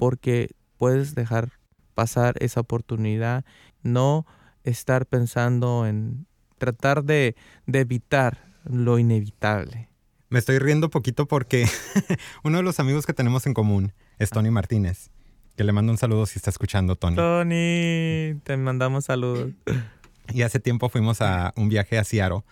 porque 0.00 0.56
puedes 0.78 1.14
dejar 1.14 1.50
pasar 1.92 2.34
esa 2.40 2.60
oportunidad. 2.60 3.44
No 3.82 4.24
estar 4.64 5.04
pensando 5.04 5.86
en 5.86 6.26
tratar 6.56 7.04
de, 7.04 7.36
de 7.66 7.80
evitar 7.80 8.38
lo 8.64 8.98
inevitable. 8.98 9.90
Me 10.30 10.38
estoy 10.38 10.58
riendo 10.58 10.88
poquito 10.88 11.28
porque 11.28 11.68
uno 12.44 12.56
de 12.56 12.62
los 12.62 12.80
amigos 12.80 13.04
que 13.04 13.12
tenemos 13.12 13.44
en 13.46 13.52
común 13.52 13.92
es 14.18 14.30
Tony 14.30 14.50
Martínez. 14.50 15.10
Que 15.54 15.64
le 15.64 15.72
mando 15.72 15.92
un 15.92 15.98
saludo 15.98 16.24
si 16.24 16.38
está 16.38 16.48
escuchando, 16.48 16.96
Tony. 16.96 17.16
Tony, 17.16 18.40
te 18.42 18.56
mandamos 18.56 19.04
saludos. 19.04 19.52
Y 20.32 20.40
hace 20.40 20.60
tiempo 20.60 20.88
fuimos 20.88 21.20
a 21.20 21.52
un 21.56 21.68
viaje 21.68 21.98
a 21.98 22.04
Seattle 22.04 22.42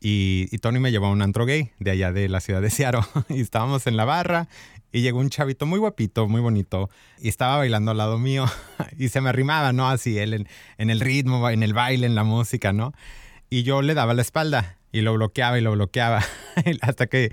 y, 0.00 0.48
y, 0.52 0.58
Tony 0.58 0.80
me 0.80 0.90
llevó 0.90 1.06
a 1.06 1.10
un 1.10 1.22
antro 1.22 1.46
gay 1.46 1.70
de 1.78 1.90
allá 1.90 2.12
de 2.12 2.28
la 2.28 2.40
ciudad 2.40 2.60
de 2.60 2.68
Seattle. 2.68 3.00
Y 3.30 3.40
estábamos 3.40 3.86
en 3.86 3.96
la 3.96 4.04
barra 4.04 4.48
y 4.94 5.02
llegó 5.02 5.18
un 5.18 5.28
chavito 5.28 5.66
muy 5.66 5.80
guapito, 5.80 6.28
muy 6.28 6.40
bonito, 6.40 6.88
y 7.20 7.28
estaba 7.28 7.56
bailando 7.56 7.90
al 7.90 7.96
lado 7.96 8.16
mío 8.16 8.44
y 8.96 9.08
se 9.08 9.20
me 9.20 9.28
arrimaba, 9.28 9.72
¿no? 9.72 9.88
Así 9.88 10.16
él 10.18 10.34
en, 10.34 10.48
en 10.78 10.88
el 10.88 11.00
ritmo, 11.00 11.50
en 11.50 11.64
el 11.64 11.74
baile, 11.74 12.06
en 12.06 12.14
la 12.14 12.22
música, 12.22 12.72
¿no? 12.72 12.92
Y 13.50 13.64
yo 13.64 13.82
le 13.82 13.94
daba 13.94 14.14
la 14.14 14.22
espalda 14.22 14.78
y 14.92 15.00
lo 15.00 15.12
bloqueaba 15.14 15.58
y 15.58 15.62
lo 15.62 15.72
bloqueaba 15.72 16.22
hasta 16.80 17.08
que 17.08 17.32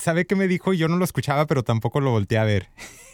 sabe 0.00 0.26
qué 0.26 0.36
me 0.36 0.48
dijo 0.48 0.72
yo 0.72 0.88
no 0.88 0.96
lo 0.96 1.04
escuchaba, 1.04 1.46
pero 1.46 1.62
tampoco 1.62 2.00
lo 2.00 2.10
volteé 2.10 2.38
a 2.38 2.44
ver. 2.44 2.68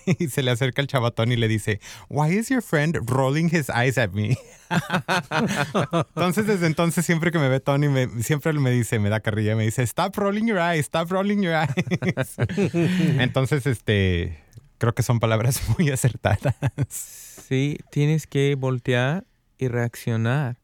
y 0.18 0.28
se 0.28 0.43
le 0.43 0.51
acerca 0.51 0.81
el 0.81 0.89
chavatón 0.89 1.33
y 1.33 1.37
le 1.37 1.49
dice, 1.49 1.81
Why 2.09 2.37
is 2.37 2.49
your 2.49 2.62
friend 2.62 2.99
rolling 3.07 3.47
his 3.47 3.68
eyes 3.68 3.99
at 3.99 4.11
me? 4.11 4.37
entonces, 6.14 6.47
desde 6.47 6.66
entonces, 6.66 7.05
siempre 7.05 7.31
que 7.31 7.39
me 7.39 7.49
ve 7.49 7.61
Tony, 7.61 7.89
me, 7.89 8.09
siempre 8.22 8.53
me 8.53 8.70
dice, 8.70 8.99
me 8.99 9.09
da 9.09 9.20
carrilla, 9.20 9.57
me 9.57 9.64
dice, 9.64 9.83
Stop 9.83 10.16
rolling 10.16 10.47
your 10.47 10.59
eyes, 10.59 10.87
stop 10.87 11.11
rolling 11.11 11.43
your 11.43 11.55
eyes. 11.55 12.37
entonces, 13.18 13.66
este, 13.66 14.39
creo 14.78 14.95
que 14.95 15.03
son 15.03 15.20
palabras 15.20 15.61
muy 15.78 15.91
acertadas. 15.91 16.55
Sí, 16.89 17.78
tienes 17.91 18.26
que 18.26 18.55
voltear 18.55 19.24
y 19.59 19.68
reaccionar. 19.68 20.59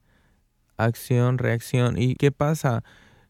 Acción, 0.78 1.38
reacción. 1.38 2.00
¿Y 2.00 2.14
qué 2.16 2.32
pasa? 2.32 2.84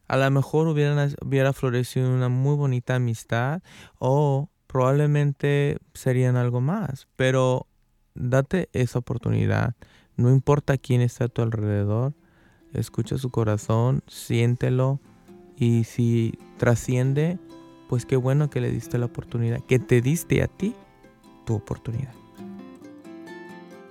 A 0.07 0.17
lo 0.17 0.31
mejor 0.31 0.67
hubiera, 0.67 1.53
florecido 1.53 2.09
una 2.09 2.29
muy 2.29 2.55
bonita 2.55 2.95
amistad 2.95 3.61
o 3.99 4.49
probablemente 4.67 5.77
serían 5.93 6.35
algo 6.35 6.61
más, 6.61 7.07
pero 7.15 7.67
date 8.15 8.69
esa 8.73 8.99
oportunidad. 8.99 9.75
No 10.15 10.29
importa 10.31 10.77
quién 10.77 11.01
está 11.01 11.25
a 11.25 11.27
tu 11.27 11.41
alrededor, 11.41 12.13
escucha 12.73 13.17
su 13.17 13.29
corazón, 13.29 14.01
siéntelo 14.07 14.99
y 15.57 15.83
si 15.83 16.37
trasciende, 16.57 17.37
pues 17.89 18.05
qué 18.05 18.15
bueno 18.15 18.49
que 18.49 18.61
le 18.61 18.71
diste 18.71 18.97
la 18.97 19.07
oportunidad, 19.07 19.61
que 19.61 19.79
te 19.79 20.01
diste 20.01 20.41
a 20.41 20.47
ti 20.47 20.73
tu 21.45 21.55
oportunidad. 21.55 22.13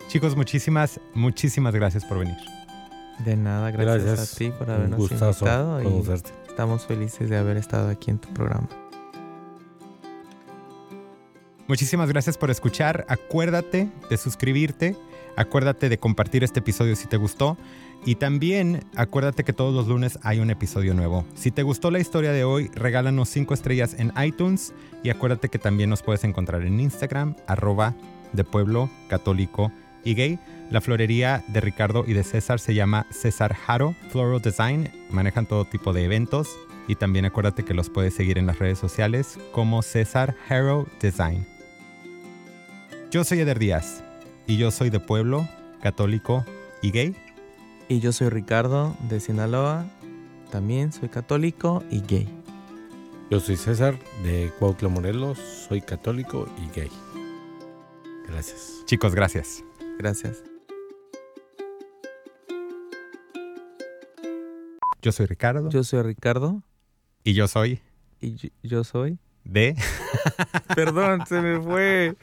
Chicos, 0.09 0.37
muchísimas, 0.37 1.01
muchísimas 1.14 1.75
gracias 1.75 2.05
por 2.05 2.19
venir. 2.19 2.37
De 3.25 3.37
nada, 3.37 3.71
gracias, 3.71 4.35
a 4.35 4.37
ti 4.37 4.51
por 4.51 4.71
habernos 4.71 5.11
invitado 5.11 5.83
y 5.83 6.05
estamos 6.49 6.87
felices 6.87 7.31
de 7.31 7.37
haber 7.37 7.57
estado 7.57 7.89
aquí 7.89 8.11
en 8.11 8.19
tu 8.19 8.29
programa. 8.33 8.69
Muchísimas 11.69 12.09
gracias 12.09 12.39
por 12.39 12.51
escuchar. 12.51 13.05
Acuérdate 13.09 13.89
de 14.09 14.17
suscribirte. 14.17 14.97
Acuérdate 15.37 15.89
de 15.89 15.99
compartir 15.99 16.45
este 16.45 16.61
episodio 16.61 16.95
si 16.95 17.09
te 17.09 17.17
gustó. 17.17 17.57
Y 18.05 18.14
también 18.14 18.85
acuérdate 18.95 19.43
que 19.43 19.53
todos 19.53 19.75
los 19.75 19.89
lunes 19.89 20.19
hay 20.23 20.39
un 20.39 20.51
episodio 20.51 20.95
nuevo. 20.95 21.25
Si 21.35 21.51
te 21.51 21.64
gustó 21.64 21.91
la 21.91 21.99
historia 21.99 22.31
de 22.31 22.45
hoy, 22.45 22.71
regálanos 22.75 23.29
5 23.31 23.53
estrellas 23.53 23.97
en 23.99 24.12
iTunes. 24.23 24.73
Y 25.03 25.11
acuérdate 25.11 25.49
que 25.49 25.59
también 25.59 25.91
nos 25.91 26.03
puedes 26.03 26.23
encontrar 26.23 26.62
en 26.62 26.79
Instagram, 26.79 27.35
arroba 27.49 27.95
de 28.33 28.45
pueblo 28.45 28.89
católico 29.09 29.73
y 30.05 30.14
gay. 30.14 30.39
La 30.71 30.81
florería 30.81 31.45
de 31.49 31.61
Ricardo 31.61 32.05
y 32.07 32.12
de 32.12 32.25
César 32.25 32.59
se 32.59 32.75
llama 32.75 33.07
César 33.11 33.55
Jaro 33.55 33.95
Floral 34.11 34.43
Design. 34.43 34.91
Manejan 35.11 35.47
todo 35.47 35.64
tipo 35.64 35.93
de 35.93 36.05
eventos. 36.05 36.57
Y 36.89 36.97
también 36.97 37.25
acuérdate 37.25 37.64
que 37.64 37.75
los 37.75 37.91
puedes 37.91 38.14
seguir 38.14 38.39
en 38.39 38.47
las 38.47 38.59
redes 38.59 38.79
sociales 38.79 39.39
como 39.53 39.83
César 39.83 40.37
Haro 40.49 40.87
Design. 41.01 41.47
Yo 43.11 43.25
soy 43.25 43.41
Eder 43.41 43.59
Díaz 43.59 44.03
y 44.47 44.57
yo 44.57 44.71
soy 44.71 44.91
de 44.91 45.01
pueblo, 45.01 45.49
católico 45.81 46.45
y 46.83 46.91
gay. 46.91 47.17
Y 47.89 48.01
yo 48.01 48.12
soy 48.12 48.29
Ricardo 48.29 48.97
de 49.09 49.21
Sinaloa, 49.21 49.87
también 50.51 50.93
soy 50.93 51.09
católico 51.09 51.83
y 51.91 52.01
gay. 52.01 52.29
Yo 53.31 53.41
soy 53.41 53.57
César 53.57 53.99
de 54.23 54.53
Cuautla, 54.59 54.89
Morelos, 54.89 55.39
soy 55.39 55.81
católico 55.81 56.49
y 56.59 56.79
gay. 56.79 56.91
Gracias. 58.29 58.83
Chicos, 58.87 59.14
gracias. 59.14 59.64
Gracias. 59.99 60.55
Yo 65.07 65.12
soy 65.12 65.26
Ricardo. 65.26 65.70
Yo 65.70 65.84
soy 65.84 66.02
Ricardo. 66.02 66.64
Y 67.22 67.34
yo 67.34 67.46
soy. 67.46 67.80
Y 68.20 68.50
yo 68.64 68.82
soy 68.82 69.20
de... 69.44 69.76
Perdón, 70.74 71.24
se 71.28 71.40
me 71.40 71.61
fue. 71.61 72.16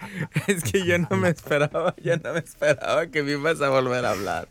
Es 0.48 0.66
que 0.66 0.86
yo 0.86 0.98
no 0.98 1.16
me 1.16 1.30
esperaba, 1.30 1.96
yo 2.04 2.18
no 2.18 2.34
me 2.34 2.40
esperaba 2.40 3.08
que 3.08 3.24
me 3.24 3.32
ibas 3.32 3.62
a 3.62 3.70
volver 3.70 4.04
a 4.04 4.12
hablar. 4.12 4.42